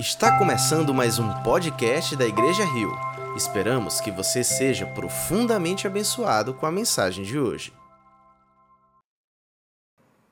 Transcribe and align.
Está 0.00 0.38
começando 0.38 0.94
mais 0.94 1.18
um 1.18 1.28
podcast 1.42 2.16
da 2.16 2.24
Igreja 2.24 2.64
Rio. 2.64 2.90
Esperamos 3.36 4.00
que 4.00 4.10
você 4.10 4.42
seja 4.42 4.86
profundamente 4.86 5.86
abençoado 5.86 6.54
com 6.54 6.64
a 6.64 6.72
mensagem 6.72 7.22
de 7.22 7.38
hoje. 7.38 7.70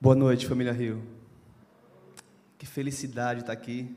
Boa 0.00 0.16
noite, 0.16 0.46
família 0.46 0.72
Rio. 0.72 1.06
Que 2.56 2.64
felicidade 2.64 3.40
estar 3.40 3.52
aqui 3.52 3.94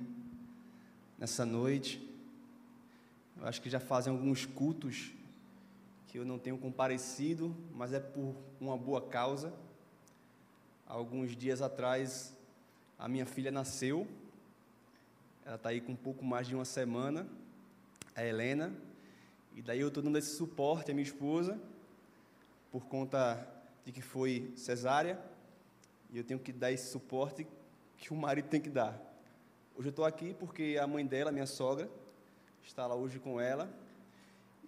nessa 1.18 1.46
noite. 1.46 2.06
Eu 3.38 3.48
acho 3.48 3.62
que 3.62 3.70
já 3.70 3.80
fazem 3.80 4.12
alguns 4.12 4.46
cultos 4.46 5.14
que 6.08 6.20
eu 6.20 6.26
não 6.26 6.38
tenho 6.38 6.58
comparecido, 6.58 7.56
mas 7.74 7.94
é 7.94 8.00
por 8.02 8.36
uma 8.60 8.78
boa 8.78 9.02
causa. 9.02 9.54
Alguns 10.86 11.34
dias 11.34 11.62
atrás, 11.62 12.38
a 13.00 13.08
minha 13.08 13.26
filha 13.26 13.52
nasceu. 13.52 14.06
Ela 15.52 15.58
está 15.58 15.68
aí 15.68 15.82
com 15.82 15.92
um 15.92 15.98
pouco 15.98 16.24
mais 16.24 16.48
de 16.48 16.56
uma 16.56 16.64
semana, 16.64 17.28
a 18.16 18.24
Helena. 18.24 18.74
E 19.54 19.62
daí 19.62 19.82
eu 19.82 19.90
estou 19.90 20.02
dando 20.02 20.18
esse 20.18 20.38
suporte 20.38 20.92
à 20.92 20.94
minha 20.94 21.04
esposa, 21.04 21.60
por 22.72 22.86
conta 22.86 23.46
de 23.84 23.92
que 23.92 24.02
foi 24.02 24.54
cesárea. 24.56 25.20
E 26.10 26.18
eu 26.18 26.24
tenho 26.24 26.40
que 26.40 26.54
dar 26.54 26.72
esse 26.72 26.90
suporte 26.90 27.46
que 27.98 28.14
o 28.14 28.16
marido 28.16 28.48
tem 28.48 28.62
que 28.62 28.70
dar. 28.70 28.98
Hoje 29.76 29.90
eu 29.90 29.90
estou 29.90 30.06
aqui 30.06 30.34
porque 30.34 30.80
a 30.82 30.88
mãe 30.88 31.06
dela, 31.06 31.34
minha 31.34 31.46
sogra, 31.46 31.90
está 32.64 32.88
lá 32.88 32.96
hoje 32.96 33.20
com 33.20 33.38
ela. 33.38 33.70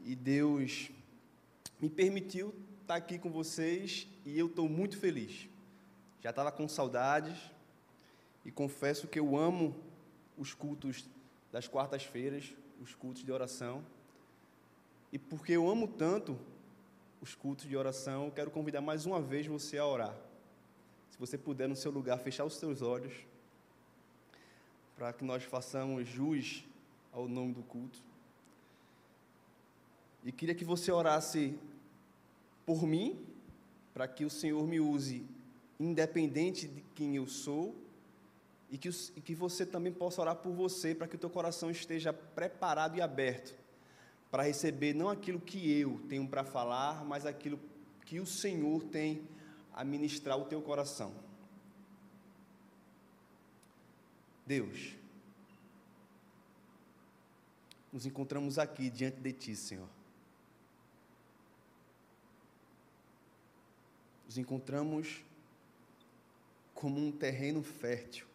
E 0.04 0.14
Deus 0.18 0.92
me 1.80 1.90
permitiu 1.90 2.54
estar 2.82 2.96
aqui 2.96 3.18
com 3.18 3.32
vocês 3.32 4.06
e 4.26 4.38
eu 4.38 4.48
estou 4.48 4.68
muito 4.68 4.98
feliz. 4.98 5.48
Já 6.22 6.32
estava 6.32 6.52
com 6.52 6.68
saudades 6.68 7.38
e 8.44 8.52
confesso 8.52 9.08
que 9.08 9.18
eu 9.18 9.38
amo 9.38 9.93
os 10.38 10.54
cultos 10.54 11.06
das 11.52 11.68
quartas-feiras, 11.68 12.54
os 12.82 12.96
cultos 12.96 13.24
de 13.24 13.32
oração. 13.32 13.84
E 15.12 15.20
porque 15.20 15.54
eu 15.54 15.70
amo 15.70 15.88
tanto 15.88 16.38
os 17.22 17.36
cultos 17.36 17.66
de 17.66 17.78
oração, 17.78 18.26
eu 18.26 18.32
quero 18.32 18.52
convidar 18.52 18.82
mais 18.82 19.06
uma 19.06 19.22
vez 19.22 19.48
você 19.48 19.78
a 19.78 19.86
orar. 19.86 20.16
Se 21.12 21.18
você 21.18 21.38
puder 21.38 21.70
no 21.70 21.76
seu 21.76 21.92
lugar 21.92 22.18
fechar 22.20 22.44
os 22.44 22.56
seus 22.56 22.82
olhos, 22.82 23.14
para 24.98 25.14
que 25.14 25.24
nós 25.24 25.44
façamos 25.44 26.08
jus 26.08 26.66
ao 27.12 27.28
nome 27.28 27.54
do 27.54 27.64
culto. 27.64 28.00
E 30.26 30.32
queria 30.32 30.56
que 30.56 30.66
você 30.66 30.92
orasse 30.92 31.58
por 32.66 32.84
mim, 32.84 33.26
para 33.94 34.08
que 34.08 34.26
o 34.26 34.30
Senhor 34.30 34.66
me 34.66 34.80
use 34.80 35.26
independente 35.80 36.68
de 36.68 36.82
quem 36.96 37.16
eu 37.16 37.28
sou, 37.28 37.76
e 38.74 38.78
que, 38.80 38.90
e 38.90 39.22
que 39.22 39.36
você 39.36 39.68
também 39.68 39.94
possa 39.94 40.20
orar 40.20 40.36
por 40.36 40.52
você, 40.52 40.96
para 40.96 41.08
que 41.08 41.16
o 41.16 41.20
teu 41.20 41.30
coração 41.30 41.70
esteja 41.70 42.12
preparado 42.12 42.98
e 42.98 43.02
aberto 43.02 43.56
para 44.32 44.42
receber 44.42 44.96
não 44.96 45.10
aquilo 45.10 45.40
que 45.40 45.80
eu 45.80 46.02
tenho 46.10 46.28
para 46.28 46.44
falar, 46.44 47.06
mas 47.06 47.24
aquilo 47.24 47.60
que 48.04 48.20
o 48.20 48.26
Senhor 48.26 48.84
tem 48.86 49.30
a 49.72 49.84
ministrar 49.84 50.40
o 50.40 50.46
teu 50.46 50.60
coração. 50.60 51.14
Deus, 54.44 54.96
nos 57.92 58.08
encontramos 58.08 58.58
aqui 58.58 58.90
diante 58.90 59.18
de 59.18 59.34
Ti, 59.34 59.56
Senhor. 59.56 59.90
Nos 64.26 64.40
encontramos 64.40 65.24
como 66.74 67.00
um 67.00 67.12
terreno 67.12 67.62
fértil. 67.62 68.33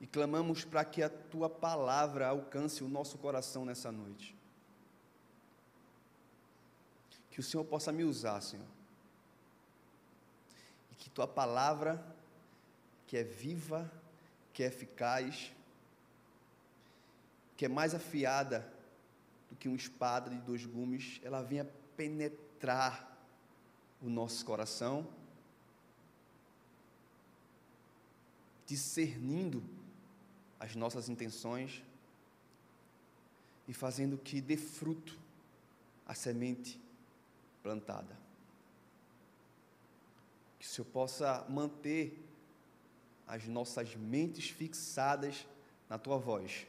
E 0.00 0.06
clamamos 0.06 0.64
para 0.64 0.84
que 0.84 1.02
a 1.02 1.08
tua 1.08 1.48
palavra 1.48 2.28
alcance 2.28 2.84
o 2.84 2.88
nosso 2.88 3.16
coração 3.18 3.64
nessa 3.64 3.90
noite. 3.90 4.36
Que 7.30 7.40
o 7.40 7.42
Senhor 7.42 7.64
possa 7.64 7.92
me 7.92 8.04
usar, 8.04 8.40
Senhor. 8.40 8.66
E 10.92 10.94
que 10.96 11.08
tua 11.10 11.26
palavra, 11.26 12.04
que 13.06 13.16
é 13.16 13.22
viva, 13.22 13.90
que 14.52 14.62
é 14.62 14.66
eficaz, 14.66 15.52
que 17.56 17.64
é 17.64 17.68
mais 17.68 17.94
afiada 17.94 18.70
do 19.50 19.56
que 19.56 19.68
uma 19.68 19.76
espada 19.76 20.30
de 20.30 20.38
dois 20.38 20.66
gumes, 20.66 21.20
ela 21.24 21.42
venha 21.42 21.66
penetrar 21.96 23.16
o 24.02 24.08
nosso 24.08 24.44
coração, 24.44 25.06
discernindo 28.66 29.75
as 30.58 30.74
nossas 30.74 31.08
intenções 31.08 31.82
e 33.68 33.74
fazendo 33.74 34.16
que 34.16 34.40
dê 34.40 34.56
fruto 34.56 35.18
a 36.06 36.14
semente 36.14 36.80
plantada. 37.62 38.16
Que 40.58 40.66
o 40.66 40.68
Senhor 40.68 40.86
possa 40.86 41.44
manter 41.48 42.18
as 43.26 43.46
nossas 43.46 43.94
mentes 43.96 44.50
fixadas 44.50 45.46
na 45.88 45.98
tua 45.98 46.16
voz. 46.16 46.66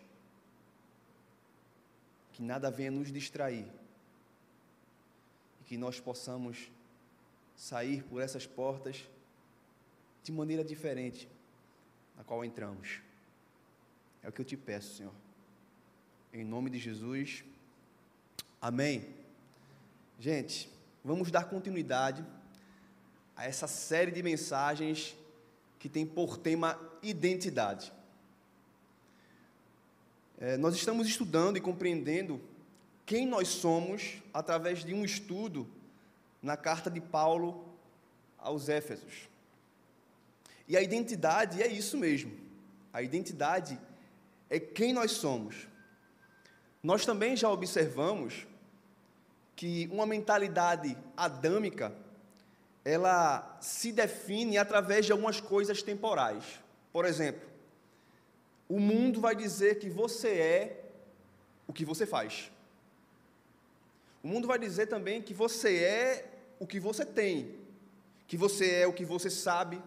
Que 2.33 2.41
nada 2.41 2.71
venha 2.71 2.91
nos 2.91 3.11
distrair. 3.11 3.67
E 5.61 5.63
que 5.65 5.77
nós 5.77 5.99
possamos 5.99 6.69
sair 7.55 8.03
por 8.03 8.21
essas 8.21 8.45
portas 8.45 9.07
de 10.23 10.31
maneira 10.31 10.63
diferente 10.63 11.27
na 12.15 12.23
qual 12.23 12.43
entramos. 12.43 13.06
É 14.23 14.29
o 14.29 14.31
que 14.31 14.41
eu 14.41 14.45
te 14.45 14.57
peço, 14.57 14.97
Senhor. 14.97 15.13
Em 16.33 16.43
nome 16.43 16.69
de 16.69 16.79
Jesus. 16.79 17.43
Amém. 18.61 19.05
Gente, 20.19 20.69
vamos 21.03 21.31
dar 21.31 21.45
continuidade 21.45 22.25
a 23.35 23.45
essa 23.45 23.67
série 23.67 24.11
de 24.11 24.23
mensagens 24.23 25.15
que 25.79 25.87
tem 25.87 26.05
por 26.05 26.37
tema 26.37 26.79
identidade. 27.01 27.93
É, 30.39 30.57
nós 30.57 30.75
estamos 30.75 31.07
estudando 31.07 31.57
e 31.57 31.61
compreendendo 31.61 32.41
quem 33.05 33.25
nós 33.25 33.47
somos 33.47 34.21
através 34.33 34.83
de 34.83 34.93
um 34.93 35.05
estudo 35.05 35.67
na 36.41 36.57
carta 36.57 36.89
de 36.89 36.99
Paulo 36.99 37.65
aos 38.37 38.69
Éfesos. 38.69 39.29
E 40.67 40.75
a 40.75 40.81
identidade 40.81 41.61
é 41.61 41.67
isso 41.67 41.97
mesmo. 41.97 42.31
A 42.91 43.01
identidade 43.01 43.79
é 44.49 44.59
quem 44.59 44.93
nós 44.93 45.11
somos. 45.11 45.67
Nós 46.81 47.05
também 47.05 47.35
já 47.35 47.49
observamos 47.49 48.47
que 49.55 49.89
uma 49.91 50.05
mentalidade 50.05 50.97
adâmica 51.15 51.93
ela 52.85 53.57
se 53.59 53.91
define 53.91 54.57
através 54.57 55.05
de 55.05 55.11
algumas 55.11 55.41
coisas 55.41 55.83
temporais. 55.83 56.61
Por 56.93 57.03
exemplo, 57.05 57.47
o 58.69 58.79
mundo 58.79 59.19
vai 59.19 59.35
dizer 59.35 59.79
que 59.79 59.89
você 59.89 60.29
é 60.29 60.85
o 61.67 61.73
que 61.73 61.83
você 61.83 62.05
faz. 62.05 62.51
O 64.23 64.27
mundo 64.27 64.47
vai 64.47 64.57
dizer 64.57 64.87
também 64.87 65.21
que 65.21 65.33
você 65.33 65.83
é 65.83 66.31
o 66.59 66.65
que 66.65 66.79
você 66.79 67.05
tem, 67.05 67.55
que 68.27 68.37
você 68.37 68.81
é 68.81 68.87
o 68.87 68.93
que 68.93 69.05
você 69.05 69.29
sabe, 69.29 69.81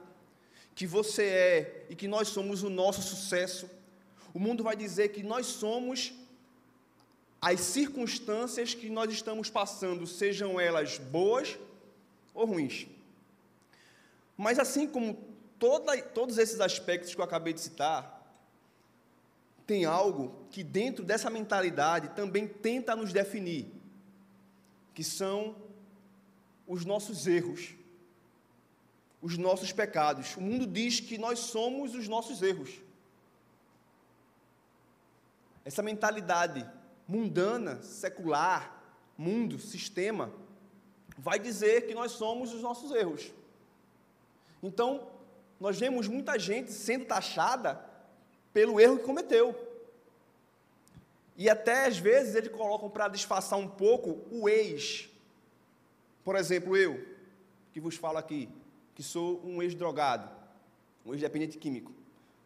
que 0.75 0.87
você 0.87 1.25
é 1.25 1.87
e 1.91 1.95
que 1.95 2.09
nós 2.09 2.29
somos 2.29 2.63
o 2.63 2.71
nosso 2.71 3.03
sucesso. 3.03 3.69
O 4.33 4.39
mundo 4.39 4.63
vai 4.63 4.77
dizer 4.77 5.09
que 5.09 5.23
nós 5.23 5.47
somos 5.47 6.13
as 7.41 7.61
circunstâncias 7.61 8.75
que 8.75 8.91
nós 8.91 9.11
estamos 9.13 9.49
passando, 9.49 10.07
sejam 10.07 10.61
elas 10.61 10.99
boas 10.99 11.59
ou 12.35 12.45
ruins. 12.45 12.87
Mas 14.37 14.59
assim 14.59 14.87
como 14.87 15.19
toda, 15.59 16.01
todos 16.03 16.39
esses 16.39 16.61
aspectos 16.61 17.15
que 17.15 17.21
eu 17.21 17.25
acabei 17.25 17.53
de 17.53 17.61
citar, 17.61 18.19
tem 19.67 19.85
algo 19.85 20.35
que 20.51 20.65
dentro 20.65 21.05
dessa 21.05 21.31
mentalidade 21.31 22.09
também 22.11 22.47
tenta 22.47 22.97
nos 22.97 23.13
definir, 23.13 23.69
que 24.95 25.05
são 25.05 25.55
os 26.67 26.85
nossos 26.85 27.27
erros, 27.27 27.75
os 29.23 29.39
nossos 29.39 29.73
pecados. 29.73 30.37
O 30.37 30.41
mundo 30.41 30.67
diz 30.67 31.01
que 31.01 31.17
nós 31.17 31.39
somos 31.39 31.95
os 31.95 32.09
nossos 32.09 32.43
erros. 32.43 32.71
Essa 35.65 35.83
mentalidade 35.83 36.67
mundana, 37.07 37.83
secular, 37.83 38.83
mundo, 39.17 39.59
sistema, 39.59 40.33
vai 41.19 41.39
dizer 41.39 41.87
que 41.87 41.95
nós 41.95 42.13
somos 42.13 42.55
os 42.55 42.63
nossos 42.63 42.93
erros. 42.93 43.33
Então, 44.63 45.09
nós 45.59 45.79
vemos 45.79 46.09
muita 46.09 46.39
gente 46.39 46.73
sendo 46.73 47.05
taxada 47.05 47.85
pelo 48.53 48.81
erro 48.81 48.99
que 48.99 49.05
cometeu. 49.05 49.55
E 51.37 51.49
até 51.49 51.87
às 51.87 51.99
vezes 51.99 52.35
eles 52.35 52.51
colocam 52.51 52.89
para 52.89 53.09
disfarçar 53.09 53.59
um 53.59 53.69
pouco 53.69 54.27
o 54.31 54.49
ex, 54.49 55.09
por 56.25 56.37
exemplo, 56.37 56.77
eu, 56.77 57.05
que 57.73 57.81
vos 57.81 57.97
falo 57.97 58.19
aqui, 58.19 58.49
que 58.95 59.03
sou 59.03 59.41
um 59.45 59.63
ex-drogado, 59.63 60.31
um 61.05 61.13
ex-dependente 61.13 61.59
químico. 61.59 61.93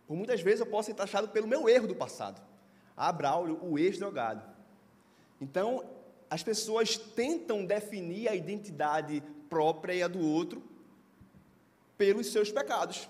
Por 0.06 0.16
muitas 0.16 0.40
vezes 0.40 0.60
eu 0.60 0.66
posso 0.66 0.86
ser 0.86 0.94
taxado 0.94 1.28
pelo 1.28 1.46
meu 1.46 1.68
erro 1.68 1.88
do 1.88 1.94
passado. 1.94 2.40
Ah, 2.96 3.12
Braulio, 3.12 3.58
o 3.62 3.78
ex-drogado. 3.78 4.42
Então, 5.40 5.84
as 6.30 6.42
pessoas 6.42 6.96
tentam 6.96 7.64
definir 7.64 8.28
a 8.28 8.34
identidade 8.34 9.22
própria 9.48 9.94
e 9.94 10.02
a 10.02 10.08
do 10.08 10.20
outro 10.20 10.62
pelos 11.96 12.32
seus 12.32 12.50
pecados. 12.50 13.08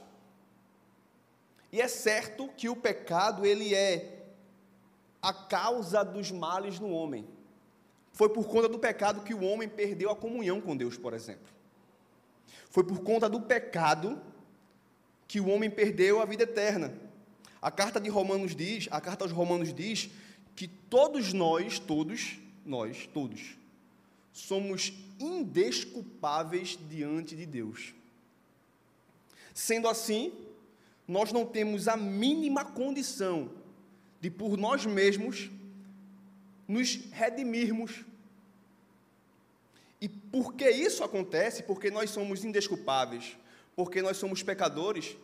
E 1.73 1.81
é 1.81 1.89
certo 1.89 2.49
que 2.57 2.69
o 2.69 2.77
pecado 2.77 3.45
ele 3.45 3.75
é 3.75 4.27
a 5.21 5.33
causa 5.33 6.05
dos 6.05 6.31
males 6.31 6.79
no 6.79 6.91
homem. 6.91 7.27
Foi 8.13 8.29
por 8.29 8.47
conta 8.47 8.69
do 8.69 8.79
pecado 8.79 9.23
que 9.23 9.35
o 9.35 9.43
homem 9.43 9.69
perdeu 9.69 10.11
a 10.11 10.17
comunhão 10.17 10.61
com 10.61 10.77
Deus, 10.77 10.97
por 10.97 11.13
exemplo. 11.15 11.53
Foi 12.71 12.85
por 12.85 13.03
conta 13.03 13.29
do 13.29 13.41
pecado 13.41 14.21
que 15.27 15.41
o 15.41 15.49
homem 15.49 15.71
perdeu 15.71 16.21
a 16.21 16.25
vida 16.25 16.45
eterna. 16.45 16.95
A 17.65 17.71
carta 17.71 17.99
de 17.99 18.11
Romanos 18.11 18.55
diz, 18.55 18.89
a 18.91 19.01
carta 19.01 19.25
aos 19.25 19.33
Romanos 19.33 19.73
diz 19.73 20.11
que 20.55 20.69
todos 20.69 21.33
nós, 21.33 21.79
todos 21.79 22.37
nós, 22.63 23.09
todos, 23.11 23.57
somos 24.35 24.93
indesculpáveis 25.19 26.79
diante 26.91 27.35
de 27.35 27.47
Deus. 27.47 27.95
Sendo 29.55 29.89
assim, 29.89 30.31
nós 31.09 31.33
não 31.33 31.47
temos 31.47 31.89
a 31.89 31.97
mínima 31.97 32.67
condição 32.67 33.51
de 34.21 34.31
por 34.31 34.59
nós 34.59 34.85
mesmos 34.85 35.51
nos 36.69 36.97
redimirmos. 37.13 38.05
E 40.03 40.07
por 40.07 40.53
que 40.53 40.69
isso 40.69 41.03
acontece? 41.03 41.63
Porque 41.63 41.91
nós 41.91 42.11
somos 42.11 42.45
indesculpáveis, 42.45 43.39
porque 43.75 44.03
nós 44.03 44.19
somos 44.19 44.43
pecadores. 44.43 45.17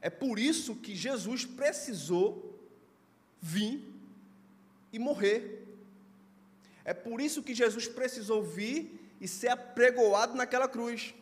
É 0.00 0.10
por 0.10 0.38
isso 0.38 0.76
que 0.76 0.94
Jesus 0.94 1.44
precisou 1.44 2.58
vir 3.40 3.84
e 4.92 4.98
morrer. 4.98 5.66
É 6.84 6.94
por 6.94 7.20
isso 7.20 7.42
que 7.42 7.54
Jesus 7.54 7.86
precisou 7.86 8.42
vir 8.42 8.98
e 9.20 9.26
ser 9.26 9.48
apregoado 9.48 10.34
naquela 10.34 10.68
cruz. 10.68 11.14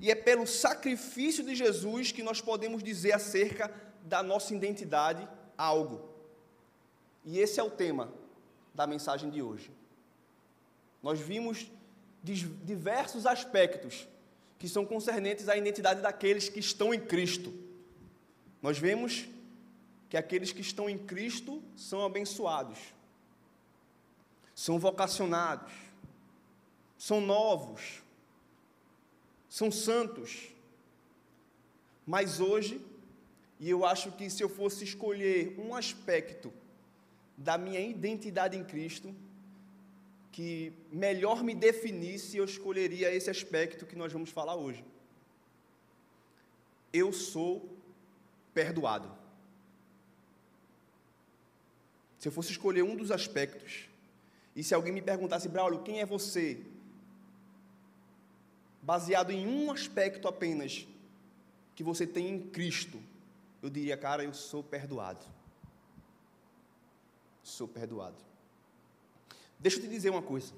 E 0.00 0.10
é 0.10 0.14
pelo 0.14 0.46
sacrifício 0.46 1.42
de 1.42 1.54
Jesus 1.54 2.12
que 2.12 2.22
nós 2.22 2.40
podemos 2.40 2.82
dizer 2.82 3.12
acerca 3.12 3.72
da 4.02 4.22
nossa 4.22 4.54
identidade 4.54 5.26
algo. 5.56 6.08
E 7.24 7.38
esse 7.38 7.58
é 7.58 7.62
o 7.62 7.70
tema 7.70 8.12
da 8.74 8.86
mensagem 8.86 9.30
de 9.30 9.40
hoje. 9.40 9.70
Nós 11.02 11.18
vimos 11.18 11.70
diversos 12.22 13.26
aspectos 13.26 14.06
que 14.58 14.68
são 14.68 14.84
concernentes 14.84 15.48
à 15.48 15.56
identidade 15.56 16.00
daqueles 16.00 16.48
que 16.48 16.60
estão 16.60 16.92
em 16.92 17.00
Cristo. 17.00 17.52
Nós 18.62 18.78
vemos 18.78 19.26
que 20.08 20.16
aqueles 20.16 20.52
que 20.52 20.60
estão 20.60 20.88
em 20.88 20.98
Cristo 20.98 21.62
são 21.76 22.04
abençoados, 22.04 22.78
são 24.54 24.78
vocacionados, 24.78 25.72
são 26.96 27.20
novos, 27.20 28.02
são 29.48 29.70
santos. 29.70 30.48
Mas 32.06 32.40
hoje, 32.40 32.80
e 33.58 33.68
eu 33.68 33.84
acho 33.84 34.12
que 34.12 34.30
se 34.30 34.42
eu 34.42 34.48
fosse 34.48 34.84
escolher 34.84 35.58
um 35.58 35.74
aspecto 35.74 36.52
da 37.36 37.58
minha 37.58 37.80
identidade 37.80 38.56
em 38.56 38.64
Cristo, 38.64 39.14
que 40.32 40.72
melhor 40.92 41.42
me 41.42 41.54
definisse, 41.54 42.36
eu 42.36 42.44
escolheria 42.44 43.14
esse 43.14 43.30
aspecto 43.30 43.86
que 43.86 43.96
nós 43.96 44.12
vamos 44.12 44.30
falar 44.30 44.54
hoje. 44.54 44.84
Eu 46.92 47.12
sou 47.12 47.75
perdoado. 48.56 49.08
Se 52.18 52.28
eu 52.28 52.32
fosse 52.32 52.50
escolher 52.50 52.82
um 52.82 52.96
dos 52.96 53.10
aspectos, 53.10 53.88
e 54.54 54.64
se 54.64 54.74
alguém 54.74 54.92
me 54.92 55.02
perguntasse, 55.02 55.48
Braulio, 55.48 55.82
quem 55.82 56.00
é 56.00 56.06
você? 56.06 56.64
baseado 58.86 59.32
em 59.32 59.48
um 59.48 59.72
aspecto 59.72 60.28
apenas 60.28 60.86
que 61.74 61.82
você 61.82 62.06
tem 62.06 62.28
em 62.28 62.40
Cristo, 62.40 63.02
eu 63.60 63.68
diria, 63.68 63.96
cara, 63.96 64.22
eu 64.22 64.32
sou 64.32 64.62
perdoado. 64.62 65.26
Sou 67.42 67.66
perdoado. 67.66 68.22
Deixa 69.58 69.78
eu 69.78 69.82
te 69.82 69.88
dizer 69.88 70.10
uma 70.10 70.22
coisa. 70.22 70.54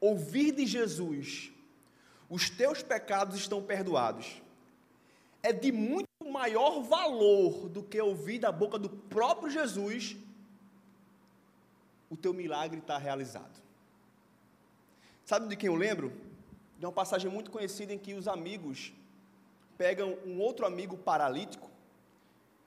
Ouvir 0.00 0.52
de 0.52 0.66
Jesus, 0.66 1.50
os 2.30 2.48
teus 2.48 2.80
pecados 2.80 3.36
estão 3.36 3.60
perdoados, 3.60 4.40
é 5.44 5.52
de 5.52 5.70
muito 5.70 6.08
maior 6.26 6.82
valor 6.82 7.68
do 7.68 7.84
que 7.84 8.00
ouvir 8.00 8.40
da 8.40 8.50
boca 8.50 8.76
do 8.76 8.88
próprio 8.90 9.48
Jesus, 9.48 10.16
o 12.10 12.16
teu 12.16 12.34
milagre 12.34 12.80
está 12.80 12.98
realizado. 12.98 13.62
Sabe 15.24 15.46
de 15.46 15.56
quem 15.56 15.68
eu 15.68 15.76
lembro? 15.76 16.12
de 16.78 16.86
uma 16.86 16.92
passagem 16.92 17.30
muito 17.30 17.50
conhecida 17.50 17.92
em 17.92 17.98
que 17.98 18.14
os 18.14 18.28
amigos 18.28 18.92
pegam 19.78 20.18
um 20.26 20.38
outro 20.38 20.66
amigo 20.66 20.96
paralítico 20.96 21.70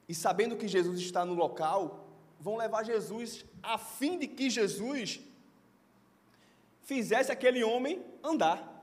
e, 0.07 0.15
sabendo 0.15 0.56
que 0.56 0.68
Jesus 0.68 1.00
está 1.00 1.25
no 1.25 1.33
local, 1.33 2.07
vão 2.39 2.56
levar 2.56 2.83
Jesus 2.83 3.45
a 3.62 3.77
fim 3.77 4.18
de 4.18 4.27
que 4.27 4.50
Jesus 4.50 5.19
fizesse 6.81 7.31
aquele 7.31 7.63
homem 7.63 8.03
andar. 8.23 8.76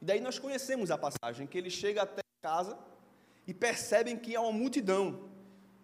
E 0.00 0.04
daí 0.04 0.20
nós 0.20 0.38
conhecemos 0.38 0.90
a 0.90 0.98
passagem, 0.98 1.46
que 1.46 1.58
ele 1.58 1.70
chega 1.70 2.02
até 2.02 2.22
casa 2.42 2.78
e 3.46 3.52
percebem 3.52 4.16
que 4.16 4.36
há 4.36 4.40
uma 4.40 4.52
multidão 4.52 5.28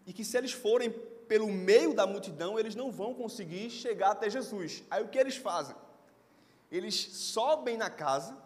e 0.06 0.12
que 0.12 0.24
se 0.24 0.36
eles 0.36 0.52
forem 0.52 0.90
pelo 1.26 1.48
meio 1.48 1.94
da 1.94 2.06
multidão, 2.06 2.58
eles 2.58 2.74
não 2.74 2.92
vão 2.92 3.14
conseguir 3.14 3.70
chegar 3.70 4.10
até 4.10 4.28
Jesus. 4.28 4.84
Aí 4.90 5.02
o 5.02 5.08
que 5.08 5.18
eles 5.18 5.36
fazem? 5.36 5.74
eles 6.76 6.94
sobem 6.94 7.76
na 7.76 7.88
casa, 7.88 8.36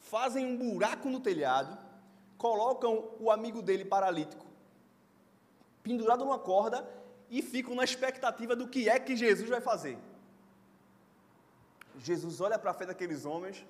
fazem 0.00 0.46
um 0.46 0.56
buraco 0.56 1.08
no 1.10 1.20
telhado, 1.20 1.78
colocam 2.38 3.10
o 3.20 3.30
amigo 3.30 3.60
dele 3.60 3.84
paralítico 3.84 4.46
pendurado 5.82 6.24
numa 6.24 6.38
corda 6.38 6.88
e 7.28 7.42
ficam 7.42 7.74
na 7.74 7.84
expectativa 7.84 8.54
do 8.54 8.68
que 8.68 8.88
é 8.88 8.98
que 8.98 9.16
Jesus 9.16 9.48
vai 9.48 9.60
fazer. 9.60 9.98
Jesus 11.98 12.40
olha 12.40 12.58
para 12.58 12.70
a 12.70 12.74
frente 12.74 12.88
daqueles 12.88 13.24
homens 13.24 13.64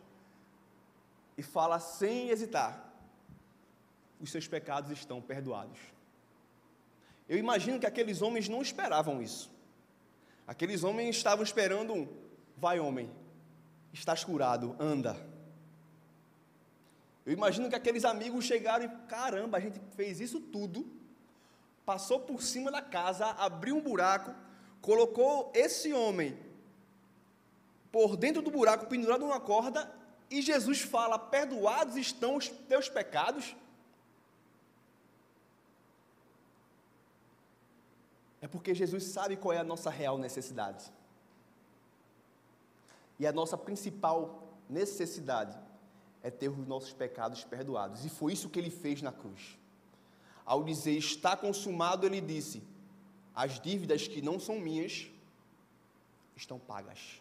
e 1.40 1.42
fala 1.42 1.78
sem 1.80 2.28
hesitar: 2.28 2.70
os 4.20 4.30
seus 4.30 4.46
pecados 4.46 4.90
estão 4.90 5.22
perdoados. 5.22 5.78
Eu 7.26 7.38
imagino 7.38 7.80
que 7.80 7.86
aqueles 7.86 8.20
homens 8.20 8.46
não 8.46 8.60
esperavam 8.60 9.22
isso. 9.22 9.50
Aqueles 10.46 10.84
homens 10.84 11.16
estavam 11.16 11.42
esperando 11.42 11.94
um 11.94 12.08
vai 12.56 12.78
homem, 12.78 13.10
estás 13.90 14.22
curado, 14.22 14.76
anda. 14.78 15.16
Eu 17.24 17.32
imagino 17.32 17.70
que 17.70 17.74
aqueles 17.74 18.04
amigos 18.04 18.44
chegaram 18.44 18.84
e, 18.84 18.88
caramba, 19.06 19.56
a 19.56 19.60
gente 19.60 19.80
fez 19.96 20.20
isso 20.20 20.40
tudo, 20.40 20.86
passou 21.86 22.20
por 22.20 22.42
cima 22.42 22.70
da 22.70 22.82
casa, 22.82 23.26
abriu 23.30 23.76
um 23.76 23.80
buraco, 23.80 24.34
colocou 24.82 25.50
esse 25.54 25.90
homem 25.94 26.38
por 27.90 28.16
dentro 28.16 28.42
do 28.42 28.50
buraco, 28.50 28.86
pendurado 28.86 29.20
numa 29.20 29.40
corda, 29.40 29.99
e 30.30 30.40
Jesus 30.40 30.80
fala: 30.80 31.18
Perdoados 31.18 31.96
estão 31.96 32.36
os 32.36 32.48
teus 32.48 32.88
pecados. 32.88 33.56
É 38.40 38.46
porque 38.48 38.74
Jesus 38.74 39.04
sabe 39.04 39.36
qual 39.36 39.52
é 39.52 39.58
a 39.58 39.64
nossa 39.64 39.90
real 39.90 40.16
necessidade. 40.16 40.90
E 43.18 43.26
a 43.26 43.32
nossa 43.32 43.58
principal 43.58 44.48
necessidade 44.68 45.58
é 46.22 46.30
ter 46.30 46.48
os 46.48 46.66
nossos 46.66 46.92
pecados 46.92 47.44
perdoados. 47.44 48.04
E 48.04 48.08
foi 48.08 48.32
isso 48.32 48.48
que 48.48 48.58
ele 48.58 48.70
fez 48.70 49.02
na 49.02 49.12
cruz. 49.12 49.58
Ao 50.44 50.62
dizer 50.62 50.96
está 50.96 51.36
consumado, 51.36 52.06
ele 52.06 52.20
disse: 52.20 52.62
as 53.34 53.60
dívidas 53.60 54.06
que 54.06 54.22
não 54.22 54.38
são 54.38 54.58
minhas 54.58 55.10
estão 56.36 56.58
pagas. 56.58 57.20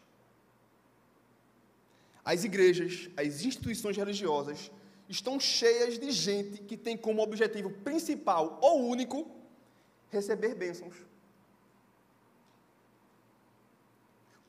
As 2.32 2.44
igrejas, 2.50 3.10
as 3.24 3.44
instituições 3.50 3.98
religiosas 3.98 4.72
estão 5.16 5.40
cheias 5.40 5.98
de 5.98 6.12
gente 6.12 6.58
que 6.68 6.78
tem 6.86 6.96
como 7.06 7.24
objetivo 7.28 7.72
principal 7.88 8.60
ou 8.62 8.88
único 8.96 9.18
receber 10.12 10.54
bênçãos. 10.64 11.10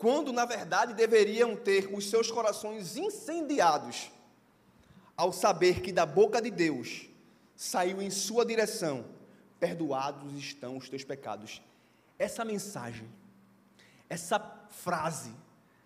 quando 0.01 0.33
na 0.33 0.47
verdade 0.47 0.95
deveriam 0.95 1.55
ter 1.55 1.95
os 1.95 2.09
seus 2.09 2.31
corações 2.31 2.97
incendiados 2.97 4.11
ao 5.15 5.31
saber 5.31 5.83
que 5.83 5.93
da 5.93 6.07
boca 6.07 6.41
de 6.41 6.51
Deus 6.51 7.07
saiu 7.55 8.01
em 8.01 8.09
sua 8.09 8.47
direção: 8.47 9.05
perdoados 9.61 10.33
estão 10.33 10.79
os 10.79 10.89
teus 10.89 11.05
pecados. 11.05 11.61
Essa 12.19 12.47
mensagem, 12.47 13.07
essa 14.09 14.41
frase, 14.71 15.35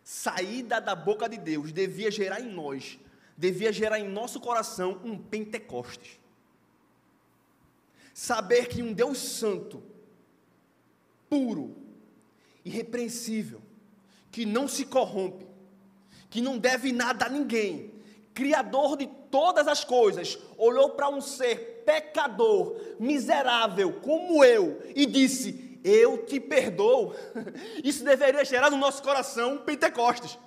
saída 0.05 0.81
da 0.81 0.95
boca 0.95 1.27
de 1.29 1.39
Deus, 1.39 1.73
devia 1.73 2.11
gerar 2.11 2.41
em 2.41 2.53
nós, 2.53 2.99
devia 3.37 3.73
gerar 3.73 3.99
em 3.99 4.09
nosso 4.09 4.39
coração 4.39 5.01
um 5.03 5.19
Pentecostes. 5.19 6.21
Saber 8.13 8.69
que 8.69 8.83
um 8.83 8.93
Deus 8.93 9.19
santo, 9.19 9.83
puro, 11.29 11.75
irrepreensível, 12.65 13.61
que 14.31 14.45
não 14.45 14.69
se 14.69 14.85
corrompe, 14.85 15.47
que 16.29 16.41
não 16.41 16.59
deve 16.59 16.93
nada 16.93 17.27
a 17.27 17.29
ninguém, 17.29 17.95
Criador 18.35 18.97
de 18.97 19.07
todas 19.31 19.69
as 19.69 19.85
coisas, 19.85 20.37
olhou 20.59 20.91
para 20.91 21.09
um 21.09 21.21
ser 21.21 21.85
pecador, 21.87 22.77
miserável 22.99 23.93
como 24.01 24.45
eu, 24.45 24.83
e 24.93 25.07
disse: 25.07 25.74
Eu 25.85 26.25
te 26.25 26.41
perdoo. 26.41 27.15
Isso 27.85 28.03
deveria 28.03 28.43
gerar 28.43 28.71
no 28.71 28.79
nosso 28.79 29.03
coração 29.03 29.57
um 29.57 29.59
Pentecostes. 29.59 30.39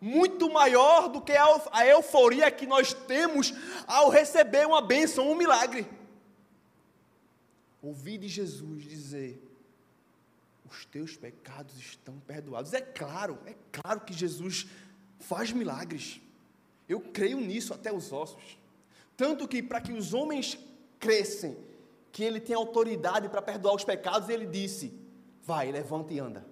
Muito 0.00 0.48
maior 0.48 1.08
do 1.08 1.20
que 1.20 1.32
a 1.32 1.86
euforia 1.86 2.48
que 2.50 2.64
nós 2.64 2.94
temos 2.94 3.52
ao 3.88 4.08
receber 4.08 4.64
uma 4.66 4.80
bênção, 4.80 5.28
um 5.28 5.34
milagre. 5.34 5.84
Ouvir 7.82 8.18
de 8.18 8.28
Jesus 8.28 8.84
dizer: 8.84 9.42
Os 10.70 10.84
teus 10.84 11.16
pecados 11.16 11.76
estão 11.76 12.20
perdoados. 12.20 12.72
É 12.72 12.80
claro, 12.80 13.38
é 13.46 13.54
claro 13.72 14.02
que 14.02 14.12
Jesus 14.12 14.66
faz 15.18 15.50
milagres. 15.50 16.20
Eu 16.88 17.00
creio 17.00 17.40
nisso 17.40 17.74
até 17.74 17.92
os 17.92 18.12
ossos. 18.12 18.56
Tanto 19.16 19.48
que, 19.48 19.62
para 19.62 19.80
que 19.80 19.92
os 19.92 20.14
homens 20.14 20.58
crescem, 21.00 21.56
que 22.16 22.24
ele 22.24 22.40
tem 22.40 22.56
autoridade 22.56 23.28
para 23.28 23.42
perdoar 23.42 23.74
os 23.74 23.84
pecados, 23.84 24.30
ele 24.30 24.46
disse: 24.46 24.90
Vai, 25.44 25.70
levanta 25.70 26.14
e 26.14 26.18
anda. 26.18 26.46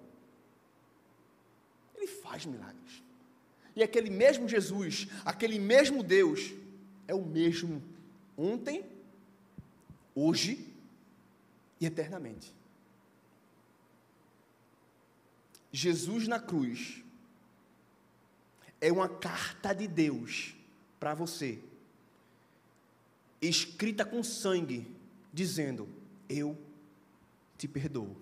Ele 1.97 2.07
faz 2.07 2.45
milagres. 2.45 3.03
E 3.75 3.83
aquele 3.83 4.11
mesmo 4.11 4.47
Jesus, 4.47 5.09
aquele 5.25 5.59
mesmo 5.59 6.03
Deus, 6.03 6.53
é 7.09 7.15
o 7.15 7.25
mesmo 7.25 7.83
ontem, 8.37 8.85
hoje 10.15 10.71
e 11.81 11.87
eternamente. 11.87 12.55
Jesus 15.73 16.29
na 16.29 16.39
cruz 16.39 17.03
é 18.83 18.93
uma 18.93 19.09
carta 19.09 19.73
de 19.73 19.89
Deus 19.89 20.55
para 21.01 21.15
você, 21.15 21.59
escrita 23.41 24.05
com 24.05 24.23
sangue, 24.23 24.87
dizendo: 25.35 25.89
Eu 26.29 26.57
te 27.59 27.67
perdoo. 27.67 28.17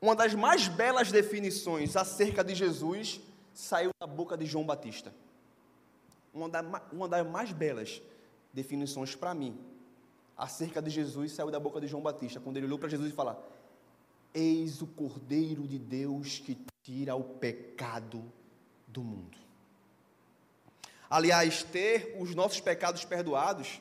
Uma 0.00 0.14
das 0.14 0.34
mais 0.34 0.68
belas 0.68 1.10
definições 1.10 1.96
acerca 1.96 2.44
de 2.44 2.54
Jesus 2.54 3.20
saiu 3.52 3.90
da 4.00 4.06
boca 4.06 4.36
de 4.36 4.46
João 4.46 4.64
Batista. 4.64 5.12
Uma, 6.32 6.48
da, 6.48 6.62
uma 6.92 7.08
das 7.08 7.26
mais 7.26 7.52
belas 7.52 8.00
definições 8.52 9.14
para 9.14 9.34
mim 9.34 9.58
acerca 10.36 10.82
de 10.82 10.90
Jesus 10.90 11.32
saiu 11.32 11.50
da 11.50 11.60
boca 11.60 11.80
de 11.80 11.86
João 11.86 12.02
Batista, 12.02 12.40
quando 12.40 12.56
ele 12.56 12.66
olhou 12.66 12.78
para 12.78 12.88
Jesus 12.88 13.10
e 13.10 13.14
falou: 13.14 13.42
Eis 14.32 14.82
o 14.82 14.86
Cordeiro 14.86 15.66
de 15.66 15.78
Deus 15.78 16.38
que 16.38 16.58
tira 16.82 17.14
o 17.14 17.24
pecado 17.24 18.22
do 18.86 19.02
mundo. 19.02 19.43
Aliás, 21.08 21.62
ter 21.62 22.16
os 22.18 22.34
nossos 22.34 22.60
pecados 22.60 23.04
perdoados 23.04 23.80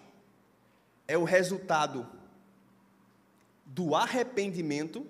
é 1.08 1.18
o 1.18 1.24
resultado 1.24 2.08
do 3.65 3.96
arrependimento 3.96 5.08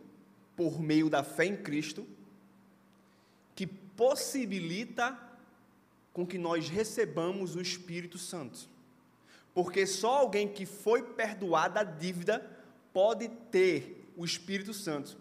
por 0.55 0.79
meio 0.79 1.09
da 1.09 1.23
fé 1.23 1.45
em 1.45 1.57
Cristo, 1.57 2.07
que 3.55 3.65
possibilita 3.65 5.17
com 6.11 6.25
que 6.25 6.37
nós 6.37 6.69
recebamos 6.69 7.55
o 7.55 7.61
Espírito 7.61 8.17
Santo. 8.17 8.69
Porque 9.53 9.85
só 9.85 10.19
alguém 10.19 10.47
que 10.47 10.65
foi 10.65 11.03
perdoado 11.03 11.79
a 11.79 11.83
dívida 11.83 12.45
pode 12.91 13.27
ter 13.51 14.07
o 14.15 14.23
Espírito 14.23 14.73
Santo. 14.73 15.17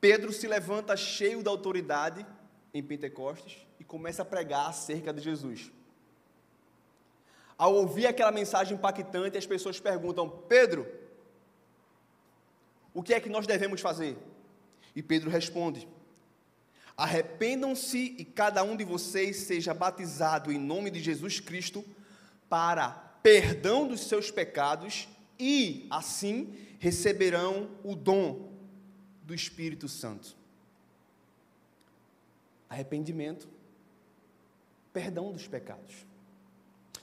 Pedro 0.00 0.32
se 0.32 0.46
levanta 0.46 0.96
cheio 0.96 1.42
da 1.42 1.50
autoridade 1.50 2.26
em 2.72 2.82
Pentecostes 2.82 3.65
começa 3.86 4.22
a 4.22 4.24
pregar 4.24 4.68
acerca 4.68 5.12
de 5.12 5.22
Jesus. 5.22 5.70
Ao 7.56 7.74
ouvir 7.74 8.06
aquela 8.06 8.30
mensagem 8.30 8.76
impactante, 8.76 9.38
as 9.38 9.46
pessoas 9.46 9.80
perguntam: 9.80 10.28
Pedro, 10.28 10.86
o 12.92 13.02
que 13.02 13.14
é 13.14 13.20
que 13.20 13.28
nós 13.28 13.46
devemos 13.46 13.80
fazer? 13.80 14.18
E 14.94 15.02
Pedro 15.02 15.30
responde: 15.30 15.88
Arrependam-se 16.96 18.14
e 18.18 18.24
cada 18.24 18.62
um 18.62 18.76
de 18.76 18.84
vocês 18.84 19.38
seja 19.38 19.74
batizado 19.74 20.50
em 20.50 20.58
nome 20.58 20.90
de 20.90 21.00
Jesus 21.00 21.40
Cristo 21.40 21.84
para 22.48 22.90
perdão 23.22 23.86
dos 23.86 24.02
seus 24.02 24.30
pecados 24.30 25.08
e, 25.38 25.86
assim, 25.90 26.54
receberão 26.78 27.70
o 27.82 27.94
dom 27.94 28.52
do 29.24 29.34
Espírito 29.34 29.88
Santo. 29.88 30.36
Arrependimento, 32.68 33.48
perdão 34.96 35.30
dos 35.30 35.46
pecados. 35.46 36.06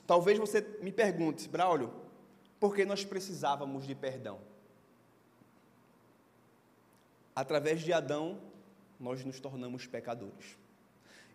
Talvez 0.08 0.40
você 0.40 0.62
me 0.82 0.92
pergunte, 0.92 1.48
Braulio, 1.48 1.94
por 2.60 2.76
que 2.76 2.84
nós 2.86 3.06
precisávamos 3.06 3.86
de 3.86 3.94
perdão? 3.94 4.42
Através 7.36 7.82
de 7.82 7.94
Adão, 7.94 8.42
nós 9.00 9.24
nos 9.24 9.40
tornamos 9.40 9.86
pecadores. 9.86 10.58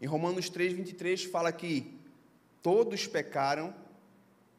Em 0.01 0.07
Romanos 0.07 0.51
3, 0.51 0.73
23, 0.73 1.27
fala 1.27 1.53
que 1.53 1.97
todos 2.61 3.07
pecaram 3.07 3.73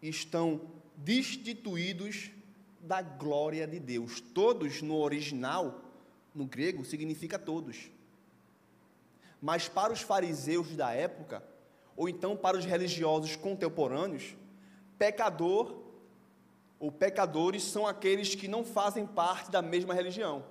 e 0.01 0.08
estão 0.08 0.62
destituídos 0.96 2.32
da 2.79 3.01
glória 3.01 3.68
de 3.68 3.77
Deus. 3.77 4.22
Todos, 4.22 4.82
no 4.82 4.96
original, 4.96 5.82
no 6.34 6.46
grego, 6.46 6.86
significa 6.86 7.38
todos. 7.38 7.91
Mas 9.41 9.68
para 9.68 9.91
os 9.91 10.01
fariseus 10.01 10.77
da 10.77 10.94
época, 10.94 11.44
ou 12.00 12.08
então 12.08 12.34
para 12.34 12.58
os 12.58 12.63
religiosos 12.63 13.36
contemporâneos, 13.36 14.34
pecador 14.98 15.75
ou 16.79 16.89
pecadores 16.89 17.62
são 17.62 17.86
aqueles 17.86 18.34
que 18.34 18.48
não 18.48 18.63
fazem 18.63 19.06
parte 19.06 19.51
da 19.51 19.62
mesma 19.62 19.94
religião. 19.94 20.46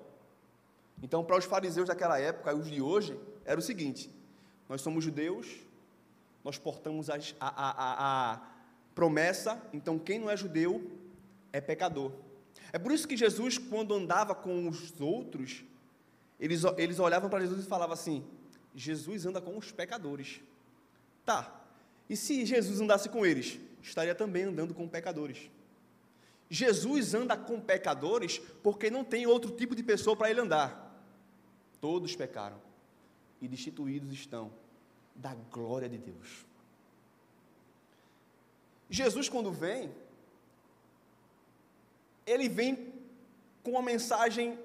Então, 1.03 1.25
para 1.25 1.39
os 1.39 1.47
fariseus 1.47 1.89
daquela 1.89 2.21
época 2.21 2.53
e 2.53 2.55
os 2.55 2.71
de 2.71 2.83
hoje, 2.83 3.19
era 3.47 3.59
o 3.59 3.63
seguinte: 3.63 4.11
nós 4.69 4.83
somos 4.83 5.03
judeus, 5.03 5.49
nós 6.45 6.59
portamos 6.59 7.09
a, 7.09 7.15
a, 7.41 7.41
a, 7.41 8.35
a 8.35 8.41
promessa, 8.95 9.59
então 9.73 9.99
quem 9.99 10.19
não 10.19 10.29
é 10.29 10.37
judeu 10.37 10.93
é 11.51 11.63
pecador. 11.63 12.13
É 12.75 12.79
por 12.79 12.93
isso 12.93 13.09
que 13.09 13.17
Jesus, 13.17 13.57
quando 13.57 13.95
andava 13.95 14.35
com 14.35 14.69
os 14.69 15.01
outros, 15.01 15.65
eles, 16.39 16.63
eles 16.77 16.99
olhavam 16.99 17.31
para 17.31 17.41
Jesus 17.41 17.65
e 17.65 17.67
falavam 17.67 17.95
assim: 17.95 18.23
Jesus 18.75 19.25
anda 19.25 19.41
com 19.41 19.57
os 19.57 19.73
pecadores. 19.73 20.43
Tá, 21.29 21.63
e 22.09 22.17
se 22.17 22.47
Jesus 22.47 22.81
andasse 22.81 23.07
com 23.11 23.27
eles? 23.27 23.59
Estaria 23.83 24.15
também 24.15 24.45
andando 24.45 24.73
com 24.73 24.89
pecadores. 24.89 25.51
Jesus 26.49 27.13
anda 27.13 27.37
com 27.37 27.61
pecadores 27.61 28.39
porque 28.63 28.91
não 28.91 29.05
tem 29.05 29.27
outro 29.27 29.51
tipo 29.51 29.77
de 29.77 29.83
pessoa 29.83 30.17
para 30.17 30.31
ele 30.31 30.41
andar. 30.41 30.91
Todos 31.83 32.17
pecaram 32.17 32.59
e 33.43 33.47
destituídos 33.47 34.11
estão 34.11 34.51
da 35.15 35.35
glória 35.53 35.87
de 35.87 35.99
Deus. 35.99 36.47
Jesus, 38.89 39.29
quando 39.29 39.53
vem, 39.53 39.93
ele 42.25 42.49
vem 42.49 42.91
com 43.63 43.79
a 43.79 43.83
mensagem 43.83 44.59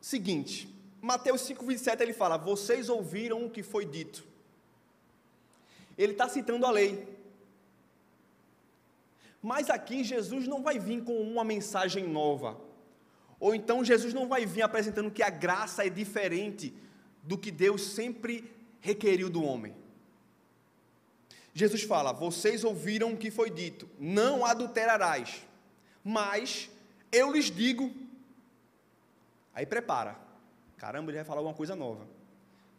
seguinte: 0.00 0.74
Mateus 1.02 1.42
5,27 1.42 2.00
ele 2.00 2.14
fala: 2.14 2.38
Vocês 2.38 2.88
ouviram 2.88 3.44
o 3.44 3.50
que 3.50 3.62
foi 3.62 3.84
dito. 3.84 4.25
Ele 5.96 6.12
está 6.12 6.28
citando 6.28 6.66
a 6.66 6.70
lei. 6.70 7.16
Mas 9.42 9.70
aqui 9.70 10.02
Jesus 10.02 10.46
não 10.46 10.62
vai 10.62 10.78
vir 10.78 11.04
com 11.04 11.20
uma 11.20 11.44
mensagem 11.44 12.06
nova. 12.06 12.58
Ou 13.38 13.54
então 13.54 13.84
Jesus 13.84 14.12
não 14.12 14.26
vai 14.26 14.46
vir 14.46 14.62
apresentando 14.62 15.10
que 15.10 15.22
a 15.22 15.30
graça 15.30 15.86
é 15.86 15.88
diferente 15.88 16.74
do 17.22 17.36
que 17.36 17.50
Deus 17.50 17.82
sempre 17.82 18.50
requeriu 18.80 19.28
do 19.28 19.44
homem. 19.44 19.74
Jesus 21.52 21.82
fala: 21.82 22.12
Vocês 22.12 22.64
ouviram 22.64 23.12
o 23.12 23.16
que 23.16 23.30
foi 23.30 23.50
dito, 23.50 23.88
não 23.98 24.44
adulterarás. 24.44 25.42
Mas 26.04 26.70
eu 27.10 27.32
lhes 27.32 27.50
digo. 27.50 27.92
Aí 29.54 29.64
prepara. 29.64 30.16
Caramba, 30.76 31.10
ele 31.10 31.16
vai 31.18 31.24
falar 31.24 31.40
alguma 31.40 31.56
coisa 31.56 31.74
nova. 31.74 32.06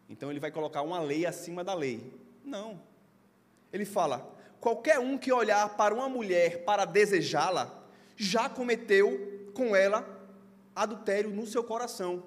Então 0.10 0.30
ele 0.30 0.40
vai 0.40 0.52
colocar 0.52 0.82
uma 0.82 1.00
lei 1.00 1.26
acima 1.26 1.64
da 1.64 1.74
lei. 1.74 2.14
Não. 2.44 2.80
Ele 3.72 3.86
fala: 3.86 4.36
qualquer 4.60 5.00
um 5.00 5.18
que 5.18 5.32
olhar 5.32 5.76
para 5.76 5.94
uma 5.94 6.10
mulher 6.10 6.64
para 6.64 6.86
desejá-la, 6.86 7.84
já 8.16 8.50
cometeu 8.50 9.50
com 9.54 9.76
ela 9.76 10.08
adultério 10.76 11.30
no 11.30 11.46
seu 11.46 11.64
coração. 11.64 12.24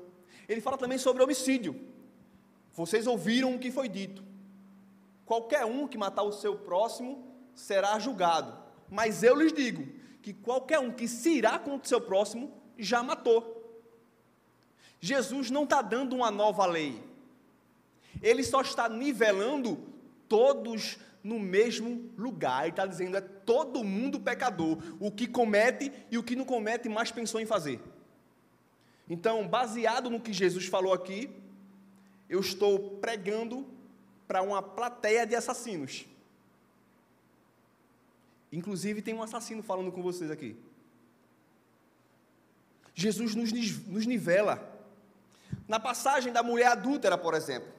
Ele 0.48 0.60
fala 0.60 0.76
também 0.76 0.98
sobre 0.98 1.22
homicídio. 1.22 1.78
Vocês 2.72 3.06
ouviram 3.06 3.54
o 3.54 3.58
que 3.58 3.70
foi 3.70 3.88
dito. 3.88 4.24
Qualquer 5.24 5.64
um 5.64 5.86
que 5.86 5.98
matar 5.98 6.22
o 6.22 6.32
seu 6.32 6.56
próximo 6.56 7.24
será 7.54 7.98
julgado. 7.98 8.56
Mas 8.90 9.22
eu 9.22 9.36
lhes 9.36 9.52
digo 9.52 9.86
que 10.22 10.32
qualquer 10.32 10.78
um 10.78 10.90
que 10.90 11.06
se 11.06 11.30
irá 11.30 11.58
contra 11.58 11.84
o 11.84 11.88
seu 11.88 12.00
próximo 12.00 12.52
já 12.76 13.02
matou. 13.02 13.56
Jesus 15.00 15.50
não 15.50 15.64
está 15.64 15.80
dando 15.80 16.14
uma 16.16 16.30
nova 16.30 16.66
lei, 16.66 17.02
ele 18.20 18.42
só 18.42 18.60
está 18.60 18.88
nivelando 18.88 19.78
todos 20.28 20.98
no 21.22 21.38
mesmo 21.38 22.10
lugar. 22.16 22.62
Ele 22.62 22.70
está 22.70 22.86
dizendo: 22.86 23.16
é 23.16 23.20
todo 23.20 23.84
mundo 23.84 24.20
pecador. 24.20 24.78
O 24.98 25.10
que 25.10 25.26
comete 25.26 25.92
e 26.10 26.18
o 26.18 26.22
que 26.22 26.36
não 26.36 26.44
comete 26.44 26.88
mais 26.88 27.10
pensou 27.10 27.40
em 27.40 27.46
fazer. 27.46 27.80
Então, 29.08 29.46
baseado 29.46 30.08
no 30.08 30.20
que 30.20 30.32
Jesus 30.32 30.66
falou 30.66 30.92
aqui, 30.92 31.30
eu 32.28 32.40
estou 32.40 32.98
pregando 32.98 33.66
para 34.28 34.40
uma 34.42 34.62
plateia 34.62 35.26
de 35.26 35.34
assassinos. 35.34 36.06
Inclusive, 38.52 39.02
tem 39.02 39.14
um 39.14 39.22
assassino 39.22 39.62
falando 39.62 39.90
com 39.90 40.02
vocês 40.02 40.30
aqui. 40.30 40.56
Jesus 42.94 43.34
nos, 43.34 43.52
nos 43.86 44.06
nivela. 44.06 44.78
Na 45.66 45.80
passagem 45.80 46.32
da 46.32 46.42
mulher 46.42 46.66
adúltera, 46.66 47.16
por 47.16 47.34
exemplo, 47.34 47.72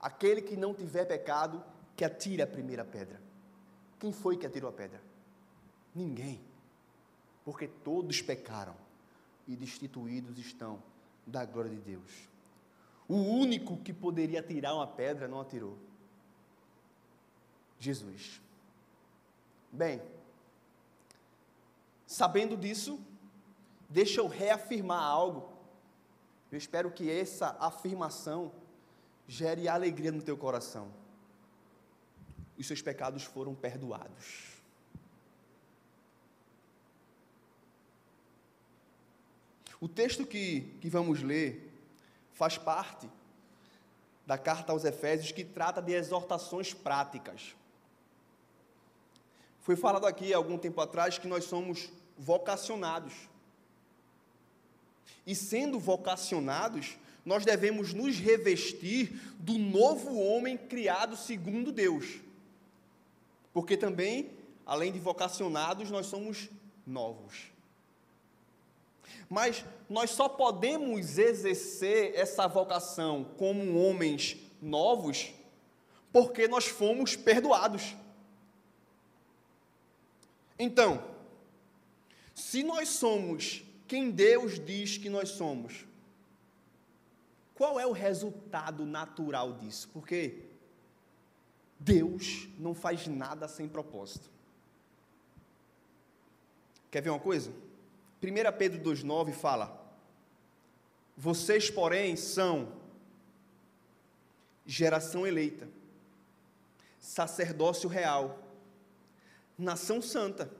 aquele 0.00 0.40
que 0.42 0.56
não 0.56 0.74
tiver 0.74 1.04
pecado, 1.04 1.62
que 1.96 2.04
atire 2.04 2.42
a 2.42 2.46
primeira 2.46 2.84
pedra. 2.84 3.20
Quem 3.98 4.12
foi 4.12 4.36
que 4.36 4.46
atirou 4.46 4.68
a 4.68 4.72
pedra? 4.72 5.02
Ninguém. 5.94 6.40
Porque 7.44 7.66
todos 7.66 8.20
pecaram 8.20 8.76
e 9.48 9.56
destituídos 9.56 10.38
estão 10.38 10.82
da 11.26 11.44
glória 11.44 11.70
de 11.70 11.78
Deus. 11.78 12.28
O 13.08 13.16
único 13.16 13.78
que 13.78 13.92
poderia 13.92 14.42
tirar 14.42 14.74
uma 14.74 14.86
pedra 14.86 15.26
não 15.26 15.40
atirou. 15.40 15.78
Jesus. 17.78 18.40
Bem, 19.72 20.02
sabendo 22.06 22.56
disso, 22.56 23.00
deixa 23.88 24.20
eu 24.20 24.26
reafirmar 24.26 25.02
algo. 25.02 25.52
Eu 26.50 26.58
espero 26.58 26.90
que 26.90 27.10
essa 27.10 27.56
afirmação 27.60 28.52
gere 29.26 29.68
alegria 29.68 30.12
no 30.12 30.22
teu 30.22 30.36
coração. 30.36 30.90
Os 32.58 32.66
seus 32.66 32.80
pecados 32.80 33.24
foram 33.24 33.54
perdoados. 33.54 34.56
O 39.80 39.88
texto 39.88 40.26
que, 40.26 40.62
que 40.80 40.88
vamos 40.88 41.22
ler 41.22 41.70
faz 42.32 42.56
parte 42.56 43.08
da 44.26 44.36
carta 44.36 44.72
aos 44.72 44.84
Efésios 44.84 45.32
que 45.32 45.44
trata 45.44 45.80
de 45.80 45.92
exortações 45.92 46.74
práticas. 46.74 47.54
Foi 49.60 49.76
falado 49.76 50.06
aqui 50.06 50.32
algum 50.32 50.58
tempo 50.58 50.80
atrás 50.80 51.18
que 51.18 51.28
nós 51.28 51.44
somos 51.44 51.90
vocacionados. 52.18 53.12
E 55.26 55.34
sendo 55.34 55.78
vocacionados, 55.78 56.96
nós 57.24 57.44
devemos 57.44 57.92
nos 57.92 58.16
revestir 58.18 59.20
do 59.38 59.58
novo 59.58 60.18
homem 60.18 60.56
criado 60.56 61.16
segundo 61.16 61.72
Deus. 61.72 62.20
Porque 63.56 63.74
também, 63.74 64.36
além 64.66 64.92
de 64.92 64.98
vocacionados, 65.00 65.90
nós 65.90 66.08
somos 66.08 66.50
novos. 66.86 67.50
Mas 69.30 69.64
nós 69.88 70.10
só 70.10 70.28
podemos 70.28 71.16
exercer 71.16 72.14
essa 72.14 72.46
vocação 72.46 73.24
como 73.38 73.80
homens 73.80 74.36
novos 74.60 75.32
porque 76.12 76.46
nós 76.46 76.66
fomos 76.66 77.16
perdoados. 77.16 77.96
Então, 80.58 81.02
se 82.34 82.62
nós 82.62 82.90
somos 82.90 83.64
quem 83.88 84.10
Deus 84.10 84.62
diz 84.62 84.98
que 84.98 85.08
nós 85.08 85.30
somos, 85.30 85.86
qual 87.54 87.80
é 87.80 87.86
o 87.86 87.92
resultado 87.92 88.84
natural 88.84 89.54
disso? 89.54 89.88
Porque 89.94 90.42
Deus 91.78 92.48
não 92.58 92.74
faz 92.74 93.06
nada 93.06 93.46
sem 93.48 93.68
propósito. 93.68 94.30
Quer 96.90 97.02
ver 97.02 97.10
uma 97.10 97.20
coisa? 97.20 97.50
1 98.22 98.56
Pedro 98.56 98.80
2,9 98.82 99.32
fala: 99.32 99.94
Vocês, 101.16 101.70
porém, 101.70 102.16
são 102.16 102.72
geração 104.64 105.26
eleita, 105.26 105.68
sacerdócio 106.98 107.88
real, 107.88 108.42
nação 109.56 110.02
santa, 110.02 110.50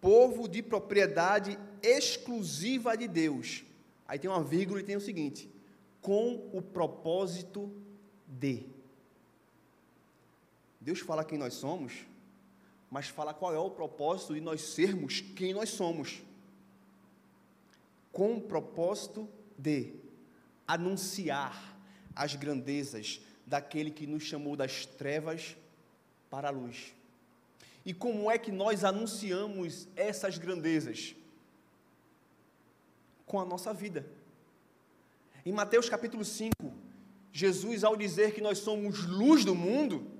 povo 0.00 0.48
de 0.48 0.62
propriedade 0.62 1.58
exclusiva 1.82 2.96
de 2.96 3.06
Deus. 3.06 3.64
Aí 4.06 4.18
tem 4.18 4.30
uma 4.30 4.42
vírgula 4.42 4.80
e 4.80 4.84
tem 4.84 4.96
o 4.96 5.00
seguinte: 5.00 5.50
com 6.00 6.48
o 6.52 6.62
propósito 6.62 7.70
de. 8.26 8.66
Deus 10.88 11.00
fala 11.00 11.22
quem 11.22 11.36
nós 11.36 11.52
somos, 11.52 11.92
mas 12.90 13.08
fala 13.08 13.34
qual 13.34 13.54
é 13.54 13.58
o 13.58 13.68
propósito 13.68 14.32
de 14.32 14.40
nós 14.40 14.62
sermos 14.62 15.20
quem 15.20 15.52
nós 15.52 15.68
somos. 15.68 16.22
Com 18.10 18.38
o 18.38 18.40
propósito 18.40 19.28
de 19.58 19.92
anunciar 20.66 21.76
as 22.16 22.34
grandezas 22.34 23.20
daquele 23.46 23.90
que 23.90 24.06
nos 24.06 24.22
chamou 24.22 24.56
das 24.56 24.86
trevas 24.86 25.58
para 26.30 26.48
a 26.48 26.50
luz. 26.50 26.94
E 27.84 27.92
como 27.92 28.30
é 28.30 28.38
que 28.38 28.50
nós 28.50 28.82
anunciamos 28.82 29.88
essas 29.94 30.38
grandezas? 30.38 31.14
Com 33.26 33.38
a 33.38 33.44
nossa 33.44 33.74
vida 33.74 34.06
em 35.44 35.52
Mateus 35.52 35.86
capítulo 35.86 36.24
5, 36.24 36.54
Jesus, 37.30 37.84
ao 37.84 37.94
dizer 37.94 38.32
que 38.32 38.40
nós 38.40 38.56
somos 38.56 39.04
luz 39.04 39.44
do 39.44 39.54
mundo, 39.54 40.16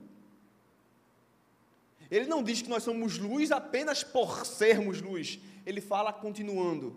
ele 2.10 2.26
não 2.26 2.42
diz 2.42 2.62
que 2.62 2.68
nós 2.68 2.82
somos 2.82 3.18
luz 3.18 3.52
apenas 3.52 4.02
por 4.02 4.46
sermos 4.46 5.00
luz. 5.00 5.38
Ele 5.66 5.80
fala 5.80 6.12
continuando: 6.12 6.96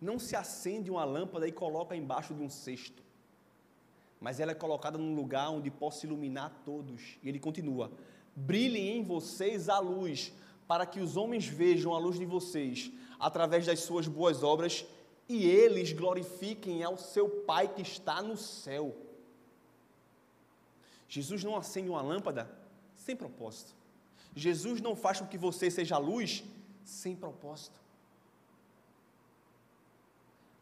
Não 0.00 0.18
se 0.18 0.34
acende 0.34 0.90
uma 0.90 1.04
lâmpada 1.04 1.46
e 1.46 1.52
coloca 1.52 1.94
embaixo 1.94 2.32
de 2.32 2.42
um 2.42 2.48
cesto, 2.48 3.02
mas 4.20 4.40
ela 4.40 4.52
é 4.52 4.54
colocada 4.54 4.96
num 4.96 5.14
lugar 5.14 5.50
onde 5.50 5.70
possa 5.70 6.06
iluminar 6.06 6.62
todos. 6.64 7.18
E 7.22 7.28
ele 7.28 7.38
continua: 7.38 7.92
Brilhem 8.34 8.98
em 8.98 9.02
vocês 9.02 9.68
a 9.68 9.78
luz, 9.78 10.32
para 10.66 10.86
que 10.86 11.00
os 11.00 11.16
homens 11.16 11.46
vejam 11.46 11.92
a 11.94 11.98
luz 11.98 12.18
de 12.18 12.24
vocês 12.24 12.90
através 13.20 13.66
das 13.66 13.80
suas 13.80 14.08
boas 14.08 14.42
obras 14.42 14.86
e 15.28 15.46
eles 15.46 15.92
glorifiquem 15.92 16.82
ao 16.82 16.98
seu 16.98 17.28
Pai 17.28 17.68
que 17.68 17.82
está 17.82 18.22
no 18.22 18.36
céu. 18.36 18.94
Jesus 21.08 21.44
não 21.44 21.56
acende 21.56 21.88
uma 21.88 22.02
lâmpada 22.02 22.50
sem 22.96 23.14
propósito. 23.14 23.74
Jesus 24.34 24.80
não 24.80 24.94
faz 24.96 25.20
com 25.20 25.26
que 25.26 25.38
você 25.38 25.70
seja 25.70 25.98
luz 25.98 26.44
sem 26.84 27.14
propósito. 27.14 27.80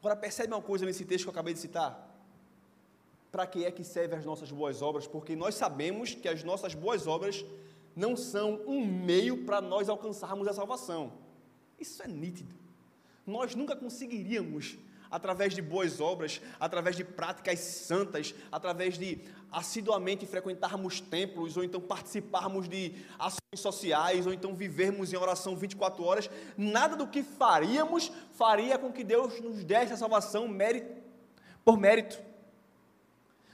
Agora 0.01 0.17
percebe 0.17 0.53
uma 0.53 0.63
coisa 0.63 0.85
nesse 0.85 1.05
texto 1.05 1.25
que 1.25 1.29
eu 1.29 1.33
acabei 1.33 1.55
de 1.55 1.61
citar? 1.61 2.09
Para 3.31 3.47
que 3.47 3.65
é 3.65 3.71
que 3.71 3.85
servem 3.85 4.19
as 4.19 4.25
nossas 4.25 4.51
boas 4.51 4.83
obras? 4.83 5.07
Porque 5.07 5.35
nós 5.35 5.55
sabemos 5.55 6.15
que 6.15 6.29
as 6.29 6.43
nossas 6.43 6.75
boas 6.75 7.07
obras 7.07 7.45
não 7.95 8.17
são 8.17 8.61
um 8.67 8.85
meio 8.85 9.45
para 9.45 9.61
nós 9.61 9.89
alcançarmos 9.89 10.49
a 10.49 10.53
salvação. 10.53 11.13
Isso 11.79 12.03
é 12.03 12.09
nítido 12.09 12.63
nós 13.27 13.55
nunca 13.55 13.77
conseguiríamos, 13.77 14.77
através 15.13 15.55
de 15.55 15.61
boas 15.61 16.01
obras, 16.01 16.41
através 16.59 16.97
de 16.97 17.05
práticas 17.05 17.59
santas, 17.59 18.35
através 18.51 18.97
de 18.97 19.21
assiduamente 19.53 20.25
frequentarmos 20.25 21.03
templos, 21.03 21.59
ou 21.59 21.63
então 21.63 21.83
participarmos 21.83 22.67
de 22.67 22.95
ações 23.19 23.61
sociais, 23.61 24.27
ou 24.27 24.33
então 24.33 24.55
vivermos 24.55 25.13
em 25.13 25.17
oração 25.19 25.55
24 25.55 26.03
horas, 26.03 26.31
nada 26.57 26.97
do 26.97 27.07
que 27.07 27.23
faríamos 27.23 28.11
faria 28.33 28.79
com 28.79 28.91
que 28.91 29.05
Deus 29.05 29.39
nos 29.43 29.63
desse 29.63 29.93
a 29.93 29.99
salvação 29.99 30.49
por 31.63 31.77
mérito. 31.77 32.19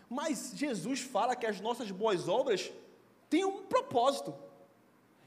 Mas 0.09 0.53
Jesus 0.55 1.01
fala 1.01 1.35
que 1.35 1.44
as 1.44 1.61
nossas 1.61 1.90
boas 1.90 2.29
obras 2.29 2.71
têm 3.29 3.44
um 3.44 3.64
propósito. 3.64 4.33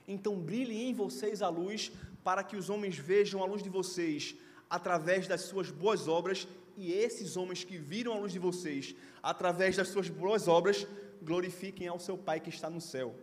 Então 0.08 0.40
brilhe 0.40 0.82
em 0.82 0.94
vocês 0.94 1.42
a 1.42 1.50
luz 1.50 1.92
para 2.24 2.42
que 2.42 2.56
os 2.56 2.70
homens 2.70 2.98
vejam 2.98 3.44
a 3.44 3.46
luz 3.46 3.62
de 3.62 3.70
vocês 3.70 4.34
através 4.72 5.28
das 5.28 5.42
suas 5.42 5.70
boas 5.70 6.08
obras, 6.08 6.48
e 6.78 6.94
esses 6.94 7.36
homens 7.36 7.66
que 7.66 7.78
viram 7.78 8.14
a 8.14 8.18
luz 8.18 8.32
de 8.32 8.40
vocês 8.40 8.96
através 9.22 9.76
das 9.76 9.90
suas 9.90 10.08
boas 10.08 10.48
obras, 10.48 10.88
glorifiquem 11.22 11.90
ao 11.90 12.00
seu 12.00 12.18
Pai 12.18 12.40
que 12.40 12.50
está 12.50 12.70
no 12.70 12.80
céu. 12.80 13.14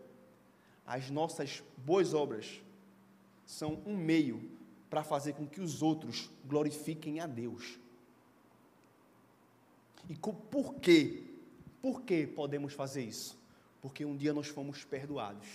As 0.87 1.09
nossas 1.09 1.63
boas 1.79 2.13
obras 2.13 2.63
são 3.47 3.83
um 3.87 3.97
meio 3.97 4.51
para 4.91 5.03
fazer 5.03 5.33
com 5.33 5.47
que 5.47 5.63
os 5.63 5.81
outros 5.83 6.31
glorifiquem 6.45 7.19
a 7.19 7.27
Deus. 7.27 7.79
E 10.07 10.15
por 10.17 10.75
quê? 10.75 11.25
Por 11.81 12.03
que 12.03 12.27
podemos 12.27 12.75
fazer 12.75 13.05
isso? 13.05 13.39
Porque 13.81 14.05
um 14.05 14.17
dia 14.17 14.35
nós 14.35 14.49
fomos 14.49 14.85
perdoados 14.85 15.47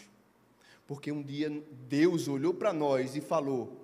Porque 0.88 1.12
um 1.12 1.22
dia 1.22 1.50
Deus 1.88 2.28
olhou 2.28 2.54
para 2.54 2.74
nós 2.74 3.16
e 3.16 3.22
falou: 3.22 3.83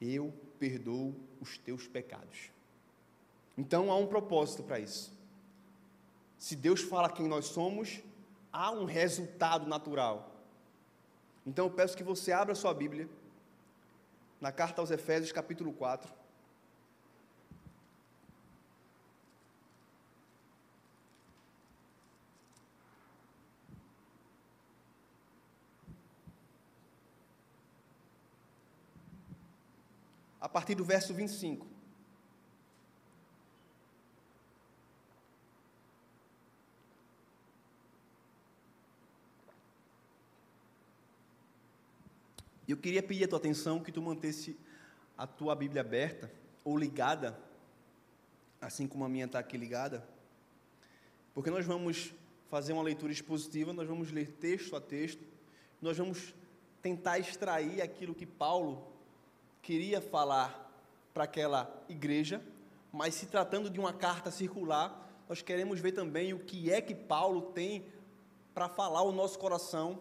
Eu 0.00 0.32
perdoo 0.58 1.14
os 1.40 1.58
teus 1.58 1.86
pecados. 1.86 2.50
Então 3.56 3.90
há 3.90 3.96
um 3.96 4.06
propósito 4.06 4.62
para 4.62 4.78
isso. 4.78 5.12
Se 6.38 6.54
Deus 6.54 6.80
fala 6.80 7.10
quem 7.10 7.26
nós 7.26 7.46
somos, 7.46 8.00
há 8.52 8.70
um 8.70 8.84
resultado 8.84 9.66
natural. 9.66 10.36
Então 11.44 11.66
eu 11.66 11.70
peço 11.70 11.96
que 11.96 12.04
você 12.04 12.30
abra 12.30 12.54
sua 12.54 12.72
Bíblia 12.72 13.08
na 14.40 14.52
carta 14.52 14.80
aos 14.80 14.90
Efésios, 14.90 15.32
capítulo 15.32 15.72
4. 15.72 16.17
A 30.40 30.48
partir 30.48 30.74
do 30.74 30.84
verso 30.84 31.12
25. 31.12 31.66
Eu 42.68 42.76
queria 42.76 43.02
pedir 43.02 43.24
a 43.24 43.28
tua 43.28 43.38
atenção 43.38 43.82
que 43.82 43.90
tu 43.90 44.02
mantesse 44.02 44.54
a 45.16 45.26
tua 45.26 45.54
Bíblia 45.54 45.80
aberta 45.80 46.30
ou 46.62 46.76
ligada, 46.76 47.40
assim 48.60 48.86
como 48.86 49.06
a 49.06 49.08
minha 49.08 49.24
está 49.24 49.38
aqui 49.38 49.56
ligada, 49.56 50.06
porque 51.32 51.50
nós 51.50 51.64
vamos 51.64 52.12
fazer 52.50 52.74
uma 52.74 52.82
leitura 52.82 53.10
expositiva, 53.10 53.72
nós 53.72 53.88
vamos 53.88 54.12
ler 54.12 54.32
texto 54.32 54.76
a 54.76 54.80
texto, 54.82 55.24
nós 55.80 55.96
vamos 55.96 56.34
tentar 56.82 57.18
extrair 57.18 57.80
aquilo 57.80 58.14
que 58.14 58.26
Paulo 58.26 58.86
queria 59.62 60.00
falar 60.00 60.66
para 61.12 61.24
aquela 61.24 61.84
igreja, 61.88 62.42
mas 62.92 63.14
se 63.14 63.26
tratando 63.26 63.68
de 63.68 63.78
uma 63.78 63.92
carta 63.92 64.30
circular, 64.30 65.06
nós 65.28 65.42
queremos 65.42 65.78
ver 65.80 65.92
também 65.92 66.32
o 66.32 66.38
que 66.38 66.72
é 66.72 66.80
que 66.80 66.94
Paulo 66.94 67.52
tem 67.52 67.84
para 68.54 68.68
falar 68.68 69.00
ao 69.00 69.12
nosso 69.12 69.38
coração 69.38 70.00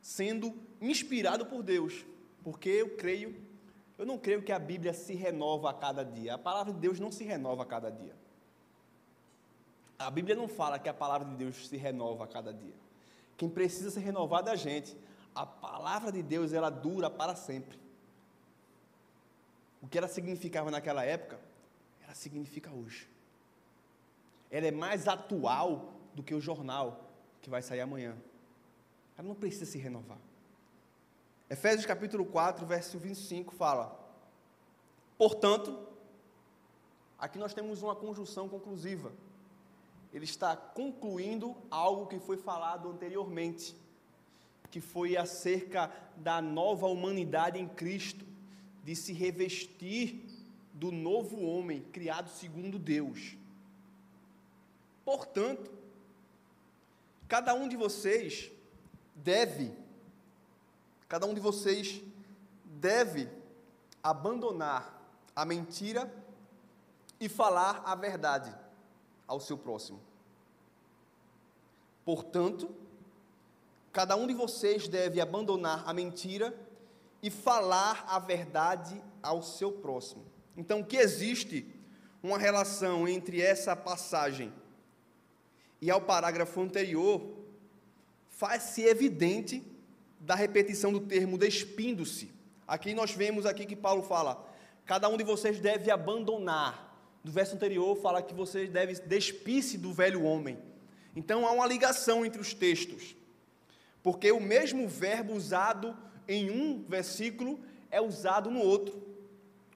sendo 0.00 0.54
inspirado 0.80 1.46
por 1.46 1.62
Deus, 1.62 2.04
porque 2.42 2.68
eu 2.68 2.96
creio, 2.96 3.34
eu 3.96 4.06
não 4.06 4.18
creio 4.18 4.42
que 4.42 4.52
a 4.52 4.58
Bíblia 4.58 4.92
se 4.92 5.14
renova 5.14 5.70
a 5.70 5.74
cada 5.74 6.04
dia. 6.04 6.34
A 6.34 6.38
palavra 6.38 6.72
de 6.72 6.78
Deus 6.78 7.00
não 7.00 7.10
se 7.10 7.24
renova 7.24 7.62
a 7.62 7.66
cada 7.66 7.90
dia. 7.90 8.14
A 9.98 10.10
Bíblia 10.10 10.36
não 10.36 10.46
fala 10.46 10.78
que 10.78 10.88
a 10.88 10.94
palavra 10.94 11.28
de 11.28 11.34
Deus 11.34 11.66
se 11.66 11.76
renova 11.76 12.24
a 12.24 12.26
cada 12.28 12.52
dia. 12.52 12.74
Quem 13.36 13.48
precisa 13.48 13.90
ser 13.90 14.00
renovado 14.00 14.48
é 14.48 14.52
a 14.52 14.56
gente. 14.56 14.96
A 15.34 15.44
palavra 15.44 16.12
de 16.12 16.22
Deus 16.22 16.52
ela 16.52 16.70
dura 16.70 17.10
para 17.10 17.34
sempre. 17.34 17.78
O 19.80 19.88
que 19.88 19.96
ela 19.96 20.08
significava 20.08 20.70
naquela 20.70 21.04
época, 21.04 21.38
ela 22.02 22.14
significa 22.14 22.70
hoje. 22.70 23.08
Ela 24.50 24.66
é 24.66 24.70
mais 24.70 25.06
atual 25.06 25.92
do 26.14 26.22
que 26.22 26.34
o 26.34 26.40
jornal 26.40 27.08
que 27.40 27.50
vai 27.50 27.62
sair 27.62 27.80
amanhã. 27.80 28.16
Ela 29.16 29.28
não 29.28 29.34
precisa 29.34 29.66
se 29.66 29.78
renovar. 29.78 30.18
Efésios 31.50 31.86
capítulo 31.86 32.24
4, 32.26 32.66
verso 32.66 32.98
25 32.98 33.54
fala: 33.54 33.98
Portanto, 35.16 35.86
aqui 37.18 37.38
nós 37.38 37.54
temos 37.54 37.82
uma 37.82 37.94
conjunção 37.94 38.48
conclusiva. 38.48 39.12
Ele 40.12 40.24
está 40.24 40.56
concluindo 40.56 41.56
algo 41.70 42.06
que 42.06 42.18
foi 42.18 42.36
falado 42.36 42.90
anteriormente, 42.90 43.76
que 44.70 44.80
foi 44.80 45.16
acerca 45.16 45.92
da 46.16 46.40
nova 46.40 46.86
humanidade 46.86 47.58
em 47.58 47.68
Cristo, 47.68 48.24
de 48.88 48.96
se 48.96 49.12
revestir 49.12 50.24
do 50.72 50.90
novo 50.90 51.42
homem 51.42 51.82
criado 51.92 52.30
segundo 52.30 52.78
Deus. 52.78 53.36
Portanto, 55.04 55.70
cada 57.28 57.52
um 57.52 57.68
de 57.68 57.76
vocês 57.76 58.50
deve, 59.14 59.74
cada 61.06 61.26
um 61.26 61.34
de 61.34 61.40
vocês 61.40 62.02
deve 62.64 63.28
abandonar 64.02 65.06
a 65.36 65.44
mentira 65.44 66.10
e 67.20 67.28
falar 67.28 67.82
a 67.84 67.94
verdade 67.94 68.56
ao 69.26 69.38
seu 69.38 69.58
próximo. 69.58 70.00
Portanto, 72.06 72.74
cada 73.92 74.16
um 74.16 74.26
de 74.26 74.32
vocês 74.32 74.88
deve 74.88 75.20
abandonar 75.20 75.86
a 75.86 75.92
mentira 75.92 76.58
e 77.22 77.30
falar 77.30 78.04
a 78.08 78.18
verdade 78.18 79.02
ao 79.22 79.42
seu 79.42 79.72
próximo. 79.72 80.24
Então, 80.56 80.82
que 80.82 80.96
existe 80.96 81.66
uma 82.22 82.38
relação 82.38 83.06
entre 83.08 83.40
essa 83.40 83.74
passagem 83.76 84.52
e 85.80 85.90
ao 85.90 86.00
parágrafo 86.00 86.60
anterior, 86.60 87.22
faz-se 88.28 88.82
evidente 88.82 89.64
da 90.20 90.34
repetição 90.34 90.92
do 90.92 91.00
termo 91.00 91.38
despindo-se. 91.38 92.30
Aqui 92.66 92.92
nós 92.92 93.12
vemos 93.12 93.46
aqui 93.46 93.64
que 93.64 93.76
Paulo 93.76 94.02
fala: 94.02 94.44
cada 94.84 95.08
um 95.08 95.16
de 95.16 95.24
vocês 95.24 95.60
deve 95.60 95.90
abandonar. 95.90 96.86
Do 97.22 97.32
verso 97.32 97.54
anterior 97.54 97.96
fala 97.96 98.22
que 98.22 98.34
vocês 98.34 98.70
devem 98.70 98.96
despir-se 99.06 99.76
do 99.76 99.92
velho 99.92 100.22
homem. 100.22 100.58
Então 101.14 101.46
há 101.46 101.52
uma 101.52 101.66
ligação 101.66 102.24
entre 102.24 102.40
os 102.40 102.54
textos. 102.54 103.16
Porque 104.02 104.30
o 104.30 104.40
mesmo 104.40 104.88
verbo 104.88 105.34
usado 105.34 105.96
em 106.28 106.50
um 106.50 106.84
versículo 106.86 107.58
é 107.90 108.00
usado 108.00 108.50
no 108.50 108.60
outro. 108.60 109.02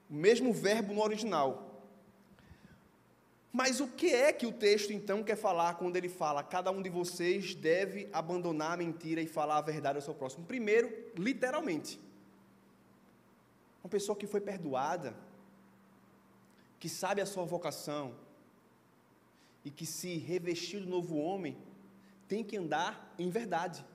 O 0.09 0.13
mesmo 0.13 0.53
verbo 0.53 0.93
no 0.93 1.01
original. 1.01 1.73
Mas 3.51 3.79
o 3.79 3.87
que 3.87 4.07
é 4.07 4.33
que 4.33 4.47
o 4.47 4.51
texto 4.51 4.91
então 4.91 5.23
quer 5.23 5.35
falar 5.35 5.75
quando 5.75 5.95
ele 5.95 6.09
fala: 6.09 6.43
cada 6.43 6.71
um 6.71 6.81
de 6.81 6.89
vocês 6.89 7.53
deve 7.53 8.09
abandonar 8.13 8.73
a 8.73 8.77
mentira 8.77 9.21
e 9.21 9.27
falar 9.27 9.57
a 9.57 9.61
verdade 9.61 9.97
ao 9.97 10.01
seu 10.01 10.13
próximo? 10.13 10.45
Primeiro, 10.45 10.91
literalmente. 11.17 11.99
Uma 13.83 13.89
pessoa 13.89 14.15
que 14.15 14.25
foi 14.25 14.41
perdoada, 14.41 15.15
que 16.79 16.89
sabe 16.89 17.21
a 17.21 17.25
sua 17.25 17.43
vocação 17.43 18.15
e 19.63 19.69
que 19.69 19.85
se 19.85 20.17
revestiu 20.17 20.79
do 20.81 20.87
novo 20.87 21.17
homem, 21.17 21.57
tem 22.27 22.43
que 22.43 22.57
andar 22.57 23.13
em 23.19 23.29
verdade. 23.29 23.85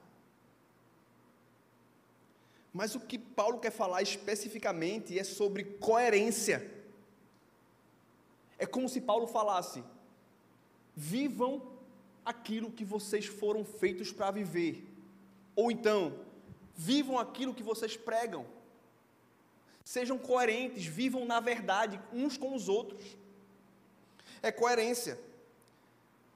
Mas 2.78 2.94
o 2.94 3.00
que 3.00 3.18
Paulo 3.18 3.58
quer 3.58 3.72
falar 3.72 4.02
especificamente 4.02 5.18
é 5.18 5.24
sobre 5.24 5.64
coerência. 5.64 6.58
É 8.56 8.64
como 8.64 8.88
se 8.88 9.00
Paulo 9.00 9.26
falasse: 9.26 9.82
vivam 10.94 11.60
aquilo 12.24 12.70
que 12.70 12.84
vocês 12.84 13.26
foram 13.26 13.64
feitos 13.64 14.12
para 14.12 14.30
viver. 14.30 14.86
Ou 15.56 15.72
então, 15.72 16.20
vivam 16.76 17.18
aquilo 17.18 17.52
que 17.52 17.64
vocês 17.64 17.96
pregam. 17.96 18.46
Sejam 19.82 20.16
coerentes, 20.16 20.86
vivam 20.86 21.24
na 21.24 21.40
verdade 21.40 22.00
uns 22.12 22.36
com 22.36 22.54
os 22.54 22.68
outros. 22.68 23.04
É 24.40 24.52
coerência. 24.52 25.18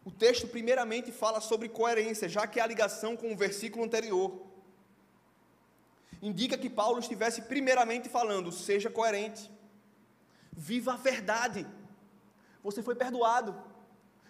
O 0.04 0.10
texto, 0.10 0.48
primeiramente, 0.48 1.12
fala 1.12 1.40
sobre 1.40 1.68
coerência, 1.68 2.28
já 2.28 2.48
que 2.48 2.58
há 2.58 2.66
ligação 2.66 3.16
com 3.16 3.32
o 3.32 3.36
versículo 3.36 3.84
anterior. 3.84 4.50
Indica 6.22 6.56
que 6.56 6.70
Paulo 6.70 7.00
estivesse, 7.00 7.42
primeiramente, 7.42 8.08
falando: 8.08 8.52
seja 8.52 8.88
coerente, 8.88 9.50
viva 10.52 10.94
a 10.94 10.96
verdade. 10.96 11.66
Você 12.62 12.80
foi 12.80 12.94
perdoado. 12.94 13.60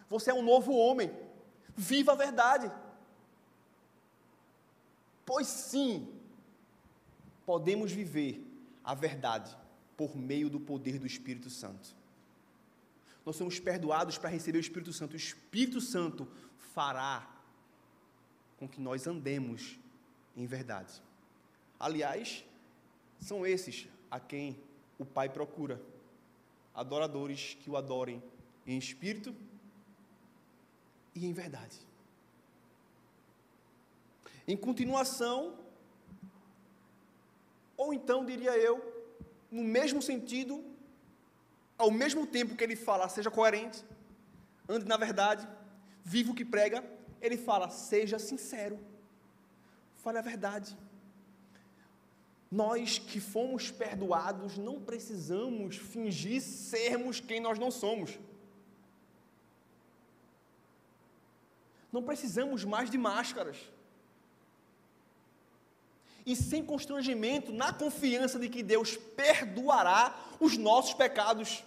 Você 0.09 0.31
é 0.31 0.35
um 0.35 0.43
novo 0.43 0.73
homem. 0.73 1.13
Viva 1.77 2.13
a 2.13 2.15
verdade. 2.15 2.73
Pois 5.27 5.47
sim, 5.47 6.09
podemos 7.45 7.93
viver 7.93 8.43
a 8.83 8.95
verdade 8.95 9.57
por 9.97 10.17
meio 10.17 10.49
do 10.49 10.59
poder 10.59 10.99
do 10.99 11.07
Espírito 11.07 11.51
Santo. 11.51 11.95
Nós 13.25 13.37
somos 13.37 13.61
perdoados 13.61 14.19
para 14.19 14.31
receber 14.31 14.59
o 14.59 14.61
Espírito 14.61 14.93
Santo. 14.93 15.13
O 15.13 15.17
Espírito 15.17 15.81
Santo 15.81 16.27
fará 16.75 17.31
com 18.59 18.67
que 18.69 18.81
nós 18.81 19.07
andemos 19.07 19.79
em 20.37 20.47
verdade. 20.47 21.03
Aliás, 21.83 22.45
são 23.19 23.45
esses 23.45 23.89
a 24.09 24.21
quem 24.21 24.57
o 24.99 25.05
Pai 25.05 25.29
procura 25.29 25.83
adoradores 26.73 27.57
que 27.61 27.69
o 27.69 27.77
adorem 27.77 28.23
em 28.65 28.79
espírito 28.79 29.35
e 31.13 31.27
em 31.27 31.33
verdade. 31.33 31.77
Em 34.47 34.57
continuação, 34.57 35.59
ou 37.77 37.93
então 37.93 38.25
diria 38.25 38.57
eu, 38.57 38.77
no 39.51 39.65
mesmo 39.65 40.01
sentido, 40.01 40.65
ao 41.77 41.91
mesmo 41.91 42.29
tempo 42.29 42.55
que 42.55 42.63
ele 42.63 42.77
fala, 42.77 43.09
seja 43.09 43.31
coerente, 43.31 43.85
ande 44.69 44.87
na 44.87 44.97
verdade, 44.97 45.49
viva 46.05 46.31
o 46.31 46.35
que 46.35 46.45
prega, 46.45 46.85
ele 47.21 47.37
fala, 47.37 47.69
seja 47.71 48.21
sincero, 48.21 48.79
Fale 50.03 50.19
a 50.19 50.23
verdade. 50.23 50.77
Nós 52.53 52.99
que 52.99 53.19
fomos 53.19 53.71
perdoados 53.71 54.59
não 54.59 54.79
precisamos 54.79 55.77
fingir 55.77 56.43
sermos 56.43 57.19
quem 57.19 57.41
nós 57.41 57.59
não 57.59 57.71
somos. 57.71 58.19
Não 61.91 62.03
precisamos 62.03 62.63
mais 62.63 62.91
de 62.91 62.99
máscaras. 62.99 63.57
E 66.27 66.37
sem 66.37 66.63
constrangimento, 66.63 67.55
na 67.55 67.73
confiança 67.73 68.39
de 68.39 68.51
que 68.51 68.63
Deus 68.63 68.99
perdoará 68.99 70.15
os 70.39 70.59
nossos 70.59 70.93
pecados. 70.93 71.65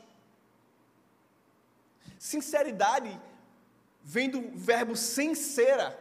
Sinceridade 2.19 3.19
vem 4.03 4.29
do 4.29 4.51
verbo 4.55 4.95
sincera. 4.95 5.99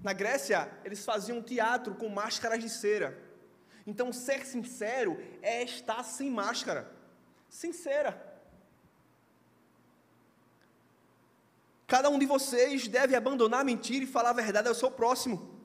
Na 0.00 0.12
Grécia, 0.12 0.70
eles 0.84 1.04
faziam 1.04 1.42
teatro 1.42 1.96
com 1.96 2.08
máscaras 2.08 2.60
de 2.60 2.70
cera. 2.70 3.29
Então, 3.86 4.12
ser 4.12 4.44
sincero 4.46 5.16
é 5.42 5.62
estar 5.62 6.02
sem 6.02 6.30
máscara. 6.30 6.90
Sincera. 7.48 8.28
Cada 11.86 12.08
um 12.08 12.18
de 12.18 12.26
vocês 12.26 12.86
deve 12.86 13.16
abandonar 13.16 13.60
a 13.60 13.64
mentira 13.64 14.04
e 14.04 14.06
falar 14.06 14.30
a 14.30 14.34
verdade 14.34 14.68
ao 14.68 14.74
seu 14.74 14.90
próximo. 14.90 15.58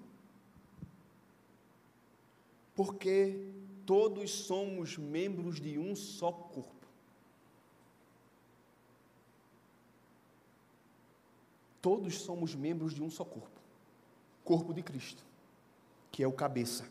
Porque 2.76 3.48
todos 3.86 4.32
somos 4.32 4.98
membros 4.98 5.60
de 5.60 5.78
um 5.78 5.96
só 5.96 6.32
corpo. 6.32 6.74
Todos 11.82 12.20
somos 12.22 12.56
membros 12.56 12.94
de 12.94 13.04
um 13.04 13.12
só 13.12 13.24
corpo 13.24 13.56
corpo 14.46 14.72
de 14.74 14.84
Cristo, 14.84 15.26
que 16.12 16.24
é 16.24 16.28
o 16.28 16.32
cabeça. 16.32 16.88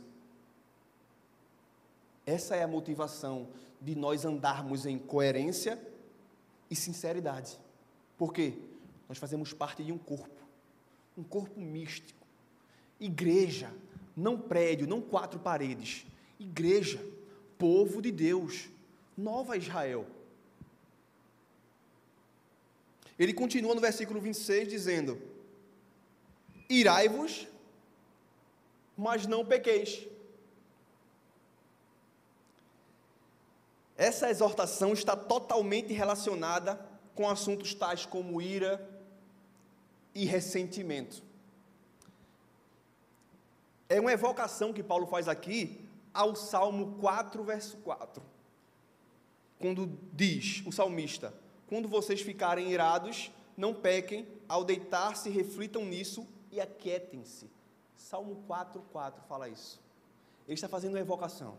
Essa 2.26 2.56
é 2.56 2.62
a 2.62 2.68
motivação 2.68 3.48
de 3.80 3.94
nós 3.94 4.24
andarmos 4.24 4.86
em 4.86 4.98
coerência 4.98 5.78
e 6.70 6.76
sinceridade. 6.76 7.58
Por 8.16 8.32
quê? 8.32 8.54
Nós 9.08 9.18
fazemos 9.18 9.52
parte 9.52 9.82
de 9.84 9.92
um 9.92 9.98
corpo, 9.98 10.42
um 11.16 11.22
corpo 11.22 11.60
místico. 11.60 12.26
Igreja, 12.98 13.70
não 14.16 14.38
prédio, 14.38 14.86
não 14.86 15.00
quatro 15.00 15.38
paredes. 15.38 16.06
Igreja, 16.40 17.04
povo 17.58 18.00
de 18.00 18.10
Deus, 18.10 18.68
nova 19.16 19.56
Israel. 19.56 20.06
Ele 23.18 23.32
continua 23.32 23.74
no 23.74 23.80
versículo 23.80 24.20
26 24.20 24.68
dizendo: 24.68 25.20
Irai-vos, 26.68 27.46
mas 28.96 29.26
não 29.26 29.44
pequeis. 29.44 30.06
Essa 33.96 34.28
exortação 34.28 34.92
está 34.92 35.16
totalmente 35.16 35.92
relacionada 35.92 36.78
com 37.14 37.28
assuntos 37.28 37.74
tais 37.74 38.04
como 38.04 38.42
ira 38.42 38.88
e 40.14 40.24
ressentimento. 40.24 41.22
É 43.88 44.00
uma 44.00 44.12
evocação 44.12 44.72
que 44.72 44.82
Paulo 44.82 45.06
faz 45.06 45.28
aqui 45.28 45.88
ao 46.12 46.34
Salmo 46.34 46.96
4, 47.00 47.44
verso 47.44 47.76
4. 47.78 48.22
Quando 49.58 49.98
diz 50.12 50.62
o 50.66 50.72
salmista: 50.72 51.32
Quando 51.68 51.88
vocês 51.88 52.20
ficarem 52.20 52.72
irados, 52.72 53.30
não 53.56 53.72
pequem, 53.72 54.26
ao 54.48 54.64
deitar-se, 54.64 55.30
reflitam 55.30 55.84
nisso 55.84 56.26
e 56.50 56.60
aquietem-se. 56.60 57.50
Salmo 57.96 58.42
4, 58.46 58.82
4 58.92 59.22
fala 59.28 59.48
isso. 59.48 59.80
Ele 60.46 60.54
está 60.54 60.68
fazendo 60.68 60.94
uma 60.94 61.00
evocação. 61.00 61.56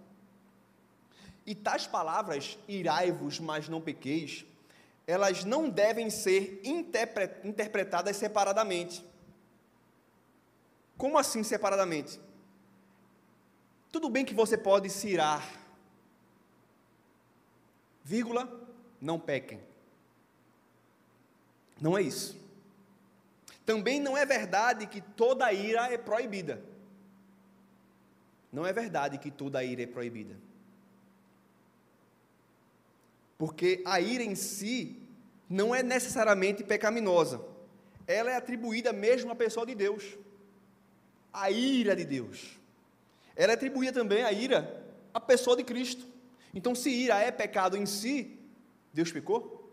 E 1.46 1.54
tais 1.54 1.86
palavras, 1.86 2.58
irai-vos, 2.68 3.40
mas 3.40 3.70
não 3.70 3.80
pequeis, 3.80 4.46
elas 5.06 5.46
não 5.46 5.70
devem 5.70 6.10
ser 6.10 6.62
interpretadas 7.44 8.18
separadamente. 8.18 9.06
Como 10.98 11.18
assim 11.18 11.44
separadamente? 11.44 12.20
Tudo 13.92 14.10
bem 14.10 14.26
que 14.26 14.34
você 14.34 14.58
pode 14.58 14.90
se 14.90 15.10
irar, 15.10 15.48
vírgula, 18.04 18.50
não 19.00 19.20
pequem. 19.20 19.62
Não 21.80 21.98
é 21.98 22.02
isso. 22.02 22.40
Também 23.66 24.00
não 24.00 24.18
é 24.18 24.26
verdade 24.26 24.86
que 24.88 25.02
toda 25.02 25.52
ira 25.52 25.92
é 25.92 25.98
proibida. 25.98 26.64
Não 28.52 28.66
é 28.66 28.72
verdade 28.72 29.18
que 29.18 29.30
toda 29.30 29.64
ira 29.64 29.84
é 29.84 29.88
proibida. 29.88 30.36
Porque 33.38 33.82
a 33.86 34.00
ira 34.00 34.24
em 34.24 34.36
si 34.36 35.02
não 35.50 35.74
é 35.74 35.84
necessariamente 35.84 36.64
pecaminosa. 36.64 37.42
Ela 38.08 38.32
é 38.32 38.36
atribuída 38.36 38.94
mesmo 38.94 39.32
à 39.32 39.36
pessoa 39.36 39.66
de 39.66 39.76
Deus. 39.76 40.18
A 41.34 41.52
ira 41.52 41.96
de 41.96 42.06
Deus. 42.06 42.58
Ela 43.36 43.54
é 43.54 43.56
atribuída 43.56 43.92
também 43.92 44.24
a 44.24 44.32
ira 44.32 44.86
à 45.14 45.20
pessoa 45.20 45.58
de 45.58 45.64
Cristo. 45.64 46.06
Então, 46.54 46.74
se 46.74 46.90
ira 46.90 47.20
é 47.20 47.32
pecado 47.32 47.76
em 47.76 47.86
si, 47.86 48.40
Deus 48.94 49.12
pecou? 49.12 49.70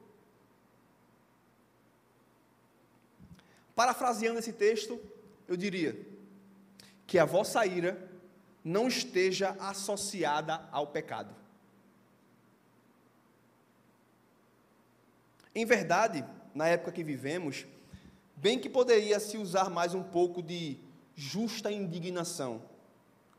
Parafraseando 3.75 4.41
esse 4.41 4.53
texto, 4.53 5.01
eu 5.47 5.57
diria 5.57 5.97
que 7.07 7.19
a 7.19 7.25
vossa 7.25 7.65
ira 7.65 8.11
não 8.65 8.89
esteja 8.89 9.57
associada 9.61 10.69
ao 10.73 10.89
pecado. 10.89 11.42
Em 15.55 15.65
verdade, 15.65 16.25
na 16.55 16.69
época 16.69 16.93
que 16.93 17.05
vivemos, 17.05 17.67
bem 18.37 18.59
que 18.59 18.69
poderia 18.69 19.21
se 19.21 19.37
usar 19.37 19.69
mais 19.69 19.95
um 19.95 20.03
pouco 20.03 20.43
de 20.43 20.79
justa 21.15 21.71
indignação 21.71 22.63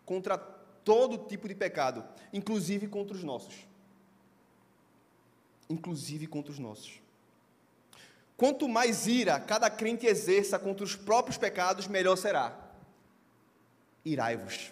contra 0.06 0.38
todo 0.38 1.28
tipo 1.28 1.48
de 1.48 1.56
pecado, 1.56 2.04
inclusive 2.32 2.88
contra 2.88 3.16
os 3.16 3.24
nossos. 3.24 3.68
Inclusive 5.70 6.28
contra 6.28 6.52
os 6.52 6.60
nossos. 6.60 7.02
Quanto 8.36 8.68
mais 8.68 9.08
ira 9.08 9.40
cada 9.40 9.70
crente 9.70 10.06
exerça 10.06 10.60
contra 10.60 10.84
os 10.84 10.96
próprios 10.96 11.38
pecados, 11.38 11.88
melhor 11.88 12.16
será. 12.16 12.60
Irai-vos. 14.04 14.72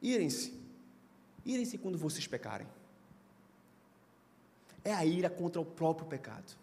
Irem-se. 0.00 0.52
Irem-se 1.44 1.78
quando 1.78 1.96
vocês 1.96 2.26
pecarem. 2.26 2.66
É 4.84 4.92
a 4.92 5.04
ira 5.04 5.30
contra 5.30 5.60
o 5.60 5.64
próprio 5.64 6.06
pecado. 6.06 6.56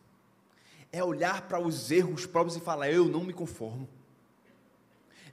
É 0.92 1.04
olhar 1.04 1.48
para 1.48 1.60
os 1.60 1.92
erros 1.92 2.26
próprios 2.26 2.58
e 2.58 2.60
falar: 2.60 2.90
Eu 2.90 3.08
não 3.08 3.24
me 3.24 3.34
conformo. 3.34 3.88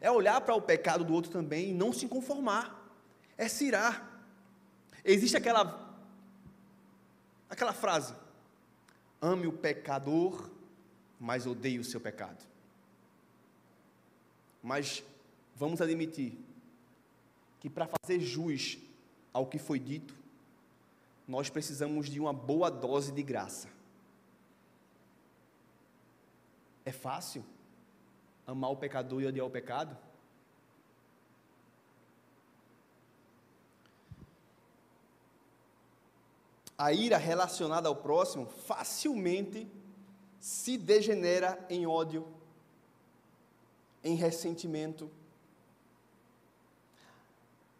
É 0.01 0.11
olhar 0.11 0.40
para 0.42 0.55
o 0.55 0.61
pecado 0.61 1.05
do 1.05 1.14
outro 1.14 1.31
também 1.31 1.70
e 1.70 1.75
não 1.75 1.92
se 1.92 2.07
conformar. 2.07 2.90
É 3.37 3.49
se 3.49 3.66
irar. 3.66 4.22
Existe 5.05 5.37
aquela, 5.37 5.96
aquela 7.49 7.72
frase: 7.72 8.14
Ame 9.20 9.46
o 9.46 9.53
pecador 9.53 10.51
mas 11.18 11.46
odeio 11.46 11.81
o 11.81 11.85
seu 11.85 12.01
pecado. 12.01 12.44
Mas 14.62 15.03
vamos 15.55 15.81
admitir 15.81 16.38
que 17.61 17.70
para 17.70 17.88
fazer 17.88 18.20
jus 18.20 18.79
ao 19.33 19.46
que 19.46 19.59
foi 19.59 19.79
dito, 19.79 20.14
nós 21.26 21.50
precisamos 21.50 22.08
de 22.08 22.20
uma 22.20 22.32
boa 22.32 22.70
dose 22.70 23.10
de 23.10 23.22
graça. 23.22 23.68
É 26.84 26.92
fácil 26.92 27.44
amar 28.46 28.70
o 28.70 28.76
pecador 28.76 29.20
e 29.20 29.26
odiar 29.26 29.46
o 29.46 29.50
pecado? 29.50 29.96
A 36.78 36.92
ira 36.92 37.16
relacionada 37.16 37.88
ao 37.88 37.96
próximo 37.96 38.46
facilmente 38.46 39.66
se 40.38 40.76
degenera 40.76 41.58
em 41.68 41.86
ódio, 41.86 42.28
em 44.04 44.14
ressentimento. 44.14 45.10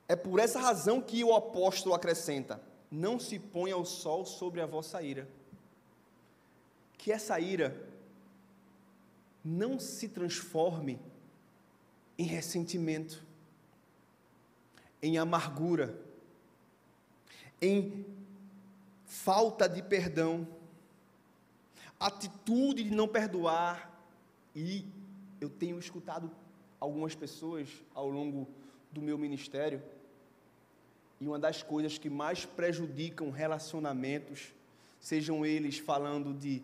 É 0.09 0.17
por 0.17 0.41
essa 0.41 0.59
razão 0.59 1.01
que 1.01 1.23
o 1.23 1.35
apóstolo 1.35 1.95
acrescenta: 1.95 2.61
não 2.91 3.19
se 3.19 3.39
ponha 3.39 3.77
o 3.77 3.85
sol 3.85 4.25
sobre 4.25 4.61
a 4.61 4.67
vossa 4.67 5.03
ira. 5.03 5.29
Que 6.97 7.13
essa 7.13 7.39
ira 7.39 7.89
não 9.45 9.79
se 9.79 10.09
transforme 10.09 10.99
em 12.19 12.25
ressentimento, 12.25 13.25
em 15.03 15.19
amargura, 15.19 15.99
em 17.61 18.05
falta 19.05 19.69
de 19.69 19.83
perdão 19.83 20.47
atitude 21.99 22.85
de 22.85 22.95
não 22.95 23.09
perdoar, 23.09 23.93
e 24.55 24.85
eu 25.41 25.49
tenho 25.49 25.79
escutado 25.79 26.31
algumas 26.79 27.15
pessoas 27.15 27.69
ao 27.95 28.09
longo 28.09 28.47
do 28.93 29.01
meu 29.01 29.19
ministério, 29.19 29.83
e 31.21 31.27
uma 31.27 31.39
das 31.39 31.63
coisas 31.63 31.99
que 31.99 32.11
mais 32.11 32.45
prejudicam 32.45 33.31
relacionamentos, 33.31 34.53
sejam 35.01 35.45
eles 35.47 35.79
falando 35.79 36.35
de 36.35 36.63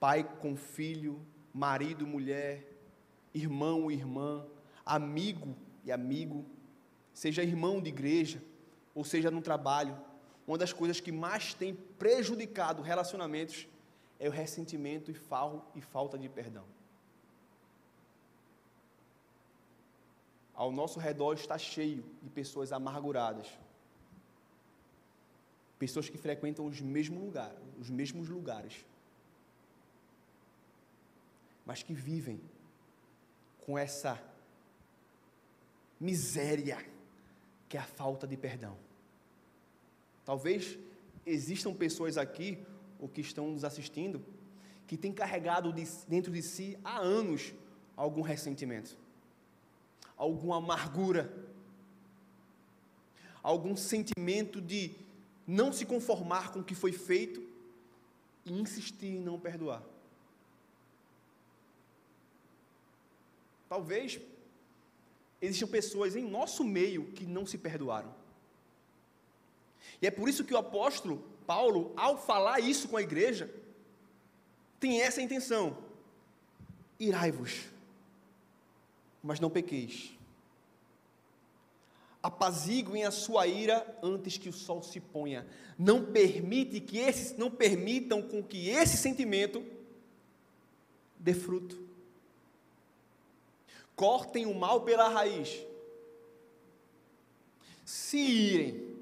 pai 0.00 0.24
com 0.40 0.56
filho, 0.56 1.20
marido, 1.52 2.06
mulher, 2.06 2.66
irmão, 3.32 3.90
irmã, 3.90 4.44
amigo 4.84 5.54
e 5.84 5.92
amigo, 5.92 6.44
seja 7.12 7.42
irmão 7.42 7.80
de 7.80 7.88
igreja, 7.88 8.42
ou 8.94 9.04
seja 9.04 9.30
no 9.30 9.40
trabalho, 9.40 9.96
uma 10.46 10.58
das 10.58 10.72
coisas 10.72 11.00
que 11.00 11.12
mais 11.12 11.54
tem 11.54 11.74
prejudicado 11.74 12.82
relacionamentos 12.82 13.66
é 14.18 14.28
o 14.28 14.32
ressentimento 14.32 15.10
e, 15.10 15.14
fal 15.14 15.70
e 15.74 15.80
falta 15.80 16.18
de 16.18 16.28
perdão. 16.28 16.64
Ao 20.54 20.70
nosso 20.70 21.00
redor 21.00 21.34
está 21.34 21.58
cheio 21.58 22.04
de 22.22 22.30
pessoas 22.30 22.72
amarguradas. 22.72 23.48
Pessoas 25.84 26.08
que 26.08 26.16
frequentam 26.16 26.64
os 26.64 26.80
mesmos 26.80 27.22
lugares, 27.22 27.58
os 27.78 27.90
mesmos 27.90 28.26
lugares. 28.30 28.86
Mas 31.66 31.82
que 31.82 31.92
vivem 31.92 32.40
com 33.66 33.76
essa 33.76 34.18
miséria 36.00 36.78
que 37.68 37.76
é 37.76 37.80
a 37.80 37.84
falta 37.84 38.26
de 38.26 38.34
perdão. 38.34 38.78
Talvez 40.24 40.78
existam 41.26 41.74
pessoas 41.74 42.16
aqui, 42.16 42.64
ou 42.98 43.06
que 43.06 43.20
estão 43.20 43.50
nos 43.50 43.62
assistindo, 43.62 44.24
que 44.86 44.96
têm 44.96 45.12
carregado 45.12 45.70
de, 45.70 45.84
dentro 46.08 46.32
de 46.32 46.40
si 46.40 46.78
há 46.82 46.96
anos 46.96 47.52
algum 47.94 48.22
ressentimento, 48.22 48.96
alguma 50.16 50.56
amargura, 50.56 51.30
algum 53.42 53.76
sentimento 53.76 54.62
de 54.62 55.03
não 55.46 55.72
se 55.72 55.84
conformar 55.84 56.52
com 56.52 56.60
o 56.60 56.64
que 56.64 56.74
foi 56.74 56.92
feito 56.92 57.42
e 58.44 58.52
insistir 58.52 59.06
em 59.06 59.20
não 59.20 59.38
perdoar. 59.38 59.82
Talvez 63.68 64.20
existam 65.40 65.66
pessoas 65.66 66.16
em 66.16 66.24
nosso 66.24 66.64
meio 66.64 67.12
que 67.12 67.26
não 67.26 67.44
se 67.46 67.58
perdoaram. 67.58 68.14
E 70.00 70.06
é 70.06 70.10
por 70.10 70.28
isso 70.28 70.44
que 70.44 70.54
o 70.54 70.58
apóstolo 70.58 71.22
Paulo, 71.46 71.92
ao 71.96 72.16
falar 72.16 72.60
isso 72.60 72.88
com 72.88 72.96
a 72.96 73.02
igreja, 73.02 73.52
tem 74.80 75.00
essa 75.00 75.20
intenção: 75.20 75.76
irai-vos, 76.98 77.66
mas 79.22 79.40
não 79.40 79.50
pequeis. 79.50 80.14
Apaziguem 82.24 83.04
a 83.04 83.10
sua 83.10 83.46
ira 83.46 83.98
antes 84.02 84.38
que 84.38 84.48
o 84.48 84.52
sol 84.52 84.82
se 84.82 84.98
ponha. 84.98 85.46
Não 85.78 86.06
permite 86.06 86.80
que 86.80 86.96
esses, 86.98 87.36
não 87.36 87.50
permitam 87.50 88.22
com 88.22 88.42
que 88.42 88.70
esse 88.70 88.96
sentimento 88.96 89.62
dê 91.18 91.34
fruto. 91.34 91.78
Cortem 93.94 94.46
o 94.46 94.54
mal 94.54 94.80
pela 94.80 95.08
raiz. 95.08 95.60
Se 97.84 98.16
irem 98.16 98.94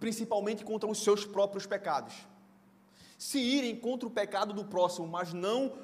principalmente 0.00 0.64
contra 0.64 0.88
os 0.88 1.02
seus 1.02 1.24
próprios 1.24 1.66
pecados. 1.66 2.14
Se 3.18 3.38
irem 3.38 3.74
contra 3.74 4.06
o 4.06 4.10
pecado 4.10 4.52
do 4.52 4.64
próximo, 4.64 5.06
mas 5.06 5.32
não 5.32 5.78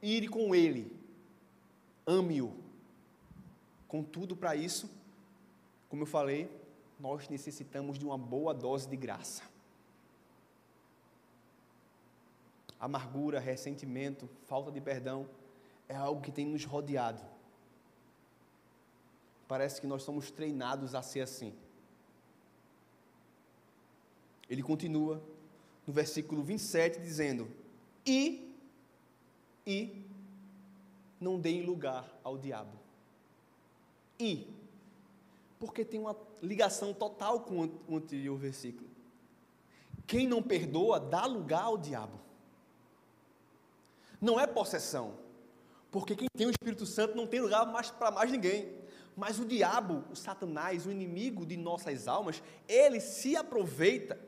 irem 0.00 0.28
com 0.28 0.54
ele, 0.54 0.96
ame-o. 2.06 2.54
Contudo, 3.88 4.36
para 4.36 4.54
isso, 4.54 4.88
como 5.94 6.02
eu 6.02 6.06
falei, 6.08 6.50
nós 6.98 7.28
necessitamos 7.28 7.96
de 7.96 8.04
uma 8.04 8.18
boa 8.18 8.52
dose 8.52 8.88
de 8.88 8.96
graça. 8.96 9.44
Amargura, 12.80 13.38
ressentimento, 13.38 14.28
falta 14.42 14.72
de 14.72 14.80
perdão 14.80 15.28
é 15.88 15.94
algo 15.94 16.20
que 16.20 16.32
tem 16.32 16.46
nos 16.46 16.64
rodeado. 16.64 17.22
Parece 19.46 19.80
que 19.80 19.86
nós 19.86 20.02
somos 20.02 20.32
treinados 20.32 20.96
a 20.96 21.00
ser 21.00 21.20
assim. 21.20 21.54
Ele 24.50 24.64
continua 24.64 25.22
no 25.86 25.92
versículo 25.92 26.42
27 26.42 26.98
dizendo: 26.98 27.48
E, 28.04 28.52
e 29.64 30.04
não 31.20 31.38
deem 31.38 31.62
lugar 31.62 32.12
ao 32.24 32.36
diabo. 32.36 32.76
E, 34.18 34.52
porque 35.58 35.84
tem 35.84 36.00
uma 36.00 36.16
ligação 36.42 36.92
total 36.92 37.40
com 37.40 37.68
o 37.88 37.96
anterior 37.96 38.36
versículo. 38.36 38.88
Quem 40.06 40.26
não 40.26 40.42
perdoa 40.42 41.00
dá 41.00 41.24
lugar 41.24 41.64
ao 41.64 41.78
diabo. 41.78 42.20
Não 44.20 44.38
é 44.38 44.46
possessão, 44.46 45.18
porque 45.90 46.16
quem 46.16 46.28
tem 46.36 46.46
o 46.46 46.50
Espírito 46.50 46.86
Santo 46.86 47.16
não 47.16 47.26
tem 47.26 47.40
lugar 47.40 47.66
mais 47.66 47.90
para 47.90 48.10
mais 48.10 48.30
ninguém. 48.30 48.82
Mas 49.16 49.38
o 49.38 49.44
diabo, 49.44 50.04
o 50.10 50.16
Satanás, 50.16 50.86
o 50.86 50.90
inimigo 50.90 51.46
de 51.46 51.56
nossas 51.56 52.08
almas, 52.08 52.42
ele 52.68 53.00
se 53.00 53.36
aproveita 53.36 54.18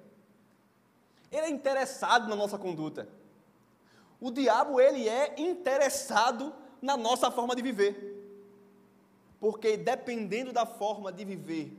ele 1.30 1.46
é 1.46 1.50
interessado 1.50 2.28
na 2.28 2.36
nossa 2.36 2.58
conduta. 2.58 3.08
O 4.20 4.30
diabo, 4.30 4.80
ele 4.80 5.08
é 5.08 5.34
interessado 5.38 6.54
na 6.80 6.96
nossa 6.96 7.30
forma 7.30 7.54
de 7.54 7.62
viver. 7.62 8.15
Porque 9.38 9.77
dependendo 9.77 10.53
da 10.53 10.64
forma 10.64 11.12
de 11.12 11.25
viver, 11.25 11.77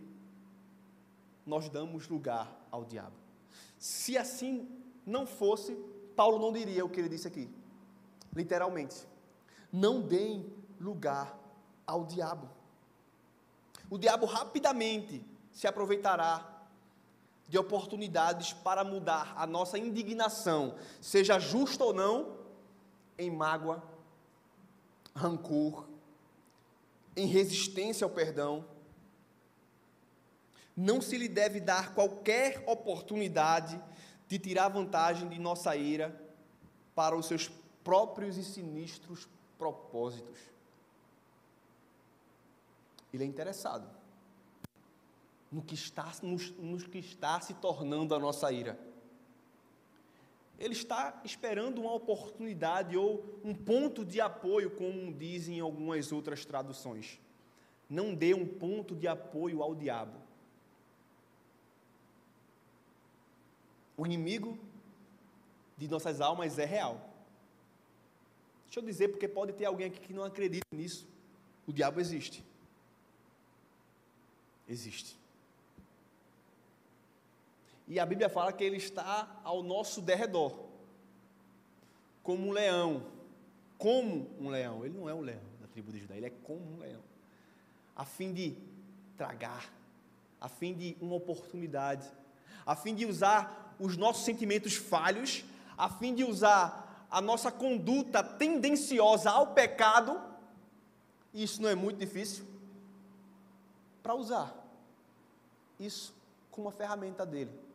nós 1.46 1.70
damos 1.70 2.08
lugar 2.08 2.54
ao 2.72 2.84
diabo. 2.84 3.16
Se 3.80 4.18
assim 4.18 4.68
não 5.06 5.26
fosse, 5.26 5.76
Paulo 6.16 6.40
não 6.40 6.52
diria 6.52 6.84
o 6.84 6.90
que 6.90 7.00
ele 7.00 7.10
disse 7.10 7.28
aqui. 7.28 7.50
Literalmente. 8.36 9.08
Não 9.72 10.02
deem 10.02 10.52
lugar 10.80 11.38
ao 11.86 12.06
diabo. 12.06 12.50
O 13.90 13.98
diabo 13.98 14.26
rapidamente 14.26 15.24
se 15.52 15.68
aproveitará 15.68 16.58
de 17.48 17.58
oportunidades 17.58 18.52
para 18.52 18.84
mudar 18.84 19.34
a 19.38 19.48
nossa 19.48 19.78
indignação, 19.78 20.76
seja 21.00 21.40
justa 21.40 21.84
ou 21.86 21.94
não, 21.94 22.38
em 23.18 23.32
mágoa, 23.32 23.82
rancor, 25.16 25.88
em 27.18 27.26
resistência 27.26 28.06
ao 28.06 28.12
perdão. 28.12 28.64
Não 30.76 31.02
se 31.02 31.18
lhe 31.18 31.28
deve 31.28 31.60
dar 31.60 31.94
qualquer 31.96 32.64
oportunidade 32.68 33.82
de 34.28 34.38
tirar 34.38 34.70
vantagem 34.70 35.28
de 35.28 35.40
nossa 35.40 35.76
ira 35.76 36.16
para 36.94 37.18
os 37.18 37.26
seus 37.26 37.50
próprios 37.84 38.38
e 38.38 38.44
sinistros 38.44 39.28
propósitos. 39.58 40.38
Ele 43.12 43.24
é 43.24 43.28
interessado 43.28 43.90
no 45.52 45.62
que 45.62 45.74
está, 45.74 46.12
no, 46.22 46.38
no 46.60 46.78
que 46.78 47.00
está 47.00 47.40
se 47.40 47.56
tornando 47.56 48.14
a 48.14 48.20
nossa 48.20 48.52
ira. 48.52 48.78
Ele 50.60 50.74
está 50.74 51.22
esperando 51.24 51.82
uma 51.82 51.94
oportunidade 51.94 52.98
ou 52.98 53.24
um 53.44 53.54
ponto 53.54 54.04
de 54.04 54.20
apoio, 54.20 54.72
como 54.72 55.14
dizem 55.14 55.60
algumas 55.60 56.12
outras 56.12 56.46
traduções. 56.46 57.20
Não 57.90 58.14
dê 58.14 58.34
um 58.34 58.46
ponto 58.46 58.96
de 58.96 59.08
apoio 59.08 59.62
ao 59.62 59.76
diabo. 59.76 60.20
O 63.96 64.06
inimigo 64.06 64.58
de 65.78 65.88
nossas 65.88 66.22
almas 66.22 66.58
é 66.58 66.66
real. 66.66 67.08
Deixa 68.66 68.80
eu 68.80 68.84
dizer, 68.84 69.10
porque 69.10 69.28
pode 69.28 69.54
ter 69.54 69.66
alguém 69.66 69.88
aqui 69.88 70.00
que 70.00 70.14
não 70.14 70.24
acredita 70.24 70.66
nisso. 70.72 71.08
O 71.66 71.72
diabo 71.72 72.00
existe. 72.00 72.44
Existe. 74.68 75.18
E 77.88 78.00
a 78.00 78.06
Bíblia 78.06 78.28
fala 78.28 78.52
que 78.52 78.64
ele 78.64 78.76
está 78.78 79.40
ao 79.44 79.64
nosso 79.64 80.02
derredor, 80.02 80.54
como 82.22 82.48
um 82.48 82.52
leão. 82.52 83.06
Como 83.78 84.30
um 84.40 84.50
leão. 84.50 84.84
Ele 84.84 84.98
não 84.98 85.08
é 85.08 85.14
um 85.14 85.22
leão 85.22 85.40
da 85.62 85.68
tribo 85.68 85.92
de 85.92 86.00
Judá, 86.00 86.16
ele 86.18 86.26
é 86.26 86.30
como 86.44 86.76
um 86.76 86.80
leão. 86.80 87.02
A 87.96 88.04
fim 88.04 88.34
de 88.34 88.58
tragar, 89.16 89.72
a 90.42 90.50
fim 90.50 90.74
de 90.74 90.98
uma 91.00 91.16
oportunidade, 91.16 92.06
a 92.66 92.76
fim 92.76 92.94
de 92.94 93.06
usar 93.06 93.76
os 93.80 93.96
nossos 93.96 94.26
sentimentos 94.26 94.76
falhos, 94.76 95.46
a 95.78 95.90
fim 95.90 96.14
de 96.14 96.26
usar 96.26 97.08
a 97.10 97.22
nossa 97.22 97.52
conduta 97.52 98.22
tendenciosa 98.22 99.32
ao 99.32 99.54
pecado. 99.54 100.22
Isso 101.34 101.62
não 101.62 101.70
é 101.70 101.76
muito 101.76 101.98
difícil 101.98 102.46
para 104.04 104.14
usar 104.14 104.54
isso 105.80 106.14
como 106.50 106.68
uma 106.68 106.72
ferramenta 106.74 107.26
dele 107.26 107.67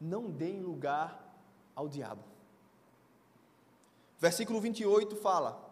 não 0.00 0.30
deem 0.30 0.60
lugar 0.60 1.24
ao 1.74 1.88
diabo. 1.88 2.22
Versículo 4.18 4.60
28 4.60 5.16
fala: 5.16 5.68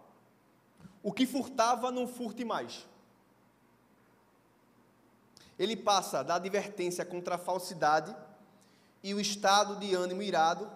o 1.07 1.13
que 1.13 1.25
furtava 1.25 1.93
não 1.93 2.09
furte 2.09 2.45
mais. 2.45 2.85
Ele 5.57 5.77
passa 5.77 6.25
da 6.25 6.35
advertência 6.35 7.05
contra 7.05 7.37
a 7.37 7.39
falsidade 7.39 8.13
e 9.05 9.15
o 9.15 9.21
estado 9.21 9.77
de 9.77 9.95
ânimo 9.95 10.21
irado 10.21 10.69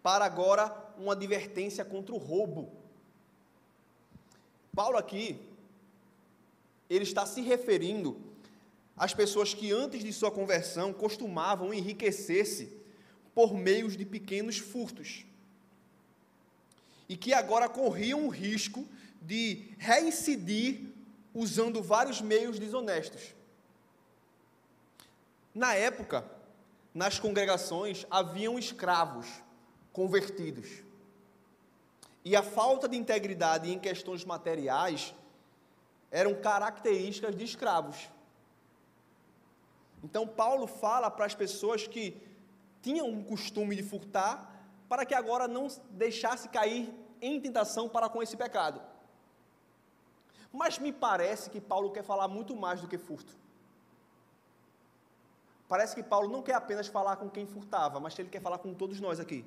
para 0.00 0.24
agora 0.24 0.72
uma 0.96 1.12
advertência 1.12 1.84
contra 1.84 2.14
o 2.14 2.18
roubo. 2.18 2.70
Paulo 4.72 4.96
aqui, 4.96 5.40
ele 6.88 7.02
está 7.02 7.26
se 7.26 7.40
referindo 7.40 8.20
às 8.96 9.12
pessoas 9.12 9.54
que 9.54 9.72
antes 9.72 10.04
de 10.04 10.12
sua 10.12 10.30
conversão 10.30 10.92
costumavam 10.92 11.74
enriquecer-se 11.74 12.83
por 13.34 13.54
meios 13.54 13.96
de 13.96 14.04
pequenos 14.04 14.58
furtos 14.58 15.24
e 17.08 17.16
que 17.16 17.32
agora 17.32 17.68
corriam 17.68 18.26
o 18.26 18.28
risco 18.28 18.86
de 19.20 19.74
reincidir 19.78 20.92
usando 21.34 21.82
vários 21.82 22.20
meios 22.20 22.58
desonestos. 22.58 23.34
Na 25.54 25.74
época, 25.74 26.24
nas 26.94 27.18
congregações 27.18 28.06
haviam 28.10 28.58
escravos 28.58 29.26
convertidos. 29.92 30.68
E 32.24 32.34
a 32.34 32.42
falta 32.42 32.88
de 32.88 32.96
integridade 32.96 33.70
em 33.70 33.78
questões 33.78 34.24
materiais 34.24 35.14
eram 36.10 36.34
características 36.34 37.36
de 37.36 37.44
escravos. 37.44 38.08
Então, 40.02 40.26
Paulo 40.26 40.66
fala 40.66 41.10
para 41.10 41.26
as 41.26 41.34
pessoas 41.34 41.86
que 41.86 42.16
tinham 42.84 43.06
um 43.08 43.22
costume 43.24 43.74
de 43.74 43.82
furtar, 43.82 44.34
para 44.90 45.06
que 45.06 45.14
agora 45.14 45.48
não 45.48 45.68
deixasse 45.90 46.46
cair 46.50 46.94
em 47.20 47.40
tentação 47.40 47.88
para 47.88 48.10
com 48.10 48.22
esse 48.22 48.36
pecado. 48.36 48.78
Mas 50.52 50.78
me 50.78 50.92
parece 50.92 51.48
que 51.48 51.60
Paulo 51.60 51.90
quer 51.90 52.04
falar 52.04 52.28
muito 52.28 52.54
mais 52.54 52.82
do 52.82 52.86
que 52.86 52.98
furto. 52.98 53.34
Parece 55.66 55.94
que 55.94 56.02
Paulo 56.02 56.28
não 56.28 56.42
quer 56.42 56.56
apenas 56.56 56.86
falar 56.86 57.16
com 57.16 57.30
quem 57.30 57.46
furtava, 57.46 57.98
mas 57.98 58.18
ele 58.18 58.28
quer 58.28 58.42
falar 58.42 58.58
com 58.58 58.74
todos 58.74 59.00
nós 59.00 59.18
aqui. 59.18 59.42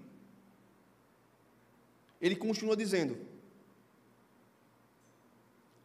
Ele 2.19 2.35
continua 2.35 2.75
dizendo: 2.75 3.15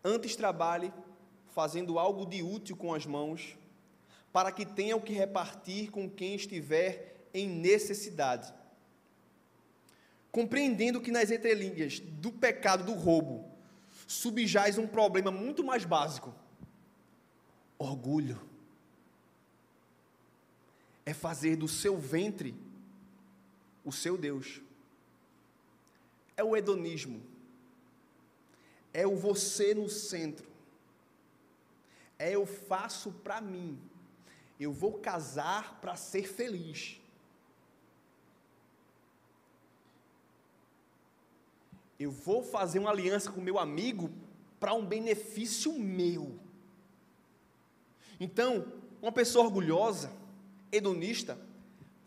Antes 0.02 0.34
trabalhe 0.34 0.90
fazendo 1.48 1.98
algo 1.98 2.24
de 2.24 2.42
útil 2.42 2.76
com 2.78 2.94
as 2.94 3.04
mãos, 3.04 3.58
para 4.32 4.50
que 4.50 4.64
tenha 4.64 4.96
o 4.96 5.02
que 5.02 5.12
repartir 5.12 5.90
com 5.90 6.08
quem 6.08 6.34
estiver 6.34 7.11
em 7.32 7.48
necessidade. 7.48 8.52
Compreendendo 10.30 11.00
que 11.00 11.10
nas 11.10 11.30
entrelinhas 11.30 12.00
do 12.00 12.32
pecado 12.32 12.84
do 12.84 12.94
roubo 12.94 13.50
subjaz 14.06 14.78
um 14.78 14.86
problema 14.86 15.30
muito 15.30 15.62
mais 15.64 15.84
básico: 15.84 16.34
orgulho. 17.78 18.40
É 21.04 21.12
fazer 21.12 21.56
do 21.56 21.66
seu 21.66 21.98
ventre 21.98 22.54
o 23.84 23.90
seu 23.90 24.16
Deus. 24.16 24.60
É 26.36 26.44
o 26.44 26.56
hedonismo. 26.56 27.20
É 28.94 29.06
o 29.06 29.16
você 29.16 29.74
no 29.74 29.88
centro. 29.88 30.48
É 32.18 32.30
eu 32.30 32.46
faço 32.46 33.10
para 33.10 33.40
mim. 33.40 33.78
Eu 34.60 34.72
vou 34.72 34.94
casar 34.98 35.80
para 35.80 35.96
ser 35.96 36.28
feliz. 36.28 37.01
Eu 42.02 42.10
vou 42.10 42.42
fazer 42.42 42.80
uma 42.80 42.90
aliança 42.90 43.30
com 43.30 43.40
meu 43.40 43.60
amigo 43.60 44.10
para 44.58 44.74
um 44.74 44.84
benefício 44.84 45.72
meu. 45.72 46.36
Então, 48.18 48.66
uma 49.00 49.12
pessoa 49.12 49.44
orgulhosa, 49.44 50.12
hedonista, 50.72 51.38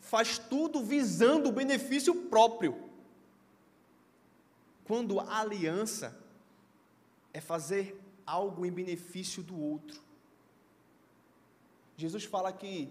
faz 0.01 0.37
tudo 0.37 0.83
visando 0.83 1.47
o 1.47 1.51
benefício 1.53 2.13
próprio. 2.23 2.77
Quando 4.83 5.17
a 5.19 5.39
aliança 5.39 6.17
é 7.33 7.39
fazer 7.39 7.97
algo 8.25 8.65
em 8.65 8.71
benefício 8.71 9.41
do 9.41 9.57
outro. 9.57 10.01
Jesus 11.95 12.25
fala 12.25 12.51
que 12.51 12.89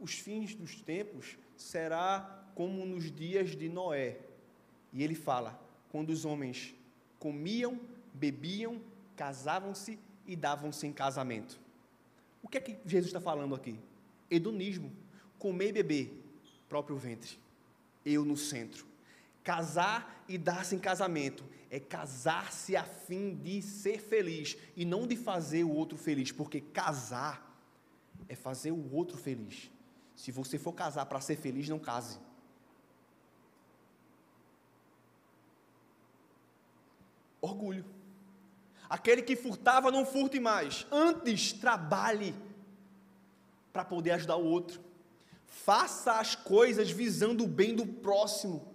os 0.00 0.14
fins 0.14 0.54
dos 0.54 0.80
tempos 0.80 1.36
será 1.56 2.42
como 2.54 2.86
nos 2.86 3.14
dias 3.14 3.50
de 3.50 3.68
Noé. 3.68 4.18
E 4.92 5.02
ele 5.02 5.14
fala: 5.14 5.65
quando 5.96 6.10
os 6.10 6.26
homens 6.26 6.74
comiam, 7.18 7.80
bebiam, 8.12 8.82
casavam-se 9.16 9.98
e 10.26 10.36
davam-se 10.36 10.86
em 10.86 10.92
casamento. 10.92 11.58
O 12.42 12.48
que 12.48 12.58
é 12.58 12.60
que 12.60 12.76
Jesus 12.84 13.06
está 13.06 13.18
falando 13.18 13.54
aqui? 13.54 13.80
Hedonismo. 14.30 14.92
Comer 15.38 15.68
e 15.68 15.72
beber, 15.72 16.22
próprio 16.68 16.98
ventre. 16.98 17.38
Eu 18.04 18.26
no 18.26 18.36
centro. 18.36 18.84
Casar 19.42 20.22
e 20.28 20.36
dar-se 20.36 20.76
em 20.76 20.78
casamento 20.78 21.42
é 21.70 21.80
casar-se 21.80 22.76
a 22.76 22.84
fim 22.84 23.34
de 23.34 23.62
ser 23.62 23.98
feliz 23.98 24.54
e 24.76 24.84
não 24.84 25.06
de 25.06 25.16
fazer 25.16 25.64
o 25.64 25.70
outro 25.70 25.96
feliz, 25.96 26.30
porque 26.30 26.60
casar 26.60 27.58
é 28.28 28.34
fazer 28.34 28.70
o 28.70 28.92
outro 28.92 29.16
feliz. 29.16 29.70
Se 30.14 30.30
você 30.30 30.58
for 30.58 30.74
casar 30.74 31.06
para 31.06 31.22
ser 31.22 31.36
feliz, 31.36 31.66
não 31.70 31.78
case. 31.78 32.18
Orgulho. 37.46 37.84
Aquele 38.88 39.22
que 39.22 39.36
furtava, 39.36 39.90
não 39.90 40.04
furte 40.04 40.38
mais. 40.38 40.86
Antes, 40.90 41.52
trabalhe 41.52 42.34
para 43.72 43.84
poder 43.84 44.12
ajudar 44.12 44.36
o 44.36 44.44
outro. 44.44 44.80
Faça 45.46 46.12
as 46.18 46.34
coisas 46.34 46.90
visando 46.90 47.44
o 47.44 47.48
bem 47.48 47.74
do 47.74 47.86
próximo, 47.86 48.66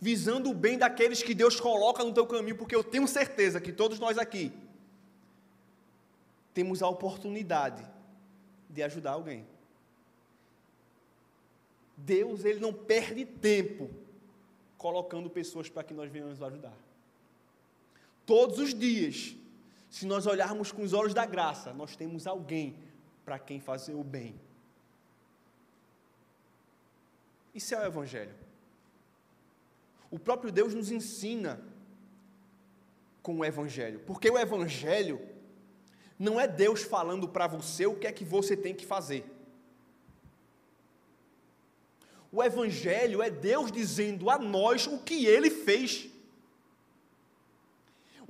visando 0.00 0.50
o 0.50 0.54
bem 0.54 0.78
daqueles 0.78 1.22
que 1.22 1.34
Deus 1.34 1.58
coloca 1.60 2.04
no 2.04 2.12
teu 2.12 2.26
caminho, 2.26 2.56
porque 2.56 2.74
eu 2.74 2.84
tenho 2.84 3.06
certeza 3.06 3.60
que 3.60 3.72
todos 3.72 3.98
nós 3.98 4.18
aqui 4.18 4.52
temos 6.52 6.82
a 6.82 6.88
oportunidade 6.88 7.86
de 8.68 8.82
ajudar 8.82 9.12
alguém. 9.12 9.46
Deus, 11.96 12.44
ele 12.44 12.60
não 12.60 12.72
perde 12.72 13.24
tempo 13.24 13.90
colocando 14.78 15.28
pessoas 15.28 15.68
para 15.68 15.84
que 15.84 15.92
nós 15.92 16.10
venhamos 16.10 16.42
ajudar 16.42 16.72
todos 18.30 18.60
os 18.60 18.72
dias, 18.72 19.34
se 19.88 20.06
nós 20.06 20.24
olharmos 20.24 20.70
com 20.70 20.82
os 20.82 20.92
olhos 20.92 21.12
da 21.12 21.26
graça, 21.26 21.74
nós 21.74 21.96
temos 21.96 22.28
alguém 22.28 22.78
para 23.24 23.40
quem 23.40 23.58
fazer 23.58 23.94
o 23.94 24.04
bem. 24.04 24.40
Isso 27.52 27.74
é 27.74 27.80
o 27.80 27.84
Evangelho. 27.84 28.32
O 30.12 30.16
próprio 30.16 30.52
Deus 30.52 30.72
nos 30.74 30.92
ensina 30.92 31.60
com 33.20 33.40
o 33.40 33.44
Evangelho, 33.44 33.98
porque 34.06 34.30
o 34.30 34.38
Evangelho 34.38 35.20
não 36.16 36.40
é 36.40 36.46
Deus 36.46 36.84
falando 36.84 37.28
para 37.28 37.48
você 37.48 37.84
o 37.84 37.96
que 37.96 38.06
é 38.06 38.12
que 38.12 38.24
você 38.24 38.56
tem 38.56 38.76
que 38.76 38.86
fazer. 38.86 39.28
O 42.30 42.40
Evangelho 42.44 43.24
é 43.24 43.28
Deus 43.28 43.72
dizendo 43.72 44.30
a 44.30 44.38
nós 44.38 44.86
o 44.86 44.98
que 44.98 45.26
ele 45.26 45.50
fez. 45.50 46.19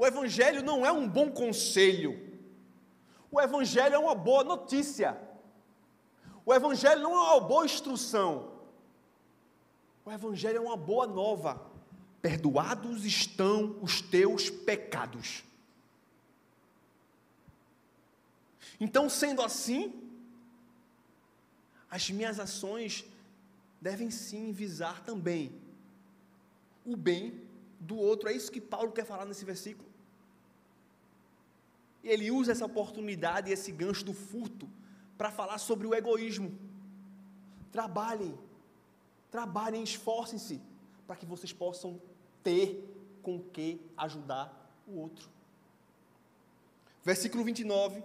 O 0.01 0.07
Evangelho 0.07 0.63
não 0.63 0.87
é 0.87 0.91
um 0.91 1.07
bom 1.07 1.31
conselho. 1.31 2.19
O 3.31 3.39
Evangelho 3.39 3.95
é 3.95 3.99
uma 3.99 4.15
boa 4.15 4.43
notícia. 4.43 5.21
O 6.43 6.55
Evangelho 6.55 7.03
não 7.03 7.13
é 7.13 7.35
uma 7.35 7.41
boa 7.41 7.67
instrução. 7.67 8.51
O 10.03 10.11
Evangelho 10.11 10.57
é 10.57 10.61
uma 10.61 10.75
boa 10.75 11.07
nova. 11.07 11.71
Perdoados 12.23 13.05
estão 13.05 13.77
os 13.83 14.01
teus 14.01 14.49
pecados. 14.49 15.45
Então, 18.81 19.07
sendo 19.11 19.43
assim, 19.43 20.03
as 21.91 22.09
minhas 22.09 22.41
ações 22.41 23.05
devem 23.79 24.11
sim 24.11 24.51
visar 24.51 25.05
também 25.05 25.61
o 26.87 26.97
bem 26.97 27.47
do 27.79 27.99
outro. 27.99 28.31
É 28.31 28.33
isso 28.33 28.51
que 28.51 28.63
Paulo 28.63 28.93
quer 28.93 29.05
falar 29.05 29.27
nesse 29.27 29.45
versículo. 29.45 29.90
E 32.03 32.09
ele 32.09 32.31
usa 32.31 32.53
essa 32.53 32.65
oportunidade, 32.65 33.53
esse 33.53 33.71
gancho 33.71 34.05
do 34.05 34.15
furto, 34.15 34.69
para 35.19 35.31
falar 35.31 35.59
sobre 35.59 35.87
o 35.87 35.95
egoísmo. 35.95 36.59
Trabalhem, 37.71 38.37
trabalhem, 39.31 39.83
esforcem-se, 39.83 40.61
para 41.07 41.17
que 41.17 41.27
vocês 41.27 41.53
possam 41.53 42.01
ter 42.43 42.87
com 43.23 43.39
que 43.41 43.81
ajudar 43.97 44.73
o 44.87 44.99
outro. 44.99 45.29
Versículo 47.05 47.45
29, 47.45 48.03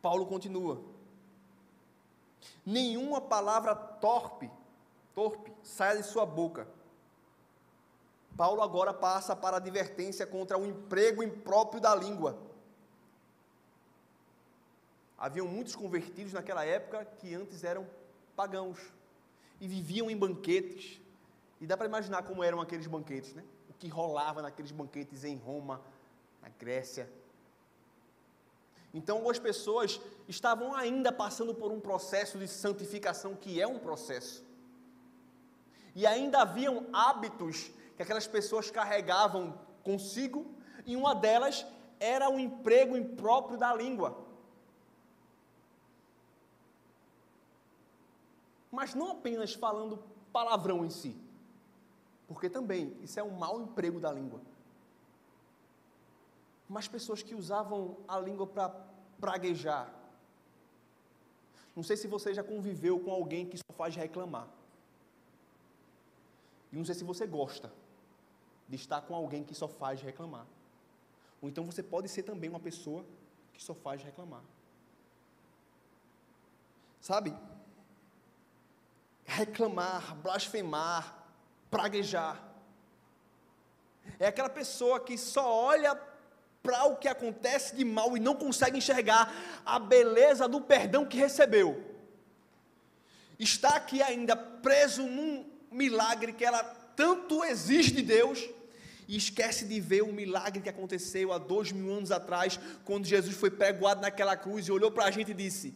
Paulo 0.00 0.26
continua: 0.26 0.82
Nenhuma 2.66 3.20
palavra 3.20 3.74
torpe, 3.74 4.50
torpe, 5.14 5.52
saia 5.62 5.98
de 5.98 6.06
sua 6.06 6.26
boca, 6.26 6.68
Paulo 8.36 8.62
agora 8.62 8.94
passa 8.94 9.36
para 9.36 9.56
a 9.56 9.60
advertência 9.60 10.26
contra 10.26 10.58
o 10.58 10.64
emprego 10.64 11.22
impróprio 11.22 11.80
da 11.80 11.94
língua. 11.94 12.38
Haviam 15.18 15.46
muitos 15.46 15.76
convertidos 15.76 16.32
naquela 16.32 16.64
época 16.64 17.04
que 17.18 17.34
antes 17.34 17.62
eram 17.62 17.86
pagãos 18.34 18.78
e 19.60 19.68
viviam 19.68 20.10
em 20.10 20.16
banquetes. 20.16 21.00
E 21.60 21.66
dá 21.66 21.76
para 21.76 21.86
imaginar 21.86 22.24
como 22.24 22.42
eram 22.42 22.60
aqueles 22.60 22.86
banquetes, 22.86 23.32
né? 23.34 23.44
O 23.70 23.74
que 23.74 23.86
rolava 23.86 24.42
naqueles 24.42 24.72
banquetes 24.72 25.22
em 25.22 25.36
Roma, 25.36 25.80
na 26.40 26.48
Grécia. 26.48 27.08
Então, 28.92 29.16
algumas 29.18 29.38
pessoas 29.38 30.00
estavam 30.26 30.74
ainda 30.74 31.12
passando 31.12 31.54
por 31.54 31.70
um 31.70 31.80
processo 31.80 32.38
de 32.38 32.48
santificação, 32.48 33.36
que 33.36 33.60
é 33.60 33.66
um 33.66 33.78
processo. 33.78 34.44
E 35.94 36.06
ainda 36.06 36.42
haviam 36.42 36.86
hábitos 36.92 37.70
que 38.02 38.06
aquelas 38.06 38.26
pessoas 38.26 38.68
carregavam 38.68 39.56
consigo, 39.84 40.44
e 40.84 40.96
uma 40.96 41.14
delas 41.14 41.64
era 42.00 42.28
o 42.28 42.38
emprego 42.38 42.96
impróprio 42.96 43.56
da 43.56 43.72
língua. 43.72 44.26
Mas 48.72 48.92
não 48.92 49.12
apenas 49.12 49.54
falando 49.54 50.02
palavrão 50.32 50.84
em 50.84 50.90
si, 50.90 51.16
porque 52.26 52.50
também 52.50 52.96
isso 53.02 53.20
é 53.20 53.22
um 53.22 53.30
mau 53.30 53.60
emprego 53.60 54.00
da 54.00 54.10
língua. 54.10 54.40
Mas 56.68 56.88
pessoas 56.88 57.22
que 57.22 57.36
usavam 57.36 57.98
a 58.08 58.18
língua 58.18 58.46
para 58.48 58.68
praguejar. 59.20 59.92
Não 61.76 61.84
sei 61.84 61.96
se 61.96 62.08
você 62.08 62.34
já 62.34 62.42
conviveu 62.42 62.98
com 62.98 63.12
alguém 63.12 63.46
que 63.46 63.58
só 63.58 63.72
faz 63.76 63.94
reclamar. 63.94 64.48
E 66.72 66.76
não 66.76 66.84
sei 66.84 66.96
se 66.96 67.04
você 67.04 67.26
gosta 67.26 67.81
de 68.72 68.76
estar 68.76 69.02
com 69.02 69.14
alguém 69.14 69.44
que 69.44 69.54
só 69.54 69.68
faz 69.68 70.00
reclamar. 70.00 70.46
Ou 71.42 71.48
então 71.50 71.62
você 71.62 71.82
pode 71.82 72.08
ser 72.08 72.22
também 72.22 72.48
uma 72.48 72.58
pessoa 72.58 73.04
que 73.52 73.62
só 73.62 73.74
faz 73.74 74.02
reclamar. 74.02 74.40
Sabe? 76.98 77.36
Reclamar, 79.26 80.16
blasfemar, 80.16 81.22
praguejar. 81.70 82.42
É 84.18 84.28
aquela 84.28 84.48
pessoa 84.48 84.98
que 85.00 85.18
só 85.18 85.52
olha 85.52 85.94
para 86.62 86.86
o 86.86 86.96
que 86.96 87.08
acontece 87.08 87.76
de 87.76 87.84
mal 87.84 88.16
e 88.16 88.20
não 88.20 88.34
consegue 88.34 88.78
enxergar 88.78 89.30
a 89.66 89.78
beleza 89.78 90.48
do 90.48 90.62
perdão 90.62 91.04
que 91.04 91.18
recebeu. 91.18 91.84
Está 93.38 93.76
aqui 93.76 94.02
ainda 94.02 94.34
preso 94.34 95.02
num 95.02 95.44
milagre 95.70 96.32
que 96.32 96.42
ela 96.42 96.64
tanto 96.96 97.44
exige 97.44 97.92
de 97.92 98.00
Deus 98.00 98.48
e 99.08 99.16
esquece 99.16 99.64
de 99.64 99.80
ver 99.80 100.02
o 100.02 100.12
milagre 100.12 100.62
que 100.62 100.68
aconteceu 100.68 101.32
há 101.32 101.38
dois 101.38 101.72
mil 101.72 101.92
anos 101.92 102.10
atrás, 102.10 102.58
quando 102.84 103.06
Jesus 103.06 103.36
foi 103.36 103.50
pregoado 103.50 104.00
naquela 104.00 104.36
cruz 104.36 104.66
e 104.66 104.72
olhou 104.72 104.90
para 104.90 105.04
a 105.04 105.10
gente 105.10 105.30
e 105.30 105.34
disse: 105.34 105.74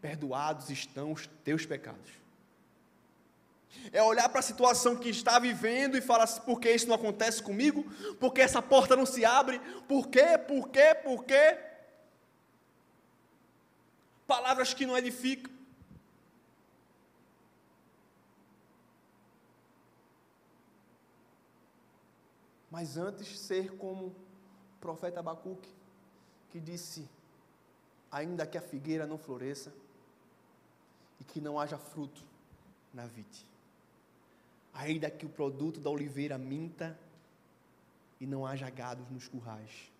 Perdoados 0.00 0.70
estão 0.70 1.12
os 1.12 1.28
teus 1.44 1.66
pecados. 1.66 2.18
É 3.92 4.02
olhar 4.02 4.28
para 4.28 4.40
a 4.40 4.42
situação 4.42 4.96
que 4.96 5.08
está 5.08 5.38
vivendo 5.38 5.96
e 5.96 6.00
falar 6.00 6.24
assim: 6.24 6.40
por 6.40 6.60
que 6.60 6.70
isso 6.70 6.88
não 6.88 6.94
acontece 6.94 7.42
comigo? 7.42 7.84
Por 8.18 8.32
que 8.32 8.40
essa 8.40 8.62
porta 8.62 8.96
não 8.96 9.06
se 9.06 9.24
abre? 9.24 9.60
Por 9.86 10.08
quê? 10.08 10.38
Por 10.46 10.68
quê? 10.68 10.94
Por 11.02 11.24
quê? 11.24 11.58
Palavras 14.26 14.74
que 14.74 14.86
não 14.86 14.96
edificam. 14.96 15.57
Mas 22.78 22.96
antes 22.96 23.36
ser 23.40 23.76
como 23.76 24.06
o 24.06 24.14
profeta 24.80 25.18
Abacuque, 25.18 25.68
que 26.48 26.60
disse: 26.60 27.08
ainda 28.08 28.46
que 28.46 28.56
a 28.56 28.60
figueira 28.60 29.04
não 29.04 29.18
floresça 29.18 29.74
e 31.20 31.24
que 31.24 31.40
não 31.40 31.58
haja 31.58 31.76
fruto 31.76 32.22
na 32.94 33.04
vide, 33.04 33.44
ainda 34.72 35.10
que 35.10 35.26
o 35.26 35.28
produto 35.28 35.80
da 35.80 35.90
oliveira 35.90 36.38
minta 36.38 36.96
e 38.20 38.26
não 38.28 38.46
haja 38.46 38.70
gados 38.70 39.10
nos 39.10 39.26
currais, 39.26 39.90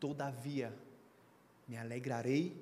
todavia 0.00 0.76
me 1.68 1.78
alegrarei 1.78 2.60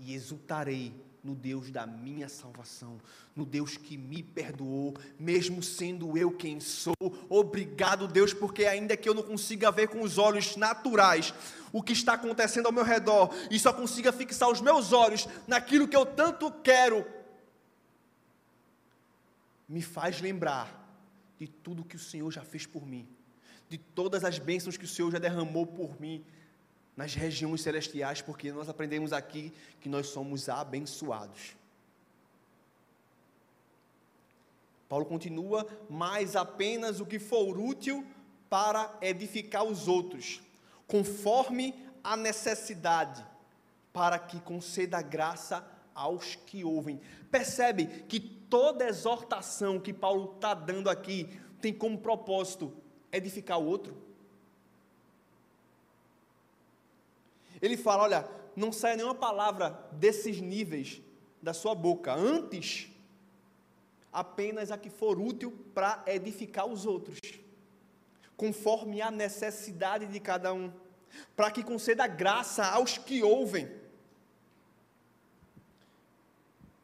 e 0.00 0.12
exultarei 0.12 0.92
no 1.28 1.34
Deus 1.34 1.70
da 1.70 1.86
minha 1.86 2.26
salvação, 2.26 2.98
no 3.36 3.44
Deus 3.44 3.76
que 3.76 3.98
me 3.98 4.22
perdoou, 4.22 4.96
mesmo 5.18 5.62
sendo 5.62 6.16
eu 6.16 6.30
quem 6.30 6.58
sou. 6.58 6.94
Obrigado, 7.28 8.08
Deus, 8.08 8.32
porque 8.32 8.64
ainda 8.64 8.96
que 8.96 9.06
eu 9.06 9.12
não 9.12 9.22
consiga 9.22 9.70
ver 9.70 9.88
com 9.88 10.00
os 10.00 10.16
olhos 10.16 10.56
naturais 10.56 11.34
o 11.70 11.82
que 11.82 11.92
está 11.92 12.14
acontecendo 12.14 12.64
ao 12.64 12.72
meu 12.72 12.82
redor 12.82 13.30
e 13.50 13.58
só 13.58 13.74
consiga 13.74 14.10
fixar 14.10 14.48
os 14.48 14.62
meus 14.62 14.90
olhos 14.90 15.28
naquilo 15.46 15.86
que 15.86 15.96
eu 15.96 16.06
tanto 16.06 16.50
quero, 16.50 17.06
me 19.68 19.82
faz 19.82 20.22
lembrar 20.22 20.74
de 21.38 21.46
tudo 21.46 21.84
que 21.84 21.96
o 21.96 22.00
Senhor 22.00 22.30
já 22.30 22.42
fez 22.42 22.64
por 22.64 22.86
mim, 22.86 23.06
de 23.68 23.76
todas 23.76 24.24
as 24.24 24.38
bênçãos 24.38 24.78
que 24.78 24.86
o 24.86 24.88
Senhor 24.88 25.10
já 25.10 25.18
derramou 25.18 25.66
por 25.66 26.00
mim 26.00 26.24
nas 26.98 27.14
regiões 27.14 27.60
celestiais, 27.60 28.20
porque 28.20 28.50
nós 28.50 28.68
aprendemos 28.68 29.12
aqui 29.12 29.52
que 29.80 29.88
nós 29.88 30.08
somos 30.08 30.48
abençoados. 30.48 31.54
Paulo 34.88 35.06
continua, 35.06 35.64
mas 35.88 36.34
apenas 36.34 36.98
o 36.98 37.06
que 37.06 37.20
for 37.20 37.56
útil 37.56 38.04
para 38.50 38.98
edificar 39.00 39.62
os 39.62 39.86
outros, 39.86 40.42
conforme 40.88 41.72
a 42.02 42.16
necessidade, 42.16 43.24
para 43.92 44.18
que 44.18 44.40
conceda 44.40 45.00
graça 45.00 45.64
aos 45.94 46.34
que 46.34 46.64
ouvem. 46.64 47.00
Percebe 47.30 47.86
que 48.08 48.18
toda 48.18 48.88
exortação 48.88 49.78
que 49.78 49.92
Paulo 49.92 50.32
está 50.34 50.52
dando 50.52 50.90
aqui 50.90 51.28
tem 51.60 51.72
como 51.72 51.98
propósito 51.98 52.72
edificar 53.12 53.60
o 53.60 53.66
outro? 53.66 54.07
Ele 57.60 57.76
fala: 57.76 58.04
olha, 58.04 58.28
não 58.54 58.72
saia 58.72 58.96
nenhuma 58.96 59.14
palavra 59.14 59.88
desses 59.92 60.40
níveis 60.40 61.00
da 61.40 61.52
sua 61.52 61.74
boca, 61.74 62.12
antes, 62.12 62.90
apenas 64.12 64.70
a 64.70 64.78
que 64.78 64.90
for 64.90 65.20
útil 65.20 65.52
para 65.74 66.02
edificar 66.06 66.66
os 66.66 66.84
outros, 66.84 67.18
conforme 68.36 69.00
a 69.00 69.10
necessidade 69.10 70.06
de 70.06 70.18
cada 70.18 70.52
um, 70.52 70.72
para 71.36 71.50
que 71.50 71.62
conceda 71.62 72.06
graça 72.06 72.64
aos 72.66 72.98
que 72.98 73.22
ouvem. 73.22 73.70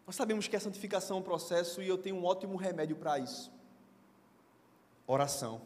Nós 0.07 0.15
sabemos 0.15 0.47
que 0.47 0.55
a 0.55 0.61
santificação 0.61 1.17
é 1.17 1.21
um 1.21 1.25
processo 1.25 1.83
e 1.83 1.89
eu 1.89 1.99
tenho 1.99 2.17
um 2.17 2.25
ótimo 2.25 2.57
remédio 2.57 2.97
para 2.97 3.19
isso: 3.19 3.53
oração. 5.07 5.63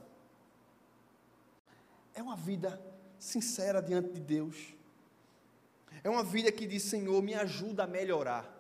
É 2.15 2.23
uma 2.23 2.37
vida 2.37 2.81
sincera 3.19 3.83
diante 3.83 4.13
de 4.13 4.21
Deus 4.21 4.78
é 6.09 6.11
uma 6.11 6.25
vida 6.25 6.51
que 6.51 6.67
diz: 6.67 6.83
Senhor, 6.85 7.23
me 7.23 7.35
ajuda 7.35 7.85
a 7.85 7.87
melhorar. 7.87 8.57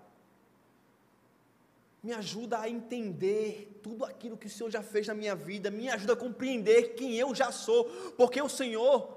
Me 2.02 2.12
ajuda 2.12 2.60
a 2.60 2.68
entender 2.68 3.80
tudo 3.82 4.04
aquilo 4.04 4.36
que 4.36 4.46
o 4.46 4.50
Senhor 4.50 4.70
já 4.70 4.82
fez 4.82 5.06
na 5.06 5.14
minha 5.14 5.34
vida. 5.34 5.70
Me 5.70 5.88
ajuda 5.88 6.12
a 6.12 6.16
compreender 6.16 6.94
quem 6.94 7.16
eu 7.16 7.34
já 7.34 7.50
sou. 7.50 7.84
Porque 8.16 8.40
o 8.40 8.48
Senhor 8.48 9.16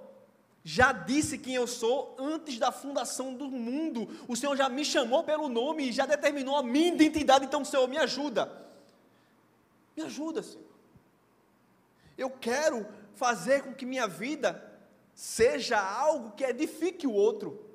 já 0.64 0.92
disse 0.92 1.38
quem 1.38 1.56
eu 1.56 1.68
sou 1.68 2.16
antes 2.18 2.58
da 2.58 2.72
fundação 2.72 3.34
do 3.34 3.52
mundo. 3.52 4.08
O 4.28 4.36
Senhor 4.36 4.56
já 4.56 4.70
me 4.70 4.84
chamou 4.84 5.24
pelo 5.24 5.50
nome 5.50 5.90
e 5.90 5.92
já 5.92 6.06
determinou 6.06 6.56
a 6.56 6.64
minha 6.64 6.88
identidade. 6.88 7.46
Então, 7.46 7.64
Senhor, 7.66 7.88
me 7.88 7.98
ajuda. 7.98 8.50
Me 9.96 10.04
ajuda, 10.04 10.42
Senhor. 10.42 10.72
Eu 12.18 12.30
quero 12.30 12.88
fazer 13.14 13.62
com 13.64 13.74
que 13.74 13.86
minha 13.86 14.08
vida 14.08 14.64
seja 15.14 15.80
algo 15.80 16.32
que 16.32 16.44
edifique 16.44 17.06
o 17.06 17.14
outro. 17.14 17.71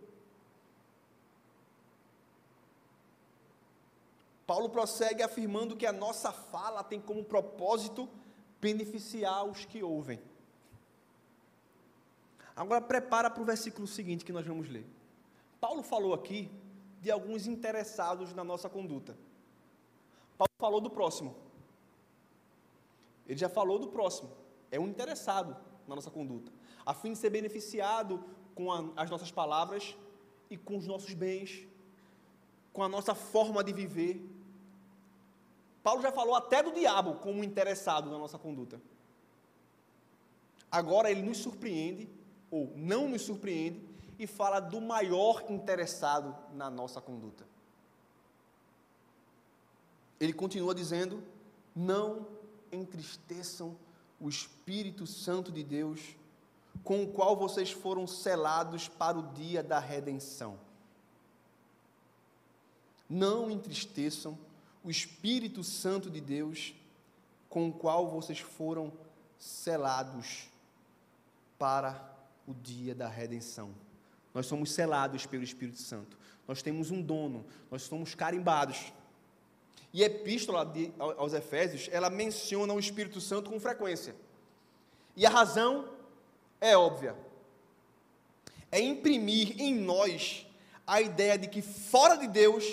Paulo 4.47 4.71
prossegue 4.71 5.23
afirmando 5.23 5.77
que 5.77 5.87
a 5.87 5.93
nossa 5.93 6.31
fala 6.31 6.85
tem 6.85 7.01
como 7.01 7.25
propósito 7.25 8.09
beneficiar 8.61 9.45
os 9.45 9.65
que 9.65 9.83
ouvem. 9.83 10.21
Agora 12.55 12.81
prepara 12.81 13.29
para 13.29 13.43
o 13.43 13.45
versículo 13.45 13.87
seguinte 13.87 14.25
que 14.25 14.33
nós 14.33 14.47
vamos 14.47 14.69
ler. 14.69 14.87
Paulo 15.61 15.83
falou 15.83 16.15
aqui 16.15 16.51
de 17.03 17.11
alguns 17.11 17.47
interessados 17.47 18.33
na 18.33 18.45
nossa 18.45 18.69
conduta. 18.69 19.17
Paulo 20.39 20.53
falou 20.59 20.81
do 20.81 20.91
próximo. 20.91 21.37
Ele 23.27 23.39
já 23.39 23.49
falou 23.49 23.79
do 23.79 23.89
próximo. 23.89 24.31
É 24.71 24.79
um 24.79 24.87
interessado 24.87 25.57
na 25.87 25.95
nossa 25.95 26.11
conduta, 26.11 26.51
a 26.85 26.93
fim 26.93 27.13
de 27.13 27.19
ser 27.19 27.31
beneficiado 27.31 28.25
com 28.55 28.73
a, 28.73 28.85
as 28.97 29.09
nossas 29.09 29.31
palavras 29.31 29.97
e 30.51 30.57
com 30.57 30.77
os 30.77 30.87
nossos 30.87 31.15
bens, 31.15 31.67
com 32.73 32.83
a 32.83 32.89
nossa 32.89 33.15
forma 33.15 33.63
de 33.63 33.73
viver, 33.73 34.21
Paulo 35.87 36.03
já 36.03 36.11
falou 36.11 36.35
até 36.35 36.65
do 36.65 36.73
diabo 36.73 37.15
como 37.21 37.45
interessado 37.45 38.11
na 38.11 38.19
nossa 38.19 38.37
conduta. 38.37 38.81
agora 40.69 41.09
ele 41.09 41.23
nos 41.23 41.39
surpreende, 41.39 42.11
ou 42.51 42.73
não 42.75 43.09
nos 43.09 43.23
surpreende, 43.23 43.81
e 44.19 44.27
fala 44.27 44.59
do 44.59 44.81
maior 44.81 45.45
interessado 45.49 46.37
na 46.55 46.69
nossa 46.69 47.01
conduta. 47.01 47.47
Ele 50.19 50.33
continua 50.33 50.75
dizendo: 50.75 51.23
Não 51.73 52.27
entristeçam 52.73 53.77
o 54.21 54.29
Espírito 54.29 55.07
Santo 55.07 55.53
de 55.53 55.63
Deus, 55.63 56.17
com 56.83 57.05
o 57.05 57.13
qual 57.13 57.37
vocês 57.37 57.71
foram 57.71 58.09
selados 58.09 58.89
para 58.89 59.17
o 59.17 59.33
dia 59.35 59.63
da 59.63 59.79
redenção. 59.79 60.59
Não 63.09 63.49
entristeçam 63.49 64.37
o 64.87 64.91
Espírito 64.91 65.65
Santo 65.65 66.09
de 66.09 66.21
Deus, 66.21 66.73
com 67.49 67.69
o 67.69 67.73
qual 67.73 68.09
vocês 68.09 68.39
foram 68.39 68.93
selados 69.37 70.49
para 71.59 72.17
o 72.47 72.55
dia 72.55 72.95
da 72.95 73.09
redenção. 73.09 73.75
Nós 74.33 74.47
somos 74.47 74.71
selados 74.71 75.27
pelo 75.27 75.43
Espírito 75.43 75.83
Santo. 75.83 76.17
Nós 76.47 76.63
temos 76.63 76.93
um 76.93 77.03
dono, 77.03 77.45
nós 77.69 77.83
somos 77.83 78.15
carimbados. 78.15 78.93
E 79.93 80.05
a 80.05 80.07
epístola 80.07 80.65
de, 80.65 80.93
aos 81.01 81.33
Efésios, 81.33 81.89
ela 81.91 82.09
menciona 82.09 82.73
o 82.73 82.79
Espírito 82.79 83.21
Santo 83.21 83.51
com 83.51 83.59
frequência. 83.59 84.15
E 85.17 85.27
a 85.27 85.31
razão 85.31 85.89
é 86.61 86.77
óbvia. 86.77 87.17
É 88.71 88.79
imprimir 88.79 89.61
em 89.61 89.75
nós 89.75 90.47
a 90.87 91.01
ideia 91.01 91.37
de 91.37 91.49
que 91.49 91.61
fora 91.61 92.15
de 92.15 92.29
Deus 92.29 92.65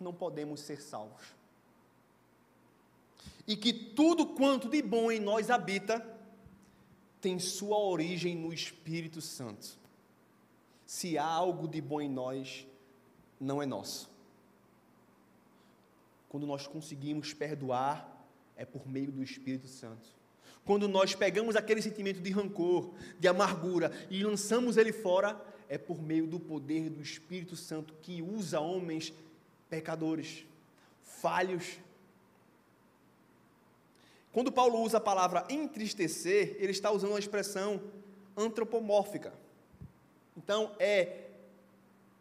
não 0.00 0.12
podemos 0.12 0.60
ser 0.60 0.80
salvos. 0.80 1.34
E 3.46 3.56
que 3.56 3.72
tudo 3.72 4.26
quanto 4.26 4.68
de 4.68 4.80
bom 4.80 5.10
em 5.10 5.20
nós 5.20 5.50
habita 5.50 6.04
tem 7.20 7.38
sua 7.38 7.78
origem 7.78 8.34
no 8.34 8.52
Espírito 8.52 9.20
Santo. 9.20 9.78
Se 10.86 11.18
há 11.18 11.24
algo 11.24 11.68
de 11.68 11.80
bom 11.80 12.00
em 12.00 12.08
nós, 12.08 12.66
não 13.38 13.62
é 13.62 13.66
nosso. 13.66 14.10
Quando 16.28 16.46
nós 16.46 16.66
conseguimos 16.66 17.34
perdoar, 17.34 18.26
é 18.56 18.64
por 18.64 18.86
meio 18.88 19.10
do 19.10 19.22
Espírito 19.22 19.66
Santo. 19.66 20.08
Quando 20.64 20.86
nós 20.86 21.14
pegamos 21.14 21.56
aquele 21.56 21.82
sentimento 21.82 22.20
de 22.20 22.30
rancor, 22.30 22.92
de 23.18 23.26
amargura 23.26 23.90
e 24.10 24.22
lançamos 24.22 24.76
ele 24.76 24.92
fora, 24.92 25.40
é 25.68 25.78
por 25.78 26.00
meio 26.00 26.26
do 26.26 26.38
poder 26.38 26.90
do 26.90 27.00
Espírito 27.00 27.56
Santo 27.56 27.94
que 28.02 28.22
usa 28.22 28.60
homens 28.60 29.12
pecadores, 29.70 30.44
falhos. 31.02 31.78
Quando 34.32 34.52
Paulo 34.52 34.80
usa 34.82 34.98
a 34.98 35.00
palavra 35.00 35.46
entristecer, 35.48 36.56
ele 36.58 36.72
está 36.72 36.90
usando 36.90 37.12
uma 37.12 37.18
expressão 37.18 37.82
antropomórfica. 38.36 39.32
Então, 40.36 40.74
é 40.78 41.28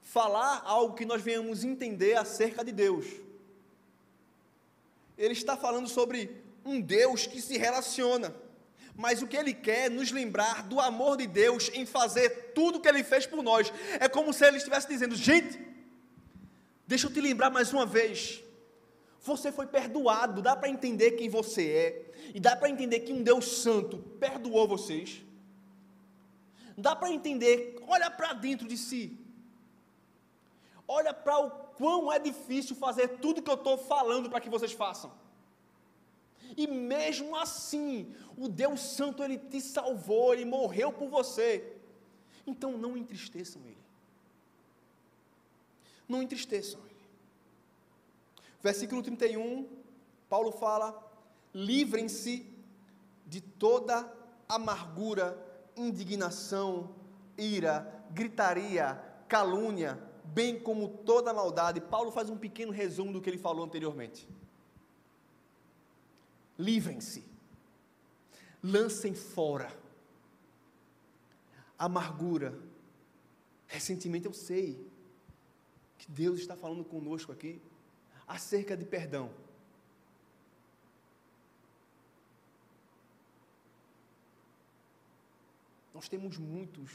falar 0.02 0.62
algo 0.66 0.96
que 0.96 1.06
nós 1.06 1.22
venhamos 1.22 1.64
entender 1.64 2.16
acerca 2.16 2.64
de 2.64 2.72
Deus 2.72 3.06
ele 5.20 5.34
está 5.34 5.58
falando 5.58 5.90
sobre 5.90 6.42
um 6.64 6.80
Deus 6.80 7.28
que 7.28 7.42
se 7.42 7.58
relaciona. 7.58 8.34
Mas 8.96 9.22
o 9.22 9.28
que 9.28 9.36
ele 9.36 9.54
quer 9.54 9.88
é 9.88 9.90
nos 9.90 10.12
lembrar 10.12 10.64
do 10.64 10.80
amor 10.80 11.18
de 11.18 11.28
Deus 11.28 11.70
em 11.74 11.86
fazer 11.86 12.54
tudo 12.56 12.78
o 12.78 12.82
que 12.82 12.88
ele 12.88 13.04
fez 13.04 13.28
por 13.28 13.44
nós. 13.44 13.72
É 14.00 14.08
como 14.08 14.34
se 14.34 14.46
ele 14.46 14.58
estivesse 14.58 14.88
dizendo: 14.88 15.16
gente, 15.16 15.60
deixa 16.90 17.06
eu 17.06 17.14
te 17.14 17.22
lembrar 17.22 17.52
mais 17.52 17.72
uma 17.72 17.86
vez. 17.86 18.44
Você 19.22 19.52
foi 19.52 19.68
perdoado, 19.68 20.42
dá 20.42 20.56
para 20.56 20.70
entender 20.70 21.12
quem 21.12 21.30
você 21.30 21.64
é, 21.86 22.12
e 22.34 22.40
dá 22.40 22.56
para 22.56 22.70
entender 22.70 23.02
que 23.02 23.14
um 23.14 23.22
Deus 23.22 23.46
Santo 23.64 23.98
perdoou 24.20 24.68
vocês. 24.68 25.22
Dá 26.76 26.96
para 26.96 27.12
entender, 27.12 27.78
olha 27.88 28.10
para 28.10 28.34
dentro 28.34 28.68
de 28.68 28.76
si, 28.76 29.04
olha 30.88 31.14
para 31.14 31.38
o 31.38 31.52
quão 31.80 32.12
é 32.12 32.18
difícil 32.18 32.76
fazer 32.76 33.08
tudo 33.24 33.44
que 33.44 33.52
eu 33.52 33.62
estou 33.62 33.78
falando 33.78 34.30
para 34.30 34.42
que 34.42 34.50
vocês 34.50 34.72
façam. 34.72 35.12
E 36.58 36.66
mesmo 36.66 37.36
assim, 37.36 38.16
o 38.36 38.48
Deus 38.48 38.80
Santo, 38.82 39.24
Ele 39.24 39.38
te 39.38 39.62
salvou, 39.62 40.34
Ele 40.34 40.46
morreu 40.46 40.92
por 40.92 41.08
você. 41.08 41.52
Então 42.48 42.78
não 42.78 42.98
entristeçam 42.98 43.62
Ele. 43.68 43.79
Não 46.10 46.22
entristeçam 46.24 46.82
Ele. 46.82 46.90
Versículo 48.62 49.02
31, 49.02 49.70
Paulo 50.28 50.52
fala: 50.52 51.10
livrem-se 51.54 52.46
de 53.26 53.40
toda 53.40 54.12
amargura, 54.48 55.38
indignação, 55.78 56.94
ira, 57.38 58.04
gritaria, 58.12 59.02
calúnia, 59.28 60.02
bem 60.26 60.60
como 60.60 60.90
toda 60.90 61.34
maldade. 61.34 61.80
Paulo 61.80 62.12
faz 62.12 62.30
um 62.30 62.38
pequeno 62.38 62.72
resumo 62.72 63.14
do 63.14 63.22
que 63.22 63.30
ele 63.30 63.38
falou 63.38 63.64
anteriormente. 63.64 64.28
Livrem-se, 66.58 67.24
lancem 68.62 69.14
fora 69.14 69.72
amargura, 71.80 72.60
ressentimento. 73.66 74.28
Eu 74.28 74.34
sei 74.34 74.86
que 76.00 76.10
Deus 76.10 76.40
está 76.40 76.56
falando 76.56 76.84
conosco 76.84 77.32
aqui 77.32 77.62
acerca 78.26 78.76
de 78.76 78.86
perdão. 78.86 79.32
Nós 85.94 86.08
temos 86.08 86.38
muitos 86.38 86.92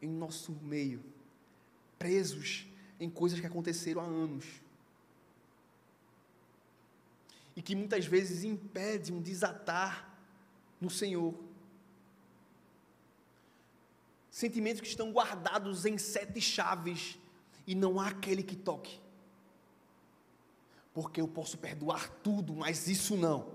em 0.00 0.08
nosso 0.08 0.52
meio 0.62 1.02
presos 1.98 2.66
em 3.00 3.10
coisas 3.10 3.40
que 3.40 3.46
aconteceram 3.46 4.00
há 4.00 4.04
anos. 4.04 4.46
E 7.56 7.60
que 7.60 7.74
muitas 7.74 8.06
vezes 8.06 8.44
impedem 8.44 9.14
um 9.14 9.20
desatar 9.20 10.16
no 10.80 10.88
Senhor. 10.88 11.34
Sentimentos 14.30 14.80
que 14.80 14.86
estão 14.86 15.10
guardados 15.10 15.84
em 15.84 15.98
sete 15.98 16.40
chaves 16.40 17.18
e 17.70 17.74
não 17.76 18.00
há 18.00 18.08
aquele 18.08 18.42
que 18.42 18.56
toque. 18.56 19.00
Porque 20.92 21.20
eu 21.20 21.28
posso 21.28 21.56
perdoar 21.56 22.08
tudo, 22.20 22.52
mas 22.52 22.88
isso 22.88 23.16
não. 23.16 23.46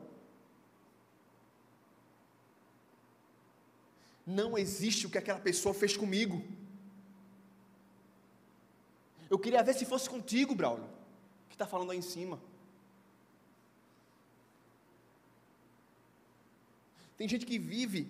Não 4.25 4.57
existe 4.57 5.05
o 5.05 5.09
que 5.09 5.17
aquela 5.17 5.41
pessoa 5.41 5.75
fez 5.75 5.97
comigo. 5.97 6.41
Eu 9.29 9.37
queria 9.37 9.61
ver 9.61 9.73
se 9.73 9.83
fosse 9.83 10.09
contigo, 10.09 10.55
Braulio, 10.55 10.89
que 11.49 11.55
está 11.55 11.67
falando 11.67 11.91
aí 11.91 11.97
em 11.97 12.01
cima. 12.01 12.39
Tem 17.17 17.27
gente 17.27 17.45
que 17.45 17.59
vive 17.59 18.09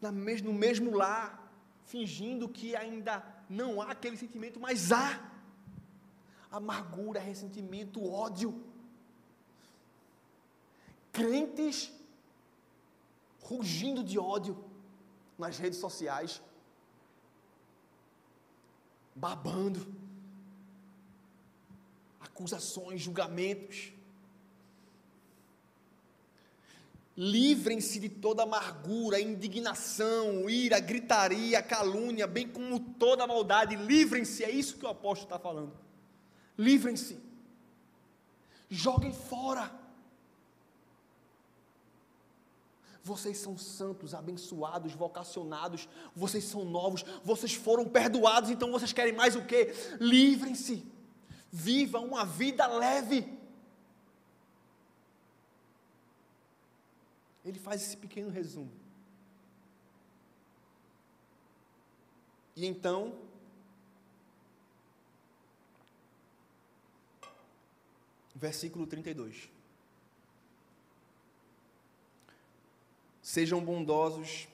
no 0.00 0.52
mesmo 0.52 0.92
lar, 0.94 1.52
fingindo 1.86 2.48
que 2.48 2.76
ainda 2.76 3.37
não 3.48 3.80
há 3.80 3.92
aquele 3.92 4.16
sentimento, 4.16 4.60
mas 4.60 4.92
há 4.92 5.30
amargura, 6.50 7.20
ressentimento, 7.20 8.04
ódio. 8.04 8.64
Crentes 11.12 11.92
rugindo 13.40 14.04
de 14.04 14.18
ódio 14.18 14.62
nas 15.38 15.58
redes 15.58 15.78
sociais 15.78 16.42
babando, 19.18 19.92
acusações, 22.20 23.00
julgamentos. 23.00 23.92
Livrem-se 27.20 27.98
de 27.98 28.08
toda 28.08 28.44
amargura, 28.44 29.20
indignação, 29.20 30.48
ira, 30.48 30.78
gritaria, 30.78 31.60
calúnia, 31.60 32.28
bem 32.28 32.46
como 32.46 32.78
toda 32.78 33.26
maldade. 33.26 33.74
Livrem-se, 33.74 34.44
é 34.44 34.50
isso 34.52 34.76
que 34.78 34.84
o 34.84 34.88
apóstolo 34.88 35.26
está 35.26 35.36
falando. 35.36 35.76
Livrem-se. 36.56 37.18
Joguem 38.70 39.12
fora. 39.12 39.68
Vocês 43.02 43.38
são 43.38 43.58
santos, 43.58 44.14
abençoados, 44.14 44.92
vocacionados, 44.92 45.88
vocês 46.14 46.44
são 46.44 46.64
novos, 46.64 47.04
vocês 47.24 47.52
foram 47.52 47.84
perdoados, 47.84 48.48
então 48.48 48.70
vocês 48.70 48.92
querem 48.92 49.12
mais 49.12 49.34
o 49.34 49.44
quê? 49.44 49.74
Livrem-se. 49.98 50.86
Viva 51.50 51.98
uma 51.98 52.24
vida 52.24 52.64
leve. 52.68 53.37
Ele 57.48 57.58
faz 57.58 57.80
esse 57.80 57.96
pequeno 57.96 58.28
resumo. 58.28 58.70
E 62.54 62.66
então, 62.66 63.18
versículo 68.34 68.86
32. 68.86 69.48
Sejam 73.22 73.64
bondosos 73.64 74.46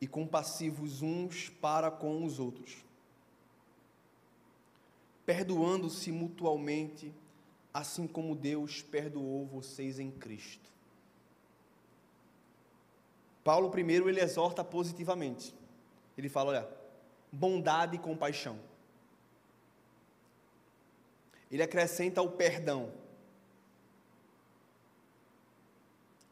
e 0.00 0.06
compassivos 0.06 1.02
uns 1.02 1.50
para 1.50 1.90
com 1.90 2.24
os 2.24 2.38
outros, 2.38 2.74
perdoando-se 5.26 6.10
mutualmente, 6.10 7.12
assim 7.74 8.06
como 8.06 8.34
Deus 8.34 8.80
perdoou 8.80 9.44
vocês 9.44 9.98
em 9.98 10.10
Cristo. 10.10 10.71
Paulo 13.44 13.70
primeiro 13.70 14.08
ele 14.08 14.20
exorta 14.20 14.62
positivamente. 14.62 15.54
Ele 16.16 16.28
fala, 16.28 16.50
olha, 16.50 16.68
bondade 17.30 17.96
e 17.96 17.98
compaixão. 17.98 18.58
Ele 21.50 21.62
acrescenta 21.62 22.22
o 22.22 22.30
perdão. 22.30 22.92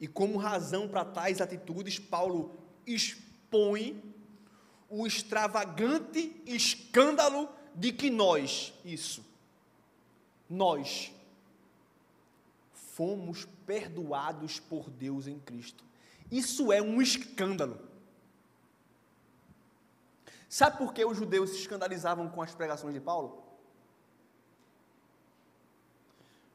E 0.01 0.07
como 0.07 0.39
razão 0.39 0.89
para 0.89 1.05
tais 1.05 1.41
atitudes, 1.41 1.99
Paulo 1.99 2.55
expõe 2.87 4.03
o 4.89 5.07
extravagante 5.07 6.43
escândalo 6.47 7.49
de 7.75 7.93
que 7.93 8.11
nós, 8.11 8.73
isso, 8.85 9.25
nós, 10.49 11.13
fomos 12.73 13.47
perdoados 13.67 14.59
por 14.59 14.91
Deus 14.91 15.27
em 15.27 15.39
Cristo. 15.39 15.90
Isso 16.31 16.73
é 16.73 16.81
um 16.81 17.03
escândalo. 17.03 17.79
Sabe 20.49 20.79
por 20.79 20.93
que 20.93 21.05
os 21.05 21.17
judeus 21.17 21.51
se 21.51 21.57
escandalizavam 21.57 22.29
com 22.29 22.43
as 22.43 22.55
pregações 22.55 22.95
de 22.95 23.01
Paulo? 23.01 23.43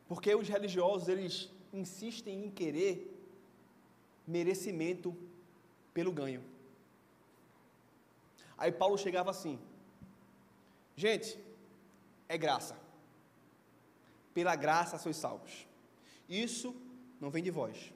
Porque 0.08 0.34
os 0.36 0.48
religiosos, 0.48 1.08
eles 1.08 1.50
insistem 1.74 2.46
em 2.46 2.52
querer 2.52 3.12
merecimento 4.28 5.16
pelo 5.94 6.12
ganho. 6.12 6.44
Aí 8.58 8.72
Paulo 8.72 8.98
chegava 8.98 9.32
assim: 9.32 9.60
Gente, 10.96 11.40
é 12.28 12.38
graça. 12.38 12.78
Pela 14.34 14.56
graça 14.56 14.98
sois 14.98 15.16
salvos. 15.16 15.66
Isso 16.28 16.76
não 17.20 17.30
vem 17.30 17.44
de 17.44 17.52
vós, 17.52 17.94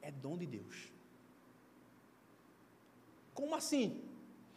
é 0.00 0.10
dom 0.10 0.36
de 0.36 0.46
Deus. 0.46 0.91
Como 3.34 3.54
assim? 3.54 4.02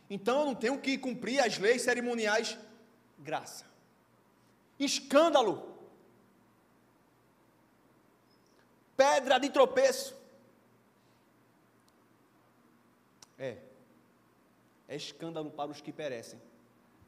Então 0.09 0.41
eu 0.41 0.45
não 0.45 0.55
tenho 0.55 0.79
que 0.79 0.97
cumprir 0.97 1.39
as 1.39 1.57
leis 1.57 1.81
cerimoniais? 1.81 2.57
Graça. 3.17 3.65
Escândalo. 4.79 5.75
Pedra 8.95 9.37
de 9.39 9.49
tropeço. 9.49 10.15
É. 13.37 13.57
É 14.87 14.95
escândalo 14.95 15.49
para 15.49 15.71
os 15.71 15.81
que 15.81 15.91
perecem, 15.91 16.39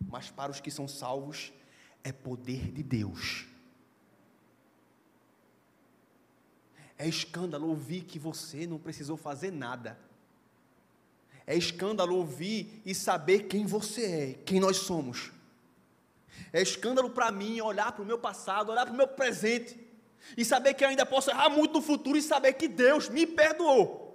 mas 0.02 0.32
para 0.32 0.52
os 0.52 0.60
que 0.60 0.72
são 0.72 0.88
salvos 0.88 1.54
é 2.04 2.12
poder 2.12 2.72
de 2.72 2.82
Deus. 2.82 3.46
É 6.98 7.08
escândalo 7.08 7.68
ouvir 7.68 8.04
que 8.04 8.18
você 8.18 8.66
não 8.66 8.80
precisou 8.80 9.16
fazer 9.16 9.52
nada. 9.52 10.00
É 11.48 11.56
escândalo 11.56 12.14
ouvir 12.18 12.82
e 12.86 12.94
saber 12.94 13.44
quem 13.44 13.66
você 13.66 14.06
é, 14.06 14.34
quem 14.44 14.60
nós 14.60 14.78
somos. 14.78 15.32
É 16.52 16.62
escândalo 16.62 17.10
para 17.10 17.32
mim 17.32 17.62
olhar 17.62 17.94
para 17.94 18.04
o 18.04 18.06
meu 18.06 18.20
passado, 18.20 18.70
olhar 18.70 18.86
para 18.86 18.94
o 18.94 18.98
meu 18.98 19.08
presente 19.08 19.80
e 20.36 20.44
saber 20.44 20.74
que 20.74 20.84
eu 20.84 20.90
ainda 20.90 21.06
posso 21.06 21.30
errar 21.30 21.50
muito 21.50 21.76
no 21.76 21.82
futuro 21.82 22.18
e 22.18 22.22
saber 22.22 22.54
que 22.54 22.68
Deus 22.68 23.08
me 23.08 23.26
perdoou. 23.26 24.06